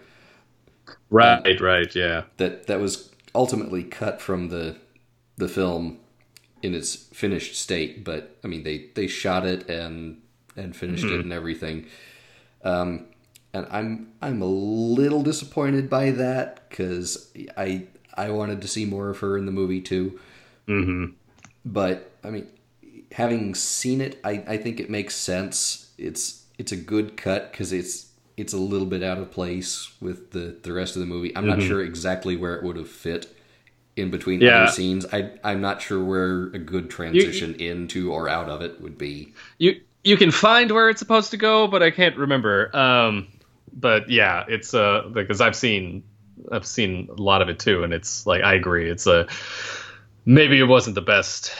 Right, 1.10 1.44
um, 1.44 1.64
right, 1.64 1.92
yeah. 1.94 2.22
That 2.36 2.68
that 2.68 2.80
was 2.80 3.10
ultimately 3.34 3.82
cut 3.82 4.20
from 4.20 4.48
the 4.48 4.76
the 5.36 5.48
film 5.48 5.98
in 6.62 6.74
its 6.74 6.94
finished 6.94 7.56
state, 7.60 8.04
but 8.04 8.36
I 8.44 8.46
mean 8.46 8.62
they 8.62 8.90
they 8.94 9.08
shot 9.08 9.44
it 9.44 9.68
and 9.68 10.22
and 10.56 10.76
finished 10.76 11.04
mm-hmm. 11.04 11.14
it 11.14 11.20
and 11.20 11.32
everything. 11.32 11.86
Um, 12.62 13.06
and 13.52 13.66
I'm 13.70 14.12
I'm 14.20 14.42
a 14.42 14.46
little 14.46 15.22
disappointed 15.22 15.88
by 15.88 16.10
that 16.12 16.68
because 16.68 17.30
I 17.56 17.86
I 18.14 18.30
wanted 18.30 18.62
to 18.62 18.68
see 18.68 18.84
more 18.84 19.08
of 19.10 19.18
her 19.18 19.38
in 19.38 19.46
the 19.46 19.52
movie 19.52 19.80
too. 19.80 20.18
Mm-hmm. 20.66 21.12
But 21.64 22.10
I 22.24 22.30
mean, 22.30 22.46
having 23.12 23.54
seen 23.54 24.00
it, 24.00 24.20
I 24.24 24.44
I 24.46 24.56
think 24.58 24.80
it 24.80 24.90
makes 24.90 25.14
sense. 25.16 25.92
It's 25.98 26.44
it's 26.58 26.72
a 26.72 26.76
good 26.76 27.16
cut 27.16 27.52
because 27.52 27.72
it's 27.72 28.08
it's 28.36 28.52
a 28.52 28.58
little 28.58 28.86
bit 28.86 29.02
out 29.02 29.18
of 29.18 29.30
place 29.30 29.92
with 30.00 30.30
the 30.32 30.56
the 30.62 30.72
rest 30.72 30.96
of 30.96 31.00
the 31.00 31.06
movie. 31.06 31.34
I'm 31.36 31.44
mm-hmm. 31.44 31.58
not 31.58 31.66
sure 31.66 31.82
exactly 31.82 32.36
where 32.36 32.54
it 32.54 32.62
would 32.62 32.76
have 32.76 32.88
fit 32.88 33.34
in 33.96 34.10
between 34.10 34.40
yeah. 34.40 34.62
other 34.62 34.72
scenes. 34.72 35.06
I 35.12 35.32
I'm 35.42 35.60
not 35.60 35.80
sure 35.82 36.02
where 36.02 36.44
a 36.48 36.58
good 36.58 36.90
transition 36.90 37.56
you, 37.58 37.70
into 37.70 38.12
or 38.12 38.28
out 38.28 38.48
of 38.48 38.62
it 38.62 38.80
would 38.80 38.98
be. 38.98 39.32
You 39.58 39.80
you 40.04 40.16
can 40.16 40.30
find 40.30 40.70
where 40.70 40.88
it's 40.88 41.00
supposed 41.00 41.30
to 41.32 41.36
go, 41.36 41.66
but 41.66 41.82
I 41.82 41.90
can't 41.90 42.16
remember. 42.16 42.74
Um, 42.76 43.28
but 43.72 44.08
yeah, 44.08 44.44
it's 44.48 44.74
uh 44.74 45.08
because 45.12 45.40
I've 45.40 45.56
seen 45.56 46.02
I've 46.52 46.66
seen 46.66 47.08
a 47.10 47.20
lot 47.20 47.42
of 47.42 47.48
it 47.48 47.58
too, 47.58 47.82
and 47.82 47.92
it's 47.92 48.26
like 48.26 48.42
I 48.42 48.54
agree. 48.54 48.90
It's 48.90 49.06
a 49.06 49.26
maybe 50.24 50.58
it 50.58 50.64
wasn't 50.64 50.94
the 50.94 51.02
best 51.02 51.52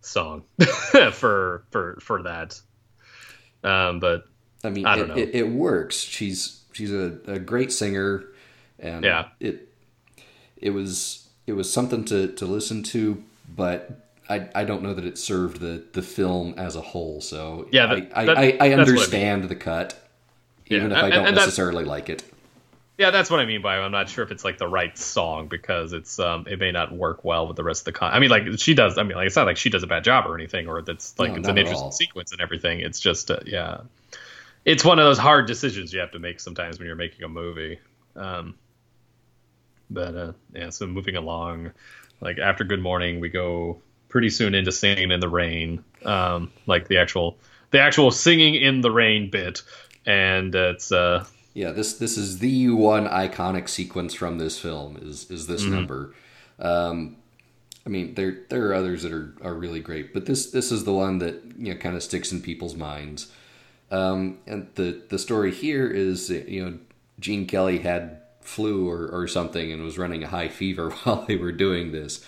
song 0.00 0.44
for 1.12 1.64
for 1.70 1.98
for 2.00 2.22
that. 2.22 2.60
Um, 3.64 4.00
but 4.00 4.24
I 4.64 4.70
mean, 4.70 4.86
I 4.86 4.98
it, 4.98 5.10
it, 5.18 5.34
it, 5.34 5.48
works. 5.48 5.96
She's 5.96 6.62
she's 6.72 6.92
a, 6.92 7.18
a 7.26 7.38
great 7.38 7.72
singer, 7.72 8.24
and 8.78 9.04
yeah, 9.04 9.28
it 9.40 9.68
it 10.56 10.70
was 10.70 11.28
it 11.46 11.52
was 11.52 11.72
something 11.72 12.04
to 12.06 12.28
to 12.34 12.46
listen 12.46 12.82
to, 12.84 13.22
but 13.48 14.02
I, 14.28 14.48
I 14.54 14.64
don't 14.64 14.82
know 14.82 14.94
that 14.94 15.04
it 15.04 15.18
served 15.18 15.60
the, 15.60 15.84
the 15.92 16.02
film 16.02 16.54
as 16.56 16.76
a 16.76 16.80
whole. 16.80 17.20
So 17.20 17.68
yeah, 17.70 17.86
that, 17.86 18.12
I, 18.14 18.24
that, 18.24 18.38
I, 18.38 18.56
I, 18.60 18.72
understand 18.72 19.40
I 19.40 19.40
mean. 19.40 19.48
the 19.48 19.56
cut, 19.56 20.01
even 20.72 20.90
yeah, 20.90 20.98
if 20.98 21.04
I 21.04 21.10
don't 21.10 21.34
necessarily 21.34 21.84
like 21.84 22.08
it. 22.08 22.24
Yeah, 22.98 23.10
that's 23.10 23.30
what 23.30 23.40
I 23.40 23.46
mean 23.46 23.62
by 23.62 23.78
I'm 23.78 23.90
not 23.90 24.08
sure 24.08 24.22
if 24.22 24.30
it's 24.30 24.44
like 24.44 24.58
the 24.58 24.68
right 24.68 24.96
song 24.96 25.48
because 25.48 25.92
it's 25.92 26.18
um 26.18 26.46
it 26.48 26.58
may 26.58 26.72
not 26.72 26.92
work 26.92 27.24
well 27.24 27.48
with 27.48 27.56
the 27.56 27.64
rest 27.64 27.82
of 27.82 27.84
the 27.86 27.92
con. 27.92 28.12
I 28.12 28.20
mean, 28.20 28.30
like 28.30 28.44
she 28.58 28.74
does. 28.74 28.98
I 28.98 29.02
mean, 29.02 29.16
like 29.16 29.26
it's 29.26 29.36
not 29.36 29.46
like 29.46 29.56
she 29.56 29.70
does 29.70 29.82
a 29.82 29.86
bad 29.86 30.04
job 30.04 30.26
or 30.26 30.34
anything, 30.34 30.68
or 30.68 30.82
that's 30.82 31.18
like 31.18 31.32
no, 31.32 31.38
it's 31.38 31.48
an 31.48 31.58
interesting 31.58 31.92
sequence 31.92 32.32
and 32.32 32.40
everything. 32.40 32.80
It's 32.80 33.00
just 33.00 33.30
uh, 33.30 33.40
yeah, 33.46 33.80
it's 34.64 34.84
one 34.84 34.98
of 34.98 35.04
those 35.04 35.18
hard 35.18 35.46
decisions 35.46 35.92
you 35.92 36.00
have 36.00 36.12
to 36.12 36.18
make 36.18 36.38
sometimes 36.38 36.78
when 36.78 36.86
you're 36.86 36.96
making 36.96 37.24
a 37.24 37.28
movie. 37.28 37.80
Um, 38.14 38.56
but 39.90 40.14
uh, 40.14 40.32
yeah, 40.54 40.70
so 40.70 40.86
moving 40.86 41.16
along, 41.16 41.72
like 42.20 42.38
after 42.38 42.64
Good 42.64 42.80
Morning, 42.80 43.20
we 43.20 43.28
go 43.28 43.80
pretty 44.08 44.30
soon 44.30 44.54
into 44.54 44.70
singing 44.70 45.10
in 45.10 45.20
the 45.20 45.28
rain, 45.28 45.82
um, 46.04 46.52
like 46.66 46.88
the 46.88 46.98
actual 46.98 47.38
the 47.70 47.80
actual 47.80 48.10
singing 48.10 48.54
in 48.54 48.80
the 48.80 48.90
rain 48.90 49.30
bit, 49.30 49.62
and 50.06 50.54
it's 50.54 50.92
uh 50.92 51.24
yeah, 51.54 51.70
this 51.70 51.94
this 51.94 52.16
is 52.16 52.38
the 52.38 52.70
one 52.70 53.06
iconic 53.06 53.68
sequence 53.68 54.14
from 54.14 54.38
this 54.38 54.58
film 54.58 54.96
is 54.96 55.30
is 55.30 55.46
this 55.46 55.62
mm-hmm. 55.62 55.74
number. 55.74 56.14
Um, 56.58 57.16
I 57.84 57.88
mean, 57.88 58.14
there 58.14 58.38
there 58.48 58.68
are 58.68 58.74
others 58.74 59.02
that 59.02 59.12
are, 59.12 59.34
are 59.42 59.54
really 59.54 59.80
great, 59.80 60.14
but 60.14 60.26
this 60.26 60.50
this 60.50 60.72
is 60.72 60.84
the 60.84 60.92
one 60.92 61.18
that 61.18 61.42
you 61.58 61.74
know 61.74 61.78
kind 61.78 61.96
of 61.96 62.02
sticks 62.02 62.32
in 62.32 62.40
people's 62.40 62.74
minds. 62.74 63.30
Um, 63.90 64.38
and 64.46 64.68
the 64.76 65.02
the 65.08 65.18
story 65.18 65.52
here 65.52 65.88
is 65.88 66.30
you 66.30 66.64
know 66.64 66.78
Gene 67.20 67.46
Kelly 67.46 67.78
had 67.78 68.22
flu 68.40 68.88
or, 68.88 69.08
or 69.08 69.28
something 69.28 69.70
and 69.70 69.82
was 69.82 69.98
running 69.98 70.24
a 70.24 70.28
high 70.28 70.48
fever 70.48 70.90
while 71.02 71.24
they 71.26 71.36
were 71.36 71.52
doing 71.52 71.92
this, 71.92 72.24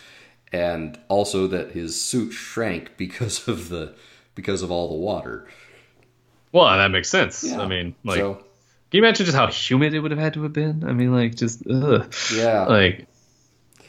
and 0.52 0.98
also 1.08 1.46
that 1.46 1.72
his 1.72 2.00
suit 2.00 2.32
shrank 2.32 2.96
because 2.98 3.48
of 3.48 3.70
the 3.70 3.94
because 4.34 4.60
of 4.60 4.70
all 4.70 4.88
the 4.88 4.94
water. 4.94 5.48
Well, 6.54 6.66
that 6.66 6.92
makes 6.92 7.10
sense. 7.10 7.42
Yeah. 7.42 7.60
I 7.60 7.66
mean, 7.66 7.96
like. 8.04 8.20
So, 8.20 8.34
can 8.34 8.98
you 8.98 9.04
imagine 9.04 9.26
just 9.26 9.36
how 9.36 9.48
humid 9.48 9.92
it 9.92 9.98
would 9.98 10.12
have 10.12 10.20
had 10.20 10.34
to 10.34 10.44
have 10.44 10.52
been? 10.52 10.84
I 10.84 10.92
mean, 10.92 11.12
like 11.12 11.34
just 11.34 11.64
ugh. 11.68 12.14
yeah, 12.32 12.64
like. 12.66 13.08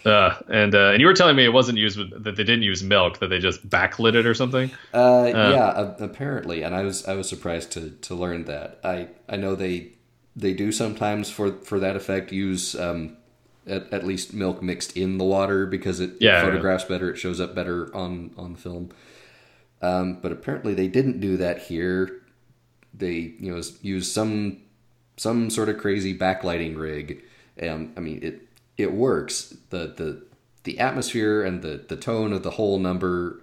Uh, 0.04 0.36
and 0.49 0.73
uh, 0.73 0.91
and 0.91 0.99
you 0.99 1.06
were 1.06 1.13
telling 1.13 1.36
me 1.36 1.45
it 1.45 1.54
wasn't 1.54 1.78
used 1.78 1.97
with, 1.97 2.23
that 2.23 2.36
they 2.36 2.43
didn't 2.43 2.63
use 2.63 2.84
milk 2.84 3.19
that 3.19 3.28
they 3.28 3.39
just 3.39 3.67
backlit 3.69 4.15
it 4.15 4.25
or 4.25 4.34
something. 4.34 4.71
Uh, 4.93 4.97
uh, 4.97 5.25
yeah, 5.25 5.93
apparently, 6.04 6.63
and 6.63 6.75
I 6.75 6.84
was 6.84 7.06
I 7.08 7.13
was 7.13 7.30
surprised 7.30 7.71
to 7.73 7.91
to 7.91 8.15
learn 8.15 8.45
that. 8.45 8.80
I 8.84 9.10
I 9.30 9.36
know 9.36 9.54
they 9.56 9.93
they 10.36 10.54
do 10.54 10.71
sometimes 10.71 11.30
for 11.30 11.54
for 11.54 11.80
that 11.80 11.95
effect 11.95 12.32
use 12.32 12.75
um, 12.75 13.17
at, 13.67 13.93
at 13.93 14.06
least 14.06 14.34
milk 14.34 14.63
mixed 14.63 14.97
in 14.97 15.17
the 15.17 15.23
water 15.23 15.67
because 15.67 15.99
it, 15.99 16.13
yeah, 16.19 16.41
photographs 16.41 16.84
yeah. 16.84 16.89
better, 16.89 17.12
it 17.12 17.17
shows 17.17 17.39
up 17.39 17.54
better 17.54 17.95
on 17.95 18.32
on 18.38 18.54
the 18.54 18.60
film. 18.60 18.89
Um, 19.82 20.19
but 20.21 20.32
apparently 20.32 20.73
they 20.73 20.88
didn't 20.88 21.19
do 21.19 21.38
that 21.38 21.63
here. 21.63 22.21
They 22.97 23.34
you 23.39 23.53
know 23.53 23.62
use 23.81 24.12
some 24.12 24.62
some 25.17 25.49
sort 25.49 25.69
of 25.69 25.77
crazy 25.77 26.17
backlighting 26.17 26.77
rig. 26.77 27.23
Um, 27.62 27.93
I 27.95 27.99
mean, 27.99 28.19
it 28.21 28.41
it 28.77 28.93
works. 28.93 29.55
The 29.69 29.93
the 29.95 30.23
the 30.63 30.79
atmosphere 30.79 31.43
and 31.43 31.62
the 31.62 31.84
the 31.88 31.95
tone 31.95 32.34
of 32.34 32.43
the 32.43 32.51
whole 32.51 32.79
number, 32.79 33.41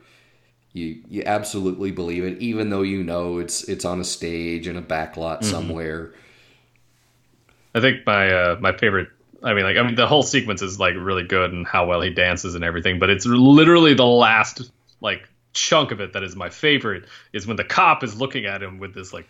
you 0.73 1.03
you 1.09 1.23
absolutely 1.25 1.91
believe 1.91 2.25
it, 2.25 2.38
even 2.38 2.71
though 2.71 2.83
you 2.83 3.03
know 3.03 3.38
it's 3.38 3.65
it's 3.65 3.85
on 3.85 4.01
a 4.01 4.05
stage 4.05 4.67
in 4.69 4.77
a 4.77 4.83
backlot 4.83 5.38
mm-hmm. 5.38 5.51
somewhere. 5.51 6.12
I 7.75 7.81
think 7.81 8.07
my 8.07 8.31
uh, 8.31 8.57
my 8.61 8.77
favorite. 8.77 9.09
I 9.45 9.55
mean, 9.55 9.65
like, 9.65 9.77
I 9.77 9.83
mean, 9.83 9.97
the 9.97 10.07
whole 10.07 10.23
sequence 10.23 10.62
is 10.62 10.79
like 10.79 10.95
really 10.97 11.25
good 11.25 11.53
and 11.53 11.67
how 11.67 11.87
well 11.87 12.01
he 12.01 12.11
dances 12.11 12.55
and 12.55 12.62
everything. 12.62 13.01
But 13.01 13.11
it's 13.11 13.27
literally 13.27 13.93
the 13.93 14.07
last 14.07 14.71
like 15.01 15.29
chunk 15.53 15.91
of 15.91 16.01
it 16.01 16.12
that 16.12 16.23
is 16.23 16.37
my 16.37 16.49
favorite 16.49 17.05
is 17.33 17.47
when 17.47 17.57
the 17.57 17.65
cop 17.65 18.05
is 18.05 18.19
looking 18.19 18.47
at 18.47 18.62
him 18.62 18.79
with 18.79 18.95
this 18.95 19.12
like 19.12 19.29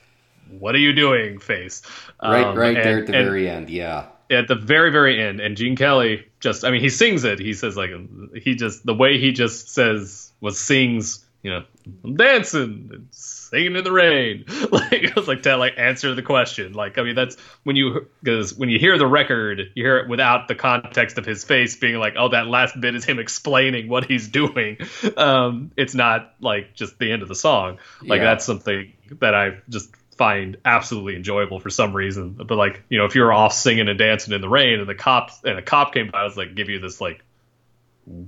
what 0.61 0.75
are 0.75 0.79
you 0.79 0.93
doing 0.93 1.39
face? 1.39 1.83
Right 2.23 2.45
um, 2.45 2.57
right 2.57 2.77
and, 2.77 2.85
there 2.85 2.99
at 2.99 3.07
the 3.07 3.13
very 3.13 3.49
end 3.49 3.71
yeah. 3.71 4.07
At 4.31 4.49
the 4.49 4.55
very 4.55 4.91
very 4.91 5.23
end 5.23 5.41
and 5.41 5.57
gene 5.57 5.77
kelly 5.77 6.27
just 6.41 6.65
i 6.65 6.71
mean 6.71 6.81
he 6.81 6.89
sings 6.89 7.25
it. 7.25 7.39
He 7.39 7.55
says 7.55 7.77
like 7.77 7.91
he 8.35 8.55
just 8.55 8.85
the 8.85 8.95
way 8.95 9.19
he 9.19 9.33
just 9.33 9.69
says 9.69 10.33
was 10.41 10.59
sings 10.59 11.25
you 11.43 11.51
know 11.51 11.65
i'm 12.05 12.17
dancing 12.17 12.89
and 12.93 13.09
singing 13.11 13.77
in 13.77 13.85
the 13.85 13.93
rain. 13.93 14.45
Like 14.73 15.05
it 15.05 15.15
was 15.15 15.29
like 15.29 15.43
to 15.43 15.57
like 15.57 15.75
answer 15.77 16.15
the 16.15 16.23
question. 16.23 16.73
Like 16.73 16.97
i 16.97 17.03
mean 17.03 17.15
that's 17.15 17.37
when 17.65 17.77
you 17.77 18.09
because 18.23 18.55
when 18.55 18.71
you 18.71 18.79
hear 18.79 18.97
the 18.97 19.07
record 19.07 19.71
you 19.75 19.85
hear 19.85 19.99
it 19.99 20.09
without 20.09 20.49
the 20.49 20.55
context 20.55 21.19
of 21.19 21.27
his 21.27 21.45
face 21.45 21.77
being 21.77 21.97
like 21.97 22.15
oh 22.17 22.29
that 22.31 22.47
last 22.47 22.81
bit 22.81 22.95
is 22.95 23.05
him 23.05 23.19
explaining 23.19 23.89
what 23.89 24.05
he's 24.07 24.29
doing. 24.29 24.79
Um 25.17 25.73
it's 25.77 25.95
not 25.95 26.35
like 26.41 26.75
just 26.75 26.99
the 26.99 27.13
end 27.13 27.23
of 27.23 27.29
the 27.29 27.35
song. 27.35 27.79
Like 28.01 28.19
yeah. 28.19 28.25
that's 28.25 28.45
something 28.47 28.93
that 29.21 29.35
i 29.35 29.59
just 29.69 29.91
find 30.23 30.57
absolutely 30.65 31.17
enjoyable 31.17 31.59
for 31.59 31.71
some 31.71 31.93
reason. 31.93 32.35
But 32.35 32.57
like, 32.57 32.83
you 32.89 32.99
know, 32.99 33.07
if 33.07 33.17
you 33.17 33.23
were 33.23 33.33
off 33.33 33.53
singing 33.53 33.89
and 33.89 33.99
dancing 33.99 34.33
in 34.33 34.41
the 34.41 34.49
rain 34.49 34.79
and 34.79 34.89
the 34.89 34.95
cops 34.95 35.41
and 35.43 35.59
a 35.59 35.63
cop 35.63 35.93
came 35.93 36.11
by, 36.11 36.21
I 36.21 36.25
was 36.25 36.37
like, 36.37 36.55
give 36.55 36.69
you 36.69 36.79
this 36.79 37.01
like, 37.01 37.25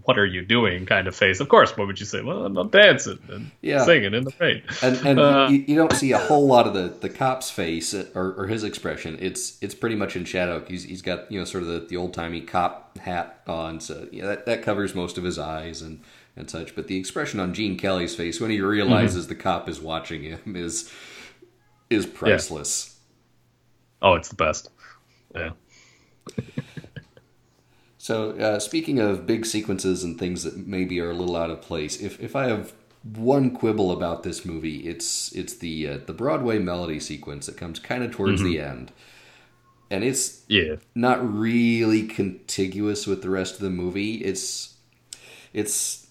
what 0.04 0.18
are 0.18 0.26
you 0.26 0.42
doing 0.44 0.87
kind 0.87 1.07
of 1.09 1.14
face. 1.16 1.40
Of 1.40 1.48
course, 1.48 1.76
what 1.76 1.87
would 1.87 1.98
you 2.00 2.07
say? 2.07 2.20
Well, 2.20 2.46
I'm, 2.46 2.68
dancing 2.70 3.18
and 3.28 3.50
Yeah. 3.61 3.85
singing 3.85 4.14
in 4.14 4.24
the 4.24 4.33
rain. 4.40 4.62
and, 4.83 4.96
and 5.07 5.18
Uh, 5.20 5.48
you, 5.50 5.64
you 5.68 5.76
don't 5.76 5.92
see 5.92 6.12
a 6.12 6.18
whole 6.18 6.46
lot 6.46 6.66
of 6.66 6.74
the, 6.74 6.94
the 7.00 7.09
cop's 7.09 7.50
face 7.50 7.94
or, 7.94 8.35
or 8.37 8.46
his 8.46 8.64
expression. 8.64 9.16
It's 9.20 9.57
it's 9.62 9.74
pretty 9.74 9.96
much 9.96 10.16
in 10.16 10.24
shadow. 10.24 10.64
He's, 10.66 10.85
he's 10.85 11.02
got 11.02 11.30
you 11.30 11.38
know 11.38 11.44
sort 11.44 11.62
of 11.64 11.68
the, 11.68 11.80
the 11.80 11.96
old 11.96 12.14
timey 12.14 12.40
cop 12.40 12.98
hat 12.98 13.40
on, 13.46 13.80
so 13.80 14.09
yeah, 14.12 14.26
that, 14.26 14.46
that 14.46 14.62
covers 14.62 14.94
most 14.94 15.18
of 15.18 15.24
his 15.24 15.38
eyes 15.38 15.83
and, 15.83 16.00
and 16.37 16.48
such. 16.50 16.74
But 16.76 16.87
the 16.87 16.96
expression 16.96 17.38
on 17.40 17.52
Gene 17.54 17.76
Kelly's 17.76 18.14
face 18.14 18.40
when 18.40 18.50
he 18.50 18.61
realizes 18.61 19.26
the 19.26 19.35
cop 19.35 19.68
is 19.68 19.80
watching 19.80 20.22
him 20.22 20.54
is 20.57 20.90
is 21.90 22.06
priceless. 22.06 22.98
Oh, 24.02 24.14
it's 24.14 24.28
the 24.28 24.36
best. 24.36 24.70
Yeah. 25.34 25.50
So 27.98 28.32
uh, 28.32 28.58
speaking 28.58 28.98
of 28.98 29.26
big 29.26 29.46
sequences 29.46 30.04
and 30.04 30.18
things 30.18 30.42
that 30.42 30.66
maybe 30.66 31.00
are 31.00 31.10
a 31.10 31.14
little 31.14 31.36
out 31.36 31.50
of 31.50 31.62
place, 31.62 32.00
if 32.00 32.20
if 32.20 32.36
I 32.36 32.48
have 32.48 32.74
one 33.02 33.50
quibble 33.50 33.90
about 33.92 34.22
this 34.24 34.44
movie, 34.44 34.86
it's 34.86 35.32
it's 35.34 35.54
the 35.54 35.88
uh, 35.88 35.98
the 36.04 36.12
Broadway 36.12 36.58
melody 36.58 37.00
sequence 37.00 37.46
that 37.46 37.56
comes 37.56 37.78
kind 37.78 38.04
of 38.04 38.10
towards 38.10 38.42
the 38.42 38.60
end, 38.60 38.92
and 39.90 40.04
it's 40.04 40.42
Yeah. 40.48 40.76
not 40.94 41.18
really 41.26 42.02
contiguous 42.06 43.06
with 43.06 43.22
the 43.22 43.30
rest 43.30 43.54
of 43.54 43.60
the 43.60 43.70
movie. 43.70 44.16
It's 44.16 44.74
it's 45.54 46.06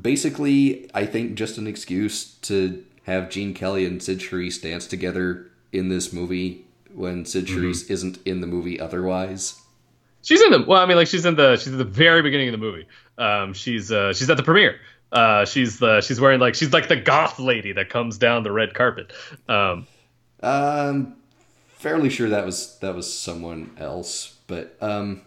basically, 0.00 0.88
I 0.94 1.06
think, 1.06 1.34
just 1.34 1.58
an 1.58 1.66
excuse 1.66 2.34
to 2.42 2.84
have 3.08 3.30
Gene 3.30 3.54
Kelly 3.54 3.84
and 3.86 4.02
Cyd 4.02 4.18
Charisse 4.20 4.60
dance 4.62 4.86
together 4.86 5.50
in 5.72 5.88
this 5.88 6.12
movie 6.12 6.64
when 6.94 7.24
Cyd 7.24 7.46
Charisse 7.46 7.90
isn't 7.90 8.18
in 8.24 8.40
the 8.40 8.46
movie 8.46 8.78
otherwise. 8.80 9.60
She's 10.22 10.42
in 10.42 10.50
the 10.50 10.62
well, 10.62 10.80
I 10.82 10.86
mean, 10.86 10.96
like 10.96 11.06
she's 11.08 11.24
in 11.24 11.36
the 11.36 11.56
she's 11.56 11.72
at 11.72 11.78
the 11.78 11.84
very 11.84 12.22
beginning 12.22 12.48
of 12.48 12.52
the 12.52 12.58
movie. 12.58 12.86
Um, 13.16 13.52
she's 13.54 13.90
uh, 13.90 14.12
she's 14.12 14.28
at 14.28 14.36
the 14.36 14.42
premiere. 14.42 14.78
Uh, 15.10 15.44
she's 15.46 15.78
the 15.78 16.00
she's 16.02 16.20
wearing 16.20 16.38
like 16.40 16.54
she's 16.54 16.72
like 16.72 16.88
the 16.88 16.96
goth 16.96 17.38
lady 17.38 17.72
that 17.72 17.88
comes 17.88 18.18
down 18.18 18.42
the 18.42 18.52
red 18.52 18.74
carpet. 18.74 19.12
Um, 19.48 19.86
Um, 20.42 21.16
fairly 21.68 22.10
sure 22.10 22.28
that 22.28 22.44
was 22.44 22.78
that 22.80 22.94
was 22.94 23.12
someone 23.12 23.70
else, 23.78 24.36
but 24.46 24.76
um, 24.80 25.22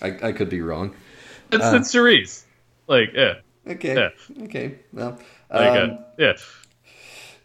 I, 0.00 0.28
I 0.28 0.32
could 0.32 0.50
be 0.50 0.60
wrong. 0.60 0.94
it's 1.50 1.64
it's 1.72 1.90
Cerise. 1.90 2.44
Like 2.86 3.10
yeah, 3.14 3.34
Okay, 3.66 3.94
Yeah. 3.94 4.44
okay, 4.44 4.74
well, 4.92 5.18
like 5.50 5.80
um, 5.82 5.90
uh, 5.90 5.96
yeah. 6.18 6.32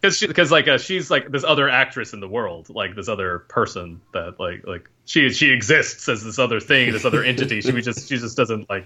Because 0.02 0.18
she, 0.18 0.28
because 0.28 0.52
like 0.52 0.68
uh, 0.68 0.78
she's 0.78 1.12
like 1.12 1.30
this 1.30 1.44
other 1.44 1.68
actress 1.68 2.14
in 2.14 2.22
the 2.22 2.28
world, 2.28 2.70
like 2.70 2.96
this 2.96 3.10
other 3.10 3.40
person 3.40 4.00
that 4.14 4.40
like 4.40 4.66
like 4.66 4.90
she 5.06 5.30
she 5.32 5.50
exists 5.52 6.08
as 6.08 6.24
this 6.24 6.40
other 6.40 6.62
thing, 6.62 6.94
this 6.94 7.04
other 7.04 7.24
entity. 7.24 7.60
She 7.62 7.72
just 7.82 8.08
she 8.08 8.18
just 8.18 8.38
doesn't 8.38 8.70
like 8.70 8.86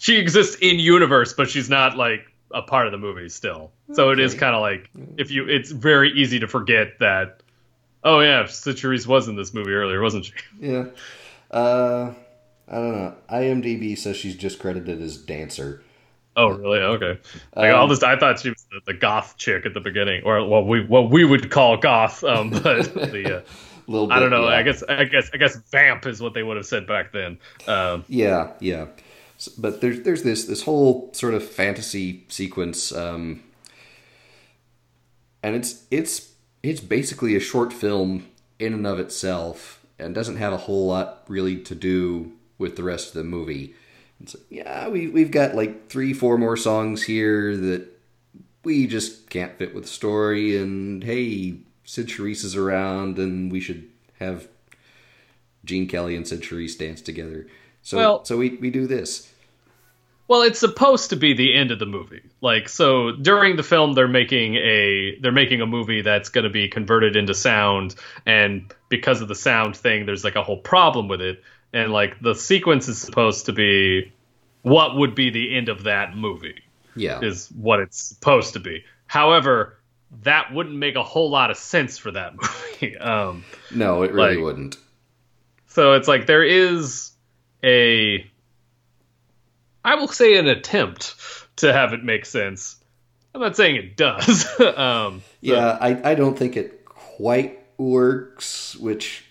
she 0.00 0.16
exists 0.16 0.56
in 0.60 0.78
universe, 0.78 1.34
but 1.34 1.48
she's 1.48 1.70
not 1.70 1.96
like 1.96 2.30
a 2.52 2.62
part 2.62 2.86
of 2.86 2.92
the 2.92 2.98
movie 2.98 3.28
still. 3.28 3.70
So 3.92 4.10
it 4.10 4.18
is 4.18 4.34
kind 4.34 4.54
of 4.54 4.60
like 4.60 4.90
if 5.18 5.30
you, 5.30 5.48
it's 5.48 5.70
very 5.70 6.12
easy 6.12 6.40
to 6.40 6.48
forget 6.48 6.98
that. 7.00 7.42
Oh 8.02 8.20
yeah, 8.20 8.44
Charisse 8.44 9.06
was 9.06 9.28
in 9.28 9.36
this 9.36 9.52
movie 9.52 9.72
earlier, 9.72 10.00
wasn't 10.00 10.24
she? 10.24 10.32
yeah. 10.60 10.86
Uh, 11.50 12.14
I 12.66 12.74
don't 12.74 12.92
know. 12.92 13.14
IMDb 13.30 13.96
says 13.96 14.16
she's 14.16 14.36
just 14.36 14.58
credited 14.58 15.02
as 15.02 15.18
dancer. 15.18 15.82
Oh 16.40 16.48
really? 16.48 16.78
Okay. 16.80 17.18
Like 17.56 17.72
Um, 17.72 17.74
all 17.74 17.88
this, 17.88 18.02
I 18.02 18.16
thought 18.18 18.40
she 18.40 18.50
was 18.50 18.66
the, 18.70 18.80
the 18.92 18.94
goth 18.98 19.36
chick 19.36 19.66
at 19.66 19.74
the 19.74 19.80
beginning, 19.80 20.22
or 20.24 20.44
what 20.46 20.66
we 20.66 20.84
what 20.84 21.10
we 21.10 21.24
would 21.24 21.50
call 21.50 21.76
goth. 21.76 22.24
Um, 22.24 22.50
but 22.62 22.94
the 23.10 23.38
uh, 23.38 23.42
little 23.86 24.06
bit, 24.08 24.16
I 24.16 24.20
don't 24.20 24.30
know. 24.30 24.46
yeah. 24.46 24.48
I 24.48 24.62
guess 24.62 24.82
I 24.88 25.04
guess 25.04 25.30
I 25.34 25.36
guess 25.38 25.56
vamp 25.70 26.06
is 26.06 26.20
what 26.20 26.34
they 26.34 26.42
would 26.42 26.56
have 26.56 26.66
said 26.66 26.86
back 26.86 27.12
then. 27.12 27.38
Um, 27.66 28.04
Yeah, 28.08 28.52
yeah. 28.60 28.86
S- 29.36 29.48
But 29.48 29.80
there's 29.80 30.00
there's 30.02 30.22
this 30.22 30.44
this 30.44 30.62
whole 30.62 31.10
sort 31.14 31.34
of 31.34 31.44
fantasy 31.48 32.24
sequence, 32.28 32.92
um, 32.92 33.42
and 35.42 35.54
it's 35.56 35.84
it's 35.90 36.32
it's 36.62 36.80
basically 36.80 37.34
a 37.36 37.40
short 37.40 37.72
film 37.72 38.26
in 38.58 38.74
and 38.74 38.86
of 38.86 38.98
itself, 38.98 39.84
and 39.98 40.14
doesn't 40.14 40.36
have 40.36 40.52
a 40.52 40.58
whole 40.58 40.86
lot 40.86 41.24
really 41.28 41.56
to 41.62 41.74
do 41.74 42.32
with 42.58 42.76
the 42.76 42.82
rest 42.82 43.08
of 43.08 43.14
the 43.14 43.24
movie. 43.24 43.74
It's 44.22 44.36
yeah, 44.50 44.88
we 44.88 45.08
we've 45.08 45.30
got 45.30 45.54
like 45.54 45.88
three 45.88 46.12
four 46.12 46.36
more 46.38 46.56
songs 46.56 47.02
here 47.02 47.56
that 47.56 47.86
we 48.64 48.86
just 48.86 49.30
can't 49.30 49.56
fit 49.58 49.74
with 49.74 49.84
the 49.84 49.90
story, 49.90 50.56
and 50.56 51.02
hey, 51.02 51.56
Cyd 51.84 52.08
Charisse 52.08 52.44
is 52.44 52.54
around, 52.56 53.18
and 53.18 53.50
we 53.50 53.60
should 53.60 53.88
have 54.18 54.48
Gene 55.64 55.86
Kelly 55.88 56.14
and 56.16 56.26
Cyd 56.28 56.42
Charisse 56.42 56.76
dance 56.78 57.00
together. 57.00 57.46
So 57.82 57.96
Well- 57.96 58.24
so 58.24 58.36
we, 58.36 58.50
we 58.56 58.70
do 58.70 58.86
this. 58.86 59.32
Well, 60.30 60.42
it's 60.42 60.60
supposed 60.60 61.10
to 61.10 61.16
be 61.16 61.32
the 61.32 61.54
end 61.54 61.72
of 61.72 61.80
the 61.80 61.86
movie. 61.86 62.22
Like 62.40 62.68
so 62.68 63.10
during 63.10 63.56
the 63.56 63.64
film 63.64 63.94
they're 63.94 64.06
making 64.06 64.54
a 64.54 65.18
they're 65.20 65.32
making 65.32 65.60
a 65.60 65.66
movie 65.66 66.02
that's 66.02 66.28
going 66.28 66.44
to 66.44 66.50
be 66.50 66.68
converted 66.68 67.16
into 67.16 67.34
sound 67.34 67.96
and 68.24 68.72
because 68.88 69.20
of 69.22 69.26
the 69.26 69.34
sound 69.34 69.76
thing 69.76 70.06
there's 70.06 70.22
like 70.22 70.36
a 70.36 70.42
whole 70.44 70.58
problem 70.58 71.08
with 71.08 71.20
it 71.20 71.42
and 71.72 71.90
like 71.92 72.20
the 72.20 72.34
sequence 72.36 72.86
is 72.86 72.96
supposed 73.00 73.46
to 73.46 73.52
be 73.52 74.12
what 74.62 74.94
would 74.96 75.16
be 75.16 75.30
the 75.30 75.56
end 75.56 75.68
of 75.68 75.82
that 75.82 76.16
movie 76.16 76.60
Yeah. 76.94 77.18
is 77.20 77.48
what 77.48 77.80
it's 77.80 78.00
supposed 78.00 78.52
to 78.52 78.60
be. 78.60 78.84
However, 79.08 79.78
that 80.22 80.52
wouldn't 80.54 80.76
make 80.76 80.94
a 80.94 81.02
whole 81.02 81.30
lot 81.30 81.50
of 81.50 81.56
sense 81.56 81.98
for 81.98 82.12
that 82.12 82.34
movie. 82.80 82.96
Um 82.98 83.44
no, 83.74 84.02
it 84.04 84.12
really 84.12 84.36
like- 84.36 84.44
wouldn't. 84.44 84.76
so 85.66 85.94
it's 85.94 86.06
like 86.06 86.26
there 86.26 86.44
is 86.44 87.10
a, 87.64 88.24
I 89.84 89.94
will 89.96 90.08
say, 90.08 90.36
an 90.38 90.46
attempt 90.48 91.14
to 91.56 91.72
have 91.72 91.92
it 91.92 92.02
make 92.04 92.26
sense. 92.26 92.76
I'm 93.34 93.40
not 93.40 93.56
saying 93.56 93.76
it 93.76 93.96
does. 93.96 94.44
um, 94.60 95.20
so- 95.20 95.22
Yeah, 95.40 95.78
I, 95.80 96.10
I 96.10 96.14
don't 96.14 96.36
think 96.38 96.56
it 96.56 96.84
quite 96.84 97.58
works, 97.78 98.76
which 98.76 99.24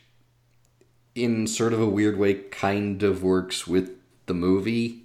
in 1.15 1.47
sort 1.47 1.73
of 1.73 1.81
a 1.81 1.85
weird 1.85 2.17
way 2.17 2.33
kind 2.35 3.03
of 3.03 3.23
works 3.23 3.67
with 3.67 3.91
the 4.25 4.33
movie. 4.33 5.03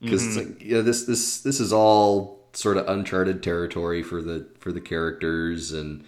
Because 0.00 0.24
it's 0.26 0.36
like, 0.36 0.62
yeah, 0.64 0.80
this 0.80 1.04
this 1.04 1.40
this 1.42 1.60
is 1.60 1.72
all 1.74 2.48
sort 2.54 2.78
of 2.78 2.88
uncharted 2.88 3.42
territory 3.42 4.02
for 4.02 4.22
the 4.22 4.46
for 4.58 4.72
the 4.72 4.80
characters 4.80 5.72
and 5.72 6.04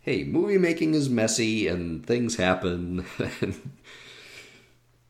hey, 0.00 0.22
movie 0.22 0.56
making 0.58 0.94
is 0.94 1.08
messy 1.10 1.66
and 1.66 2.06
things 2.06 2.36
happen 2.36 3.04
and 3.40 3.70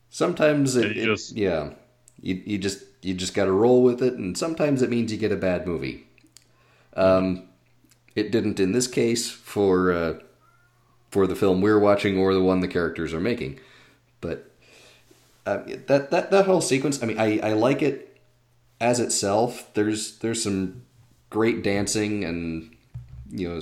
sometimes 0.09 0.77
it, 0.77 0.97
it- 0.97 1.05
just- 1.05 1.37
yeah 1.37 1.71
you, 2.21 2.43
you 2.45 2.59
just 2.59 2.83
you 3.03 3.15
just 3.15 3.35
got 3.35 3.45
to 3.45 3.53
roll 3.53 3.83
with 3.83 4.03
it 4.03 4.15
and 4.15 4.37
sometimes 4.37 4.83
it 4.83 4.91
means 4.91 5.13
you 5.13 5.19
get 5.19 5.33
a 5.33 5.37
bad 5.37 5.67
movie. 5.67 6.07
Um 6.95 7.49
it 8.15 8.33
didn't 8.33 8.59
in 8.59 8.73
this 8.73 8.87
case 8.87 9.31
for 9.31 9.93
uh, 9.93 10.15
for 11.11 11.27
the 11.27 11.37
film 11.37 11.61
we're 11.61 11.79
watching 11.79 12.19
or 12.19 12.35
the 12.35 12.43
one 12.43 12.61
the 12.61 12.69
characters 12.69 13.13
are 13.13 13.21
making. 13.21 13.61
But 14.21 14.51
uh, 15.45 15.59
that 15.87 16.11
that 16.11 16.31
that 16.31 16.47
whole 16.47 16.61
sequence 16.61 17.01
i 17.03 17.07
mean 17.07 17.21
i 17.21 17.39
i 17.39 17.53
like 17.53 17.81
it 17.83 18.07
as 18.81 19.01
itself. 19.01 19.73
There's 19.75 20.19
there's 20.19 20.43
some 20.43 20.83
great 21.31 21.63
dancing 21.63 22.25
and 22.25 22.75
you 23.31 23.49
know 23.49 23.61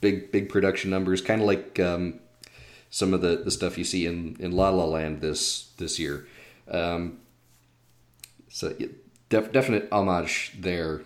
big 0.00 0.30
big 0.32 0.48
production 0.48 0.90
numbers 0.90 1.20
kind 1.20 1.40
of 1.40 1.46
like 1.46 1.80
um 1.80 2.20
some 2.90 3.12
of 3.12 3.20
the, 3.20 3.36
the 3.36 3.50
stuff 3.50 3.76
you 3.76 3.84
see 3.84 4.06
in, 4.06 4.36
in 4.38 4.52
La 4.52 4.70
La 4.70 4.84
Land 4.84 5.20
this 5.20 5.70
this 5.76 5.98
year. 5.98 6.26
Um, 6.70 7.18
so 8.56 8.74
def, 9.28 9.52
definite 9.52 9.86
homage 9.92 10.52
there. 10.58 11.02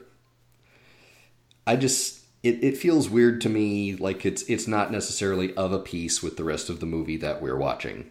I 1.67 1.75
just 1.75 2.21
it, 2.45 2.63
it 2.63 2.77
feels 2.77 3.11
weird 3.11 3.41
to 3.41 3.49
me 3.49 3.97
like 3.97 4.25
it's 4.25 4.43
it's 4.43 4.69
not 4.69 4.93
necessarily 4.93 5.53
of 5.57 5.73
a 5.73 5.81
piece 5.81 6.23
with 6.23 6.37
the 6.37 6.45
rest 6.45 6.71
of 6.71 6.79
the 6.79 6.87
movie 6.87 7.17
that 7.17 7.43
we're 7.43 7.57
watching. 7.57 8.09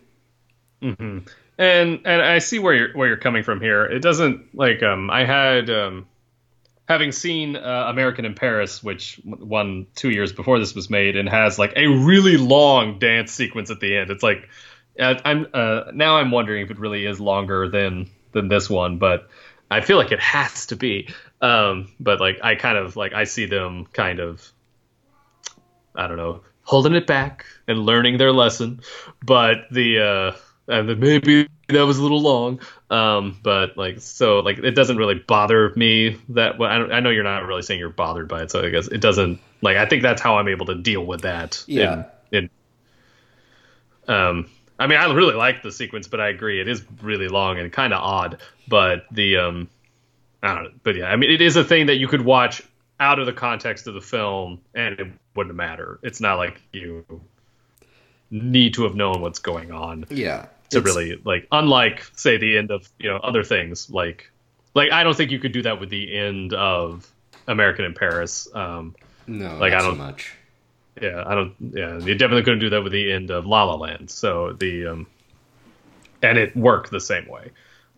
Mm-hmm. 0.82 1.20
and 1.58 2.02
and 2.04 2.22
I 2.22 2.40
see 2.40 2.60
where 2.60 2.74
you're 2.74 2.94
where 2.94 3.08
you're 3.08 3.16
coming 3.16 3.44
from 3.44 3.62
here. 3.62 3.86
It 3.86 4.02
doesn't 4.02 4.54
like 4.54 4.84
um 4.84 5.10
I 5.10 5.24
had 5.24 5.70
um 5.70 6.06
having 6.90 7.14
seen 7.14 7.56
uh, 7.56 7.86
American 7.88 8.26
in 8.26 8.34
Paris, 8.36 8.84
which 8.84 9.22
won 9.24 9.88
two 9.96 10.10
years 10.10 10.34
before 10.34 10.60
this 10.60 10.76
was 10.76 10.90
made, 10.90 11.16
and 11.16 11.30
has 11.30 11.58
like 11.58 11.72
a 11.78 11.88
really 11.88 12.36
long 12.36 13.00
dance 13.00 13.32
sequence 13.32 13.72
at 13.72 13.80
the 13.80 13.96
end. 13.96 14.12
It's 14.12 14.24
like 14.24 14.50
I'm 15.00 15.48
uh, 15.54 15.84
now 15.94 16.18
I'm 16.18 16.32
wondering 16.32 16.62
if 16.62 16.72
it 16.72 16.78
really 16.78 17.06
is 17.06 17.22
longer 17.22 17.70
than 17.70 18.10
than 18.32 18.48
this 18.48 18.70
one, 18.70 18.98
but 18.98 19.30
I 19.70 19.82
feel 19.82 19.98
like 19.98 20.12
it 20.12 20.20
has 20.20 20.68
to 20.68 20.76
be. 20.76 21.10
Um, 21.42 21.92
but 22.00 22.20
like 22.20 22.40
I 22.44 22.56
kind 22.56 22.78
of 22.78 22.96
like 22.96 23.14
I 23.14 23.24
see 23.24 23.46
them 23.46 23.86
kind 23.86 24.20
of 24.20 24.52
I 25.96 26.08
don't 26.08 26.18
know 26.18 26.42
holding 26.64 26.94
it 26.94 27.08
back 27.08 27.46
and 27.68 27.80
learning 27.80 28.18
their 28.18 28.32
lesson, 28.32 28.82
but 29.24 29.68
the 29.72 30.00
uh, 30.00 30.38
and 30.70 30.88
then 30.88 31.00
maybe 31.00 31.48
that 31.68 31.84
was 31.84 31.98
a 31.98 32.02
little 32.02 32.22
long. 32.22 32.62
Um, 32.90 33.38
but 33.44 33.78
like, 33.78 34.02
so 34.02 34.40
like, 34.40 34.60
it 34.60 34.76
doesn't 34.76 34.98
really 34.98 35.16
bother 35.16 35.74
me 35.76 36.20
that. 36.30 36.60
Well, 36.60 36.70
I, 36.70 36.78
don't, 36.78 36.92
I 36.92 37.00
know 37.00 37.10
you're 37.10 37.24
not 37.24 37.46
really 37.46 37.62
saying 37.62 37.80
you're 37.80 37.90
bothered 37.90 38.28
by 38.28 38.44
it, 38.44 38.52
so 38.52 38.64
I 38.64 38.70
guess 38.70 38.88
it 38.88 39.02
doesn't. 39.02 39.40
Like, 39.62 39.78
I 39.78 39.86
think 39.86 40.04
that's 40.04 40.22
how 40.22 40.38
I'm 40.38 40.48
able 40.48 40.68
to 40.68 40.76
deal 40.76 41.06
with 41.06 41.22
that. 41.22 41.64
Yeah. 41.68 42.06
In, 42.32 42.50
in 44.08 44.14
um, 44.14 44.50
I 44.80 44.88
mean, 44.88 44.98
I 44.98 45.12
really 45.14 45.36
like 45.36 45.62
the 45.62 45.72
sequence, 45.72 46.08
but 46.08 46.20
I 46.22 46.30
agree 46.30 46.62
it 46.62 46.68
is 46.68 46.84
really 47.02 47.28
long 47.28 47.60
and 47.60 47.72
kind 47.72 47.94
of 47.94 48.02
odd. 48.02 48.38
But 48.68 49.06
the 49.12 49.38
um, 49.38 49.70
I 50.42 50.56
don't 50.56 50.64
know. 50.64 50.72
But 50.84 50.96
yeah, 50.96 51.06
I 51.12 51.16
mean, 51.18 51.30
it 51.32 51.42
is 51.42 51.56
a 51.58 51.64
thing 51.64 51.88
that 51.88 51.98
you 51.98 52.08
could 52.08 52.22
watch 52.22 52.62
out 53.00 53.20
of 53.20 53.26
the 53.26 53.34
context 53.34 53.88
of 53.88 53.94
the 53.94 54.02
film 54.02 54.60
and 54.76 55.00
it 55.00 55.08
wouldn't 55.36 55.56
matter. 55.56 56.00
It's 56.04 56.20
not 56.22 56.38
like 56.38 56.62
you 56.74 57.06
need 58.32 58.74
to 58.76 58.84
have 58.84 58.96
known 58.96 59.22
what's 59.22 59.40
going 59.40 59.72
on 59.72 60.06
Yeah. 60.10 60.48
to 60.70 60.82
really 60.82 61.20
like 61.24 61.48
unlike 61.52 62.04
say 62.16 62.38
the 62.38 62.58
end 62.58 62.70
of 62.72 62.88
you 63.00 63.10
know 63.10 63.18
other 63.18 63.44
things 63.44 63.90
like 63.90 64.30
like 64.76 64.92
I 64.92 65.04
don't 65.04 65.16
think 65.18 65.32
you 65.32 65.40
could 65.40 65.52
do 65.52 65.64
that 65.64 65.80
with 65.80 65.90
the 65.90 66.16
end 66.16 66.54
of 66.54 67.12
American 67.48 67.86
in 67.86 67.94
Paris. 67.96 68.48
Um, 68.54 68.96
No, 69.28 69.58
Like, 69.58 69.72
not 69.74 69.82
I 69.82 69.86
don't- 69.86 69.98
much. 69.98 70.32
Yeah, 71.02 71.24
I 71.26 71.36
don't. 71.36 71.54
Yeah, 71.60 71.98
you 71.98 72.16
definitely 72.16 72.44
couldn't 72.44 72.60
do 72.60 72.70
that 72.72 72.84
with 72.84 72.92
the 72.92 73.12
end 73.12 73.32
of 73.32 73.46
La 73.46 73.64
La 73.64 73.76
Land. 73.76 74.10
So 74.10 74.54
the 74.54 74.88
um, 74.88 75.08
and 76.22 76.38
it 76.38 76.56
worked 76.56 76.92
the 76.92 77.00
same 77.00 77.28
way. 77.28 77.52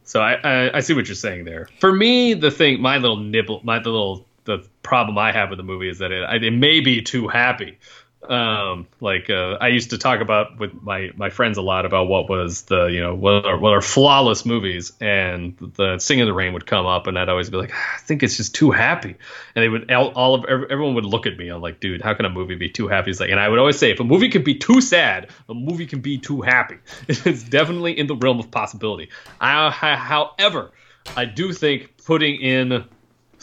So 0.04 0.22
I, 0.22 0.34
I 0.44 0.78
I 0.78 0.80
see 0.82 0.94
what 0.94 1.08
you're 1.08 1.16
saying 1.16 1.46
there. 1.46 1.68
For 1.80 1.92
me, 1.92 2.34
the 2.34 2.52
thing, 2.52 2.82
my 2.82 2.98
little 2.98 3.18
nibble, 3.18 3.62
my 3.64 3.78
little 3.78 4.26
the 4.46 4.66
problem 4.84 5.18
I 5.18 5.32
have 5.32 5.50
with 5.50 5.58
the 5.58 5.64
movie 5.64 5.90
is 5.90 6.00
that 6.00 6.12
it 6.12 6.44
it 6.44 6.52
may 6.52 6.80
be 6.80 7.02
too 7.02 7.28
happy. 7.28 7.78
Um, 8.24 8.88
like 9.00 9.30
uh, 9.32 9.58
I 9.60 9.70
used 9.70 9.90
to 9.90 9.98
talk 9.98 10.22
about 10.22 10.60
with 10.60 10.74
my 10.82 11.10
my 11.16 11.30
friends 11.32 11.58
a 11.58 11.62
lot 11.62 11.86
about 11.86 12.08
what 12.08 12.30
was 12.30 12.62
the 12.64 12.86
you 12.86 13.02
know 13.02 13.16
what 13.16 13.46
are 13.46 13.58
what 13.58 13.74
are 13.74 13.82
flawless 13.82 14.46
movies, 14.46 14.94
and 15.02 15.58
the 15.58 15.98
Singin' 15.98 16.22
in 16.22 16.28
the 16.28 16.34
Rain 16.34 16.54
would 16.54 16.66
come 16.68 16.86
up, 16.86 17.08
and 17.08 17.18
I'd 17.18 17.30
always 17.30 17.50
be 17.50 17.58
like, 17.58 17.72
"Ah, 17.74 17.96
I 17.96 18.00
think 18.02 18.22
it's 18.22 18.38
just 18.38 18.54
too 18.54 18.70
happy, 18.70 19.16
and 19.56 19.64
they 19.64 19.70
would 19.70 19.92
all, 19.92 20.10
all 20.10 20.36
of 20.36 20.46
everyone 20.46 20.94
would 20.96 21.06
look 21.06 21.26
at 21.26 21.36
me. 21.36 21.50
I'm 21.50 21.62
like, 21.62 21.80
dude, 21.80 22.02
how 22.02 22.14
can 22.14 22.26
a 22.26 22.30
movie 22.30 22.56
be 22.56 22.70
too 22.70 22.88
happy? 22.88 23.10
It's 23.10 23.20
like, 23.20 23.32
and 23.32 23.40
I 23.40 23.50
would 23.50 23.58
always 23.60 23.80
say, 23.80 23.90
if 23.92 24.00
a 24.00 24.04
movie 24.04 24.30
can 24.30 24.44
be 24.44 24.56
too 24.56 24.82
sad, 24.82 25.30
a 25.50 25.54
movie 25.56 25.88
can 25.88 26.02
be 26.02 26.18
too 26.20 26.42
happy. 26.42 26.78
It's 27.08 27.44
definitely 27.44 27.98
in 27.98 28.08
the 28.08 28.16
realm 28.16 28.40
of 28.40 28.52
possibility. 28.52 29.10
I, 29.40 29.68
I- 29.82 29.96
however, 29.96 30.72
I 31.18 31.26
do 31.26 31.54
think 31.54 31.98
putting 32.06 32.40
in 32.42 32.86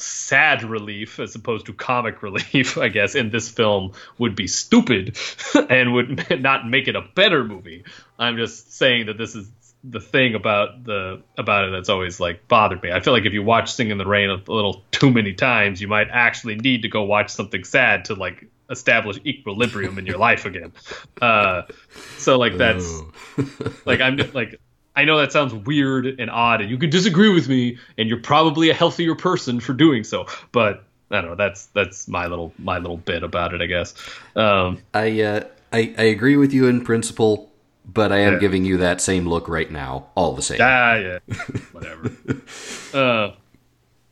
sad 0.01 0.63
relief 0.63 1.19
as 1.19 1.35
opposed 1.35 1.67
to 1.67 1.73
comic 1.73 2.23
relief, 2.23 2.79
I 2.79 2.89
guess, 2.89 3.15
in 3.15 3.31
this 3.31 3.49
film 3.49 3.93
would 4.19 4.35
be 4.35 4.47
stupid 4.47 5.19
and 5.71 5.93
would 5.95 6.27
not 6.41 6.67
make 6.69 6.89
it 6.89 6.97
a 6.97 7.03
better 7.15 7.45
movie. 7.45 7.85
I'm 8.19 8.37
just 8.37 8.73
saying 8.73 9.07
that 9.07 9.19
this 9.19 9.35
is 9.35 9.51
the 9.85 10.01
thing 10.01 10.35
about 10.35 10.85
the 10.85 11.23
about 11.37 11.69
it 11.69 11.71
that's 11.71 11.89
always 11.89 12.19
like 12.19 12.49
bothered 12.49 12.83
me. 12.83 12.91
I 12.91 13.01
feel 13.01 13.13
like 13.13 13.27
if 13.27 13.33
you 13.33 13.43
watch 13.43 13.73
Singin' 13.73 13.93
in 13.93 13.99
the 13.99 14.07
Rain 14.07 14.29
a 14.29 14.37
little 14.51 14.83
too 14.91 15.11
many 15.11 15.35
times, 15.35 15.81
you 15.81 15.87
might 15.89 16.09
actually 16.11 16.57
need 16.57 16.83
to 16.83 16.89
go 16.89 17.05
watch 17.05 17.31
something 17.31 17.63
sad 17.63 18.07
to 18.07 18.15
like 18.15 18.49
establish 18.71 19.19
equilibrium 19.25 19.99
in 19.99 20.05
your 20.05 20.19
life 20.19 20.45
again. 20.45 20.73
Uh, 21.23 21.63
so 22.19 22.39
like 22.39 22.57
that's 22.57 23.03
like 23.87 24.01
I'm 24.01 24.17
just 24.17 24.35
like 24.35 24.61
I 24.99 25.05
know 25.05 25.17
that 25.19 25.31
sounds 25.31 25.55
weird 25.55 26.07
and 26.19 26.29
odd, 26.29 26.61
and 26.61 26.69
you 26.69 26.77
could 26.77 26.91
disagree 26.91 27.33
with 27.33 27.49
me, 27.49 27.79
and 27.97 28.09
you're 28.09 28.19
probably 28.21 28.69
a 28.69 28.75
healthier 28.75 29.15
person 29.15 29.61
for 29.61 29.73
doing 29.73 30.03
so. 30.03 30.27
But 30.51 30.83
I 31.11 31.21
don't 31.21 31.31
know. 31.31 31.37
That's 31.37 31.67
that's 31.67 32.09
my 32.09 32.27
little 32.27 32.53
my 32.59 32.79
little 32.79 32.97
bit 32.97 33.23
about 33.23 33.55
it, 33.55 33.63
I 33.63 33.67
guess. 33.67 33.95
Um, 34.35 34.83
I, 34.93 35.21
uh, 35.23 35.41
I 35.73 35.95
I 35.97 36.03
agree 36.03 36.37
with 36.37 36.53
you 36.53 36.67
in 36.67 36.83
principle, 36.85 37.51
but 37.87 38.11
I 38.11 38.19
am 38.19 38.33
Yeah. 38.35 38.39
giving 38.41 38.65
you 38.65 38.79
that 38.79 39.01
same 39.01 39.27
look 39.29 39.49
right 39.49 39.71
now, 39.71 40.07
all 40.17 40.33
the 40.35 40.43
same. 40.43 40.59
ah, 40.61 40.95
yeah, 40.97 41.19
whatever. 41.73 42.11
uh, 42.93 43.31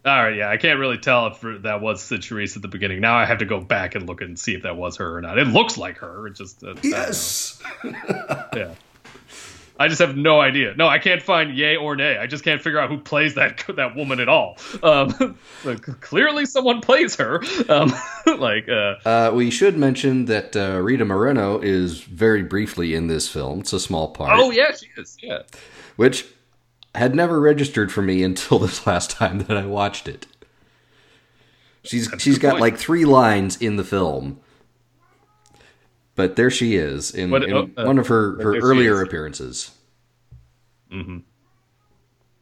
all 0.08 0.22
right, 0.22 0.36
yeah, 0.36 0.48
I 0.48 0.56
can't 0.56 0.78
really 0.78 0.98
tell 0.98 1.26
if 1.26 1.40
that 1.62 1.80
was 1.80 2.00
Charisse 2.08 2.54
at 2.54 2.62
the 2.62 2.68
beginning. 2.68 3.00
Now 3.00 3.16
I 3.16 3.24
have 3.24 3.38
to 3.38 3.44
go 3.44 3.60
back 3.60 3.96
and 3.96 4.06
look 4.06 4.20
and 4.20 4.38
see 4.38 4.54
if 4.54 4.62
that 4.62 4.76
was 4.76 4.98
her 4.98 5.16
or 5.16 5.20
not. 5.20 5.36
It 5.36 5.48
looks 5.48 5.76
like 5.76 5.98
her. 5.98 6.28
It 6.28 6.34
just 6.36 6.62
uh, 6.62 6.68
I 6.68 6.72
don't 6.74 6.84
know. 6.84 6.90
yes. 6.90 7.60
Yeah. 8.54 8.74
I 9.78 9.88
just 9.88 10.00
have 10.00 10.16
no 10.16 10.40
idea. 10.40 10.74
No, 10.74 10.88
I 10.88 10.98
can't 10.98 11.22
find 11.22 11.54
yay 11.56 11.76
or 11.76 11.96
nay. 11.96 12.16
I 12.16 12.26
just 12.26 12.44
can't 12.44 12.62
figure 12.62 12.78
out 12.78 12.88
who 12.88 12.98
plays 12.98 13.34
that 13.34 13.62
that 13.76 13.94
woman 13.94 14.20
at 14.20 14.28
all. 14.28 14.56
Um, 14.82 15.38
like, 15.64 15.82
clearly, 16.00 16.46
someone 16.46 16.80
plays 16.80 17.14
her. 17.16 17.42
Um, 17.68 17.92
like, 18.38 18.68
uh, 18.68 18.94
Uh, 19.04 19.30
we 19.34 19.50
should 19.50 19.76
mention 19.76 20.24
that 20.26 20.56
uh, 20.56 20.80
Rita 20.80 21.04
Moreno 21.04 21.60
is 21.60 22.00
very 22.00 22.42
briefly 22.42 22.94
in 22.94 23.08
this 23.08 23.28
film. 23.28 23.60
It's 23.60 23.72
a 23.72 23.80
small 23.80 24.08
part, 24.08 24.30
oh 24.34 24.50
yeah, 24.50 24.74
she 24.74 24.88
is. 24.96 25.16
Yeah, 25.22 25.42
which 25.96 26.26
had 26.94 27.14
never 27.14 27.38
registered 27.40 27.92
for 27.92 28.00
me 28.02 28.22
until 28.22 28.58
this 28.58 28.86
last 28.86 29.10
time 29.10 29.40
that 29.40 29.56
I 29.56 29.66
watched 29.66 30.08
it. 30.08 30.26
She's 31.82 32.08
That's 32.10 32.22
she's 32.22 32.38
got 32.38 32.52
point. 32.52 32.62
like 32.62 32.78
three 32.78 33.04
lines 33.04 33.56
in 33.56 33.76
the 33.76 33.84
film, 33.84 34.40
but 36.16 36.34
there 36.36 36.50
she 36.50 36.74
is 36.76 37.14
in, 37.14 37.30
What- 37.30 37.44
in 37.44 37.52
oh, 37.52 37.70
uh, 37.76 37.84
one 37.84 37.98
of 37.98 38.08
her, 38.08 38.42
her 38.42 38.56
earlier 38.56 39.00
appearances. 39.02 39.70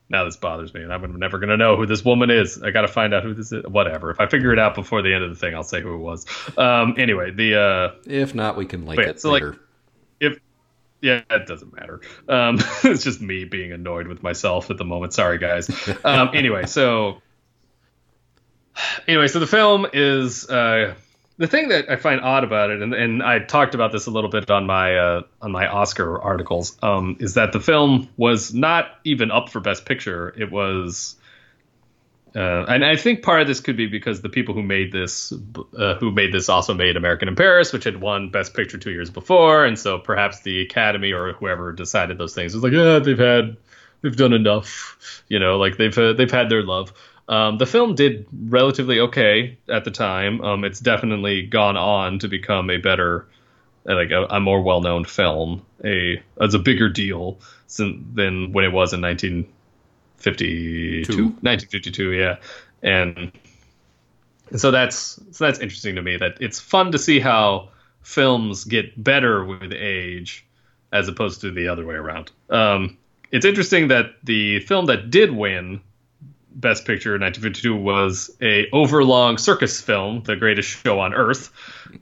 now 0.08 0.24
this 0.24 0.36
bothers 0.36 0.72
me, 0.72 0.82
and 0.82 0.92
I'm 0.92 1.18
never 1.18 1.38
gonna 1.38 1.56
know 1.56 1.76
who 1.76 1.86
this 1.86 2.04
woman 2.04 2.30
is. 2.30 2.62
I 2.62 2.70
gotta 2.70 2.88
find 2.88 3.12
out 3.12 3.22
who 3.24 3.34
this 3.34 3.52
is. 3.52 3.64
Whatever. 3.64 4.10
If 4.10 4.20
I 4.20 4.26
figure 4.26 4.52
it 4.52 4.58
out 4.58 4.74
before 4.74 5.02
the 5.02 5.12
end 5.12 5.24
of 5.24 5.30
the 5.30 5.36
thing, 5.36 5.54
I'll 5.54 5.62
say 5.62 5.80
who 5.82 5.94
it 5.94 5.98
was. 5.98 6.24
Um, 6.56 6.94
anyway, 6.98 7.30
the 7.32 7.60
uh, 7.60 7.90
If 8.06 8.34
not, 8.34 8.56
we 8.56 8.64
can 8.66 8.86
link 8.86 8.98
Wait, 8.98 9.08
it 9.08 9.20
so, 9.20 9.30
like, 9.30 9.42
later. 9.42 9.58
if 10.20 10.38
yeah, 11.00 11.20
it 11.30 11.46
doesn't 11.46 11.74
matter. 11.74 12.00
Um, 12.28 12.58
it's 12.84 13.04
just 13.04 13.20
me 13.20 13.44
being 13.44 13.72
annoyed 13.72 14.06
with 14.06 14.22
myself 14.22 14.70
at 14.70 14.78
the 14.78 14.84
moment. 14.84 15.12
Sorry, 15.12 15.38
guys. 15.38 15.68
Um, 16.04 16.30
anyway, 16.32 16.66
so 16.66 17.20
anyway, 19.08 19.26
so 19.28 19.38
the 19.40 19.46
film 19.46 19.86
is 19.92 20.48
uh, 20.48 20.94
the 21.36 21.46
thing 21.46 21.68
that 21.68 21.90
I 21.90 21.96
find 21.96 22.20
odd 22.20 22.44
about 22.44 22.70
it, 22.70 22.80
and, 22.80 22.94
and 22.94 23.22
I 23.22 23.40
talked 23.40 23.74
about 23.74 23.90
this 23.90 24.06
a 24.06 24.10
little 24.10 24.30
bit 24.30 24.50
on 24.50 24.66
my 24.66 24.96
uh, 24.96 25.22
on 25.42 25.50
my 25.50 25.66
Oscar 25.66 26.20
articles, 26.20 26.76
um, 26.82 27.16
is 27.18 27.34
that 27.34 27.52
the 27.52 27.60
film 27.60 28.08
was 28.16 28.54
not 28.54 28.86
even 29.04 29.30
up 29.30 29.48
for 29.48 29.60
Best 29.60 29.84
Picture. 29.84 30.32
It 30.36 30.50
was. 30.50 31.16
Uh, 32.36 32.64
and 32.66 32.84
I 32.84 32.96
think 32.96 33.22
part 33.22 33.42
of 33.42 33.46
this 33.46 33.60
could 33.60 33.76
be 33.76 33.86
because 33.86 34.20
the 34.20 34.28
people 34.28 34.54
who 34.54 34.62
made 34.62 34.90
this, 34.90 35.32
uh, 35.78 35.94
who 35.94 36.10
made 36.10 36.32
this, 36.32 36.48
also 36.48 36.74
made 36.74 36.96
American 36.96 37.28
in 37.28 37.36
Paris, 37.36 37.72
which 37.72 37.84
had 37.84 38.00
won 38.00 38.30
Best 38.30 38.54
Picture 38.54 38.76
two 38.76 38.90
years 38.90 39.08
before, 39.08 39.64
and 39.64 39.78
so 39.78 39.98
perhaps 39.98 40.40
the 40.40 40.60
Academy 40.62 41.12
or 41.12 41.32
whoever 41.34 41.72
decided 41.72 42.18
those 42.18 42.34
things 42.34 42.52
was 42.52 42.64
like, 42.64 42.72
yeah, 42.72 42.98
they've 42.98 43.20
had, 43.20 43.56
they've 44.02 44.16
done 44.16 44.32
enough, 44.32 45.22
you 45.28 45.38
know, 45.38 45.58
like 45.58 45.76
they've 45.76 45.96
uh, 45.96 46.12
they've 46.14 46.30
had 46.30 46.48
their 46.48 46.64
love. 46.64 46.92
Um, 47.28 47.58
the 47.58 47.66
film 47.66 47.94
did 47.94 48.26
relatively 48.32 49.00
okay 49.00 49.58
at 49.68 49.84
the 49.84 49.90
time. 49.90 50.40
Um, 50.42 50.64
it's 50.64 50.80
definitely 50.80 51.42
gone 51.46 51.76
on 51.76 52.18
to 52.20 52.28
become 52.28 52.70
a 52.70 52.76
better, 52.76 53.26
uh, 53.88 53.94
like 53.94 54.10
a, 54.10 54.24
a 54.24 54.40
more 54.40 54.60
well-known 54.60 55.04
film, 55.04 55.64
a 55.84 56.22
as 56.40 56.54
a 56.54 56.58
bigger 56.58 56.90
deal 56.90 57.38
than, 57.76 58.14
than 58.14 58.52
when 58.52 58.64
it 58.64 58.72
was 58.72 58.92
in 58.92 59.00
1952, 59.00 61.04
Two. 61.04 61.24
1952, 61.40 62.12
yeah, 62.12 62.36
and 62.82 63.32
so 64.54 64.70
that's 64.70 65.18
so 65.30 65.46
that's 65.46 65.60
interesting 65.60 65.94
to 65.94 66.02
me. 66.02 66.18
That 66.18 66.36
it's 66.40 66.60
fun 66.60 66.92
to 66.92 66.98
see 66.98 67.20
how 67.20 67.70
films 68.02 68.64
get 68.64 69.02
better 69.02 69.42
with 69.44 69.72
age, 69.72 70.44
as 70.92 71.08
opposed 71.08 71.40
to 71.40 71.50
the 71.50 71.68
other 71.68 71.86
way 71.86 71.94
around. 71.94 72.32
Um, 72.50 72.98
it's 73.30 73.46
interesting 73.46 73.88
that 73.88 74.16
the 74.22 74.60
film 74.60 74.84
that 74.86 75.10
did 75.10 75.30
win 75.30 75.80
Best 76.54 76.84
Picture 76.84 77.14
in 77.14 77.22
1952 77.22 77.76
was 77.76 78.30
a 78.40 78.68
overlong 78.70 79.38
circus 79.38 79.80
film, 79.80 80.22
The 80.22 80.36
Greatest 80.36 80.68
Show 80.68 81.00
on 81.00 81.14
Earth, 81.14 81.50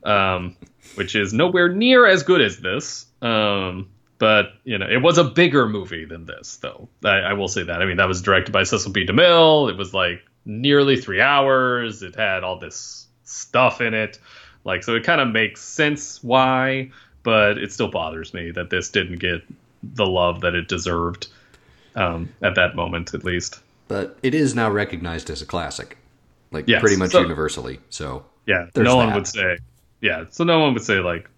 um, 0.04 0.56
which 0.94 1.14
is 1.14 1.32
nowhere 1.32 1.68
near 1.68 2.06
as 2.06 2.22
good 2.22 2.40
as 2.40 2.58
this. 2.58 3.06
Um, 3.22 3.88
but 4.18 4.52
you 4.64 4.78
know, 4.78 4.86
it 4.88 5.02
was 5.02 5.18
a 5.18 5.24
bigger 5.24 5.68
movie 5.68 6.04
than 6.04 6.26
this, 6.26 6.56
though. 6.58 6.88
I, 7.04 7.18
I 7.18 7.32
will 7.32 7.48
say 7.48 7.64
that. 7.64 7.82
I 7.82 7.86
mean, 7.86 7.96
that 7.96 8.08
was 8.08 8.22
directed 8.22 8.52
by 8.52 8.62
Cecil 8.62 8.92
B. 8.92 9.06
DeMille. 9.06 9.70
It 9.70 9.76
was 9.76 9.92
like 9.94 10.22
nearly 10.44 10.96
three 10.96 11.20
hours. 11.20 12.02
It 12.02 12.14
had 12.14 12.44
all 12.44 12.58
this 12.58 13.06
stuff 13.24 13.80
in 13.80 13.94
it, 13.94 14.18
like 14.64 14.84
so. 14.84 14.94
It 14.94 15.04
kind 15.04 15.20
of 15.20 15.28
makes 15.28 15.60
sense 15.60 16.22
why, 16.22 16.90
but 17.22 17.58
it 17.58 17.72
still 17.72 17.88
bothers 17.88 18.32
me 18.34 18.50
that 18.52 18.70
this 18.70 18.90
didn't 18.90 19.18
get 19.18 19.42
the 19.82 20.06
love 20.06 20.42
that 20.42 20.54
it 20.54 20.68
deserved 20.68 21.28
um, 21.96 22.28
at 22.42 22.54
that 22.54 22.76
moment, 22.76 23.14
at 23.14 23.24
least. 23.24 23.60
But 23.92 24.18
it 24.22 24.34
is 24.34 24.54
now 24.54 24.70
recognized 24.70 25.28
as 25.28 25.42
a 25.42 25.46
classic, 25.46 25.98
like 26.50 26.66
Yes, 26.66 26.80
pretty 26.80 26.96
much 26.96 27.10
so- 27.10 27.20
universally. 27.20 27.78
So 27.90 28.24
Yeah, 28.46 28.68
no 28.74 28.96
one 28.96 29.12
would 29.12 29.26
say. 29.26 29.58
Yeah, 30.00 30.24
so 30.30 30.44
no 30.44 30.60
one 30.60 30.72
would 30.72 30.82
say 30.82 31.00
like. 31.00 31.28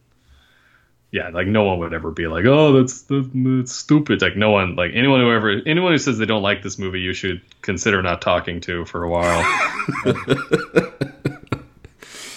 Yeah, 1.11 1.31
like 1.31 1.49
no 1.49 1.65
one 1.65 1.81
would 1.81 1.93
ever 1.93 2.13
be 2.13 2.29
like, 2.29 2.45
"Oh, 2.45 2.73
that's 2.73 3.03
that's, 3.03 3.27
that's 3.33 3.73
stupid." 3.73 4.23
Like 4.23 4.37
no 4.37 4.51
one, 4.51 4.77
like 4.77 4.93
anyone 4.95 5.21
who 5.21 5.33
ever, 5.33 5.61
anyone 5.67 5.93
who 5.93 5.99
says 5.99 6.19
they 6.19 6.27
don't 6.27 6.43
like 6.43 6.63
this 6.63 6.79
movie, 6.79 7.01
you 7.01 7.13
should 7.13 7.41
consider 7.61 8.03
not 8.03 8.21
talking 8.21 8.61
to 8.63 8.85
for 8.85 9.03
a 9.03 9.09
while. 9.09 9.43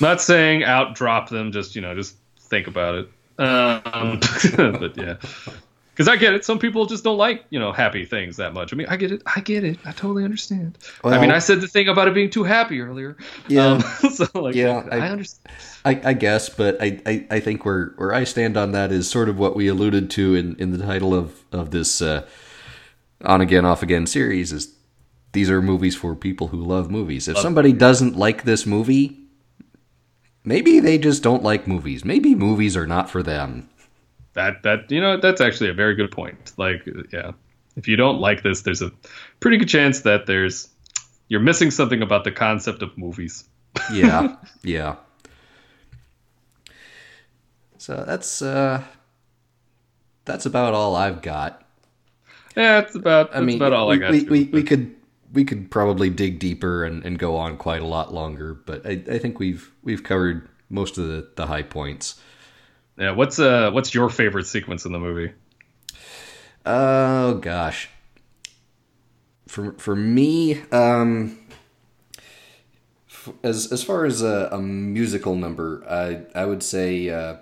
not 0.01 0.19
saying 0.19 0.63
out 0.63 0.95
drop 0.95 1.29
them, 1.29 1.51
just 1.51 1.75
you 1.75 1.81
know, 1.81 1.93
just 1.95 2.15
think 2.39 2.67
about 2.67 2.95
it. 2.95 3.09
Um, 3.39 4.19
but 4.57 4.97
yeah, 4.97 5.17
because 5.97 6.07
I 6.07 6.15
get 6.15 6.35
it. 6.35 6.45
Some 6.45 6.59
people 6.59 6.85
just 6.85 7.03
don't 7.03 7.17
like 7.17 7.43
you 7.49 7.57
know 7.57 7.71
happy 7.71 8.05
things 8.05 8.37
that 8.37 8.53
much. 8.53 8.71
I 8.71 8.75
mean, 8.75 8.85
I 8.87 8.97
get 8.97 9.11
it. 9.11 9.23
I 9.25 9.41
get 9.41 9.63
it. 9.63 9.79
I 9.83 9.91
totally 9.93 10.23
understand. 10.23 10.77
I 11.03 11.19
mean, 11.19 11.31
I 11.31 11.39
said 11.39 11.59
the 11.59 11.67
thing 11.67 11.87
about 11.87 12.07
it 12.07 12.13
being 12.13 12.29
too 12.29 12.43
happy 12.43 12.79
earlier. 12.81 13.17
Yeah. 13.47 13.65
Um, 13.65 13.81
so 14.11 14.27
like, 14.35 14.53
Yeah, 14.53 14.87
I, 14.91 14.97
I- 14.97 15.09
understand. 15.09 15.47
I, 15.85 16.01
I 16.03 16.13
guess, 16.13 16.49
but 16.49 16.79
I, 16.81 17.01
I, 17.05 17.27
I 17.31 17.39
think 17.39 17.63
where, 17.63 17.93
where 17.95 18.13
I 18.13 18.25
stand 18.25 18.57
on 18.57 18.73
that 18.73 18.91
is 18.91 19.09
sort 19.09 19.29
of 19.29 19.39
what 19.39 19.55
we 19.55 19.69
alluded 19.69 20.11
to 20.11 20.35
in, 20.35 20.55
in 20.59 20.71
the 20.71 20.85
title 20.85 21.13
of, 21.13 21.45
of 21.53 21.71
this 21.71 22.01
uh, 22.01 22.27
on 23.23 23.39
again, 23.39 23.63
off 23.63 23.81
again 23.83 24.05
series 24.05 24.51
is 24.51 24.75
these 25.31 25.49
are 25.49 25.61
movies 25.61 25.95
for 25.95 26.13
people 26.13 26.47
who 26.49 26.57
love 26.61 26.91
movies. 26.91 27.27
If 27.29 27.37
somebody 27.37 27.71
doesn't 27.71 28.17
like 28.17 28.43
this 28.43 28.65
movie, 28.65 29.17
maybe 30.43 30.79
they 30.79 30.97
just 30.97 31.23
don't 31.23 31.41
like 31.41 31.67
movies. 31.67 32.03
Maybe 32.03 32.35
movies 32.35 32.75
are 32.75 32.87
not 32.87 33.09
for 33.09 33.23
them. 33.23 33.69
That 34.37 34.61
that 34.61 34.91
you 34.91 35.01
know 35.01 35.17
that's 35.17 35.41
actually 35.41 35.71
a 35.71 35.73
very 35.73 35.95
good 35.95 36.11
point. 36.11 36.53
Like, 36.57 36.87
yeah, 37.11 37.31
if 37.75 37.87
you 37.87 37.95
don't 37.95 38.19
like 38.19 38.43
this, 38.43 38.61
there's 38.61 38.83
a 38.83 38.91
pretty 39.39 39.57
good 39.57 39.67
chance 39.67 40.01
that 40.01 40.27
there's 40.27 40.69
you're 41.27 41.39
missing 41.39 41.71
something 41.71 42.03
about 42.03 42.23
the 42.23 42.31
concept 42.31 42.83
of 42.83 42.95
movies. 42.99 43.45
Yeah, 43.91 44.35
yeah. 44.63 44.97
So 47.79 48.03
that's 48.05 48.43
uh 48.43 48.83
that's 50.25 50.45
about 50.45 50.75
all 50.75 50.95
I've 50.95 51.23
got. 51.23 51.65
Yeah, 52.55 52.81
that's 52.81 52.93
about 52.93 53.31
that's 53.31 53.41
I 53.41 53.43
mean, 53.43 53.55
about 53.55 53.73
all 53.73 53.87
we, 53.87 53.95
I 53.95 53.97
got. 53.97 54.11
we, 54.11 54.23
we, 54.25 54.43
we 54.43 54.61
could 54.61 54.95
we 55.33 55.45
could 55.45 55.71
probably 55.71 56.11
dig 56.11 56.37
deeper 56.37 56.83
and, 56.83 57.03
and 57.03 57.17
go 57.17 57.35
on 57.37 57.57
quite 57.57 57.81
a 57.81 57.87
lot 57.87 58.13
longer, 58.13 58.53
but 58.53 58.85
I, 58.85 59.01
I 59.09 59.17
think 59.17 59.39
we've 59.39 59.71
we've 59.81 60.03
covered 60.03 60.47
most 60.69 60.99
of 60.99 61.07
the, 61.07 61.27
the 61.35 61.47
high 61.47 61.63
points. 61.63 62.21
Yeah, 62.97 63.11
what's 63.11 63.37
uh 63.39 63.71
what's 63.71 63.93
your 63.93 64.09
favorite 64.09 64.47
sequence 64.47 64.85
in 64.85 64.91
the 64.91 64.99
movie? 64.99 65.33
Oh 66.65 67.35
gosh, 67.35 67.89
for 69.47 69.73
for 69.73 69.95
me, 69.95 70.61
um, 70.71 71.37
as 73.43 73.71
as 73.71 73.83
far 73.83 74.05
as 74.05 74.21
a, 74.21 74.49
a 74.51 74.59
musical 74.59 75.35
number, 75.35 75.83
I 75.87 76.23
I 76.39 76.45
would 76.45 76.63
say 76.63 77.09
uh, 77.09 77.37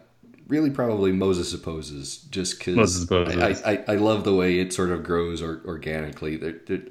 really 0.48 0.70
probably 0.70 1.12
Moses 1.14 1.50
Supposes, 1.50 2.18
just 2.30 2.60
because 2.60 3.10
I, 3.12 3.52
I 3.66 3.84
I 3.88 3.96
love 3.96 4.26
the 4.26 4.36
way 4.36 4.60
it 4.60 4.74
sort 4.74 4.90
of 4.90 5.04
grows 5.04 5.42
or, 5.42 5.62
organically. 5.66 6.36
There, 6.36 6.60
there, 6.68 6.82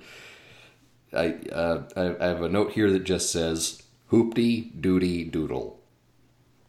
I, 1.12 1.34
uh, 1.52 1.82
I 1.96 2.24
I 2.24 2.28
have 2.28 2.42
a 2.42 2.48
note 2.48 2.72
here 2.72 2.90
that 2.90 3.04
just 3.04 3.30
says 3.30 3.82
hoopty 4.10 4.80
doody 4.80 5.24
doodle. 5.24 5.80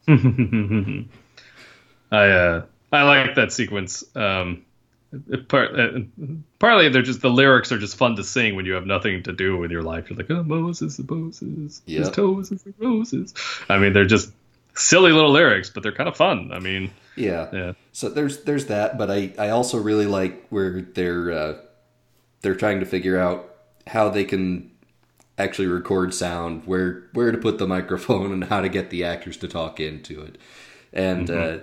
I 2.15 2.29
uh 2.31 2.65
I 2.91 3.03
like 3.03 3.35
that 3.35 3.51
sequence. 3.51 4.03
Um, 4.15 4.63
part, 5.47 5.77
uh, 5.79 5.99
partly 6.59 6.89
they're 6.89 7.01
just 7.01 7.21
the 7.21 7.29
lyrics 7.29 7.71
are 7.71 7.77
just 7.79 7.95
fun 7.97 8.15
to 8.15 8.23
sing 8.23 8.55
when 8.55 8.65
you 8.65 8.73
have 8.73 8.85
nothing 8.85 9.23
to 9.23 9.33
do 9.33 9.57
with 9.57 9.71
your 9.71 9.83
life. 9.83 10.09
You're 10.09 10.17
like, 10.17 10.31
oh 10.31 10.43
Moses, 10.43 10.99
Moses, 10.99 11.81
Yeah. 11.85 11.99
his 11.99 12.09
toes 12.11 12.51
is 12.51 12.65
like 12.65 12.79
Moses. 12.79 13.33
I 13.69 13.77
mean, 13.77 13.93
they're 13.93 14.05
just 14.05 14.31
silly 14.75 15.11
little 15.11 15.31
lyrics, 15.31 15.69
but 15.69 15.83
they're 15.83 15.91
kind 15.91 16.09
of 16.09 16.15
fun. 16.17 16.51
I 16.53 16.59
mean, 16.59 16.91
Yeah. 17.15 17.49
yeah, 17.53 17.73
So 17.91 18.09
there's 18.09 18.43
there's 18.43 18.65
that, 18.67 18.97
but 18.97 19.09
I, 19.11 19.33
I 19.37 19.49
also 19.49 19.77
really 19.77 20.05
like 20.05 20.47
where 20.49 20.81
they're 20.81 21.31
uh, 21.31 21.53
they're 22.41 22.55
trying 22.55 22.79
to 22.81 22.85
figure 22.85 23.17
out 23.17 23.53
how 23.87 24.09
they 24.09 24.23
can 24.25 24.71
actually 25.37 25.67
record 25.67 26.13
sound, 26.13 26.65
where 26.65 27.03
where 27.13 27.31
to 27.31 27.37
put 27.37 27.57
the 27.57 27.67
microphone, 27.67 28.31
and 28.35 28.43
how 28.45 28.61
to 28.61 28.69
get 28.69 28.89
the 28.89 29.03
actors 29.03 29.37
to 29.37 29.47
talk 29.47 29.79
into 29.79 30.21
it, 30.21 30.37
and 30.93 31.29
uh, 31.29 31.57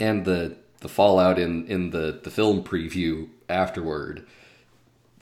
and 0.00 0.24
the 0.24 0.56
the 0.80 0.88
fallout 0.88 1.38
in 1.38 1.66
in 1.66 1.90
the 1.90 2.20
the 2.22 2.30
film 2.30 2.62
preview 2.64 3.28
afterward. 3.48 4.26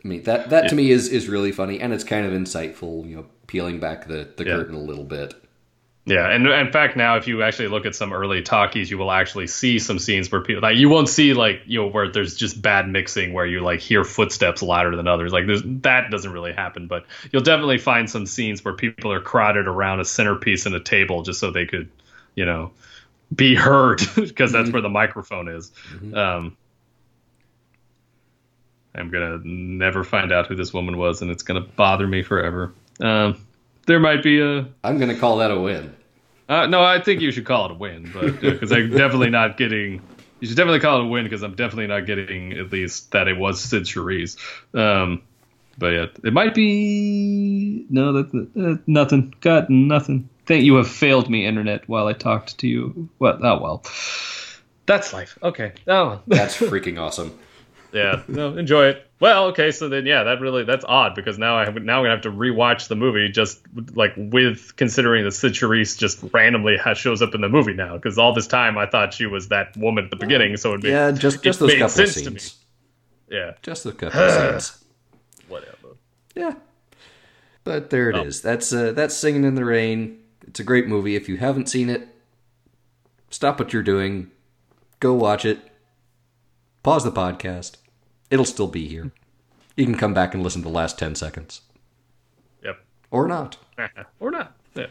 I 0.05 0.09
mean 0.09 0.23
that 0.25 0.51
that 0.51 0.69
to 0.69 0.75
me 0.75 0.91
is 0.91 1.09
is 1.09 1.29
really 1.29 1.53
funny, 1.53 1.81
and 1.81 1.93
it's 1.93 2.05
kind 2.05 2.27
of 2.27 2.33
insightful. 2.33 3.09
You 3.09 3.17
know, 3.17 3.27
peeling 3.47 3.81
back 3.81 4.07
the 4.07 4.29
the 4.37 4.45
Yeah. 4.45 4.51
curtain 4.51 4.75
a 4.75 4.81
little 4.81 5.05
bit. 5.05 5.35
yeah. 6.05 6.29
And 6.31 6.47
in 6.47 6.71
fact, 6.71 6.97
now 6.97 7.17
if 7.17 7.27
you 7.27 7.43
actually 7.43 7.67
look 7.69 7.85
at 7.85 7.95
some 7.97 8.13
early 8.13 8.41
talkies, 8.43 8.91
you 8.91 8.97
will 8.99 9.11
actually 9.11 9.49
see 9.49 9.81
some 9.81 9.99
scenes 9.99 10.31
where 10.31 10.41
people 10.41 10.63
like 10.63 10.77
you 10.77 10.89
won't 10.89 11.09
see 11.09 11.35
like 11.35 11.63
you 11.67 11.81
know 11.81 11.89
where 11.89 12.09
there's 12.09 12.37
just 12.37 12.63
bad 12.63 12.89
mixing 12.89 13.33
where 13.33 13.45
you 13.47 13.61
like 13.61 13.81
hear 13.81 14.05
footsteps 14.05 14.63
louder 14.63 14.95
than 14.95 15.09
others. 15.09 15.33
Like 15.33 15.47
there's 15.47 15.63
that 15.83 16.11
doesn't 16.13 16.31
really 16.31 16.53
happen, 16.53 16.87
but 16.87 17.07
you'll 17.33 17.43
definitely 17.43 17.79
find 17.79 18.09
some 18.09 18.25
scenes 18.27 18.65
where 18.65 18.75
people 18.75 19.11
are 19.13 19.21
crowded 19.21 19.67
around 19.67 19.99
a 20.01 20.05
centerpiece 20.05 20.65
and 20.67 20.75
a 20.77 20.81
table 20.81 21.23
just 21.23 21.41
so 21.41 21.51
they 21.51 21.67
could, 21.67 21.91
you 22.37 22.45
know, 22.45 22.71
be 23.35 23.55
heard 23.55 24.01
because 24.17 24.53
that's 24.53 24.71
where 24.71 24.83
the 24.83 24.89
microphone 24.89 25.49
is. 25.49 25.73
Um, 26.15 26.57
I'm 28.95 29.11
gonna 29.11 29.41
never 29.45 30.05
find 30.05 30.33
out 30.33 30.47
who 30.47 30.55
this 30.55 30.73
woman 30.73 30.97
was, 30.97 31.23
and 31.23 31.31
it's 31.31 31.43
gonna 31.43 31.61
bother 31.61 32.07
me 32.07 32.23
forever. 32.23 32.73
Um, 33.01 33.47
there 33.87 34.01
might 34.01 34.23
be 34.23 34.41
a 34.41 34.67
I'm 34.83 34.99
gonna 34.99 35.19
call 35.19 35.39
that 35.39 35.51
a 35.51 35.61
win. 35.61 35.95
uh, 36.49 36.67
no, 36.67 36.83
I 36.83 37.01
think 37.01 37.21
you 37.21 37.31
should 37.31 37.45
call 37.45 37.67
it 37.67 37.73
a 37.73 37.75
win, 37.75 38.11
but 38.13 38.41
because 38.41 38.73
I'm 38.73 38.91
definitely 38.91 39.31
not 39.31 39.57
getting. 39.57 40.03
You 40.41 40.49
should 40.49 40.57
definitely 40.57 40.81
call 40.81 41.01
it 41.01 41.05
a 41.05 41.09
win 41.09 41.25
because 41.25 41.43
I'm 41.43 41.55
definitely 41.55 41.87
not 41.87 42.05
getting 42.05 42.53
at 42.53 42.71
least 42.71 43.13
that 43.13 43.27
it 43.27 43.39
was 43.39 43.61
Cyd 43.61 43.85
Charisse. 43.85 44.37
Um, 44.75 45.23
but 45.79 45.89
yeah, 45.89 46.07
it 46.25 46.33
might 46.33 46.55
be 46.55 47.87
no, 47.89 48.13
that 48.13 48.49
uh, 48.57 48.83
nothing. 48.87 49.35
Got 49.41 49.71
nothing. 49.71 50.29
Think 50.47 50.65
you 50.65 50.77
have 50.77 50.89
failed 50.89 51.29
me, 51.29 51.45
internet, 51.45 51.89
while 51.89 52.07
I 52.07 52.13
talked 52.13 52.59
to 52.59 52.69
you. 52.69 53.09
Well, 53.19 53.39
oh 53.43 53.61
well. 53.61 53.85
That's 54.87 55.13
life. 55.13 55.37
Okay. 55.43 55.73
Oh. 55.89 56.21
That's 56.27 56.57
freaking 56.61 57.01
awesome. 57.01 57.37
yeah. 57.93 58.23
No, 58.29 58.57
enjoy 58.57 58.87
it. 58.87 59.03
Well, 59.19 59.47
okay. 59.47 59.73
So 59.73 59.89
then, 59.89 60.07
yeah, 60.07 60.23
that 60.25 60.41
really 60.41 60.63
that's 60.65 60.85
odd 60.87 61.15
because 61.15 61.39
now 61.39 61.57
I 61.57 61.65
have, 61.65 61.75
now 61.75 61.99
I'm 61.99 62.05
gonna 62.05 62.11
have 62.11 62.21
to 62.23 62.31
rewatch 62.31 62.87
the 62.89 62.95
movie 62.95 63.29
just 63.31 63.61
like 63.95 64.13
with 64.17 64.77
considering 64.77 65.25
that 65.25 65.33
Cyd 65.33 65.53
Charisse 65.53 65.99
just 65.99 66.23
randomly 66.33 66.77
has, 66.77 66.99
shows 66.99 67.23
up 67.23 67.35
in 67.35 67.41
the 67.41 67.49
movie 67.49 67.73
now 67.73 67.95
because 67.97 68.19
all 68.19 68.33
this 68.35 68.47
time 68.47 68.77
I 68.79 68.87
thought 68.87 69.15
she 69.15 69.27
was 69.27 69.49
that 69.49 69.75
woman 69.77 70.05
at 70.05 70.11
the 70.11 70.17
beginning. 70.17 70.57
So 70.59 70.71
it'd 70.71 70.83
be, 70.83 70.91
Yeah, 70.91 71.11
just 71.13 71.43
just 71.43 71.59
those 71.61 71.73
couple 71.73 71.87
of 71.87 71.95
to 71.95 72.03
me. 72.03 72.07
scenes. 72.39 72.57
Yeah. 73.29 73.53
Just 73.63 73.87
a 73.87 73.93
couple 73.93 74.21
of 74.21 74.63
scenes. 74.63 74.85
Whatever. 75.49 75.97
Yeah. 76.37 76.55
But 77.65 77.91
there 77.91 78.11
it 78.11 78.17
is. 78.27 78.43
That's 78.43 78.73
uh, 78.73 78.93
that's 78.93 79.17
Singing 79.17 79.43
in 79.45 79.55
the 79.57 79.65
Rain. 79.65 80.21
It's 80.47 80.61
a 80.61 80.65
great 80.65 80.87
movie. 80.87 81.17
If 81.17 81.29
you 81.29 81.37
haven't 81.39 81.69
seen 81.69 81.89
it, 81.91 82.09
stop 83.31 83.59
what 83.59 83.73
you're 83.73 83.83
doing, 83.83 84.31
go 85.01 85.13
watch 85.15 85.45
it. 85.45 85.59
Pause 86.83 87.05
the 87.05 87.13
podcast. 87.13 87.77
It'll 88.31 88.45
still 88.45 88.69
be 88.69 88.87
here. 88.89 89.11
You 89.77 89.85
can 89.85 89.97
come 89.99 90.15
back 90.15 90.35
and 90.35 90.43
listen 90.43 90.63
to 90.63 90.69
the 90.69 90.75
last 90.75 90.99
10 90.99 91.15
seconds 91.17 91.61
Yep. 92.65 92.79
or 93.11 93.27
not. 93.29 93.57
or 94.21 94.31
not. 94.31 94.57
Yeah. 94.75 94.87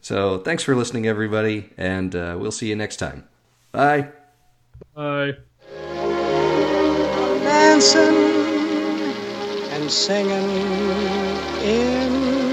So, 0.00 0.38
thanks 0.38 0.62
for 0.62 0.74
listening 0.76 1.06
everybody 1.06 1.70
and 1.76 2.14
uh, 2.14 2.36
we'll 2.38 2.52
see 2.52 2.68
you 2.68 2.76
next 2.76 2.96
time. 2.96 3.24
Bye. 3.72 4.08
Bye. 4.94 5.32
dancing 7.42 8.16
and 9.72 9.90
singing 9.90 10.50
in 11.62 12.47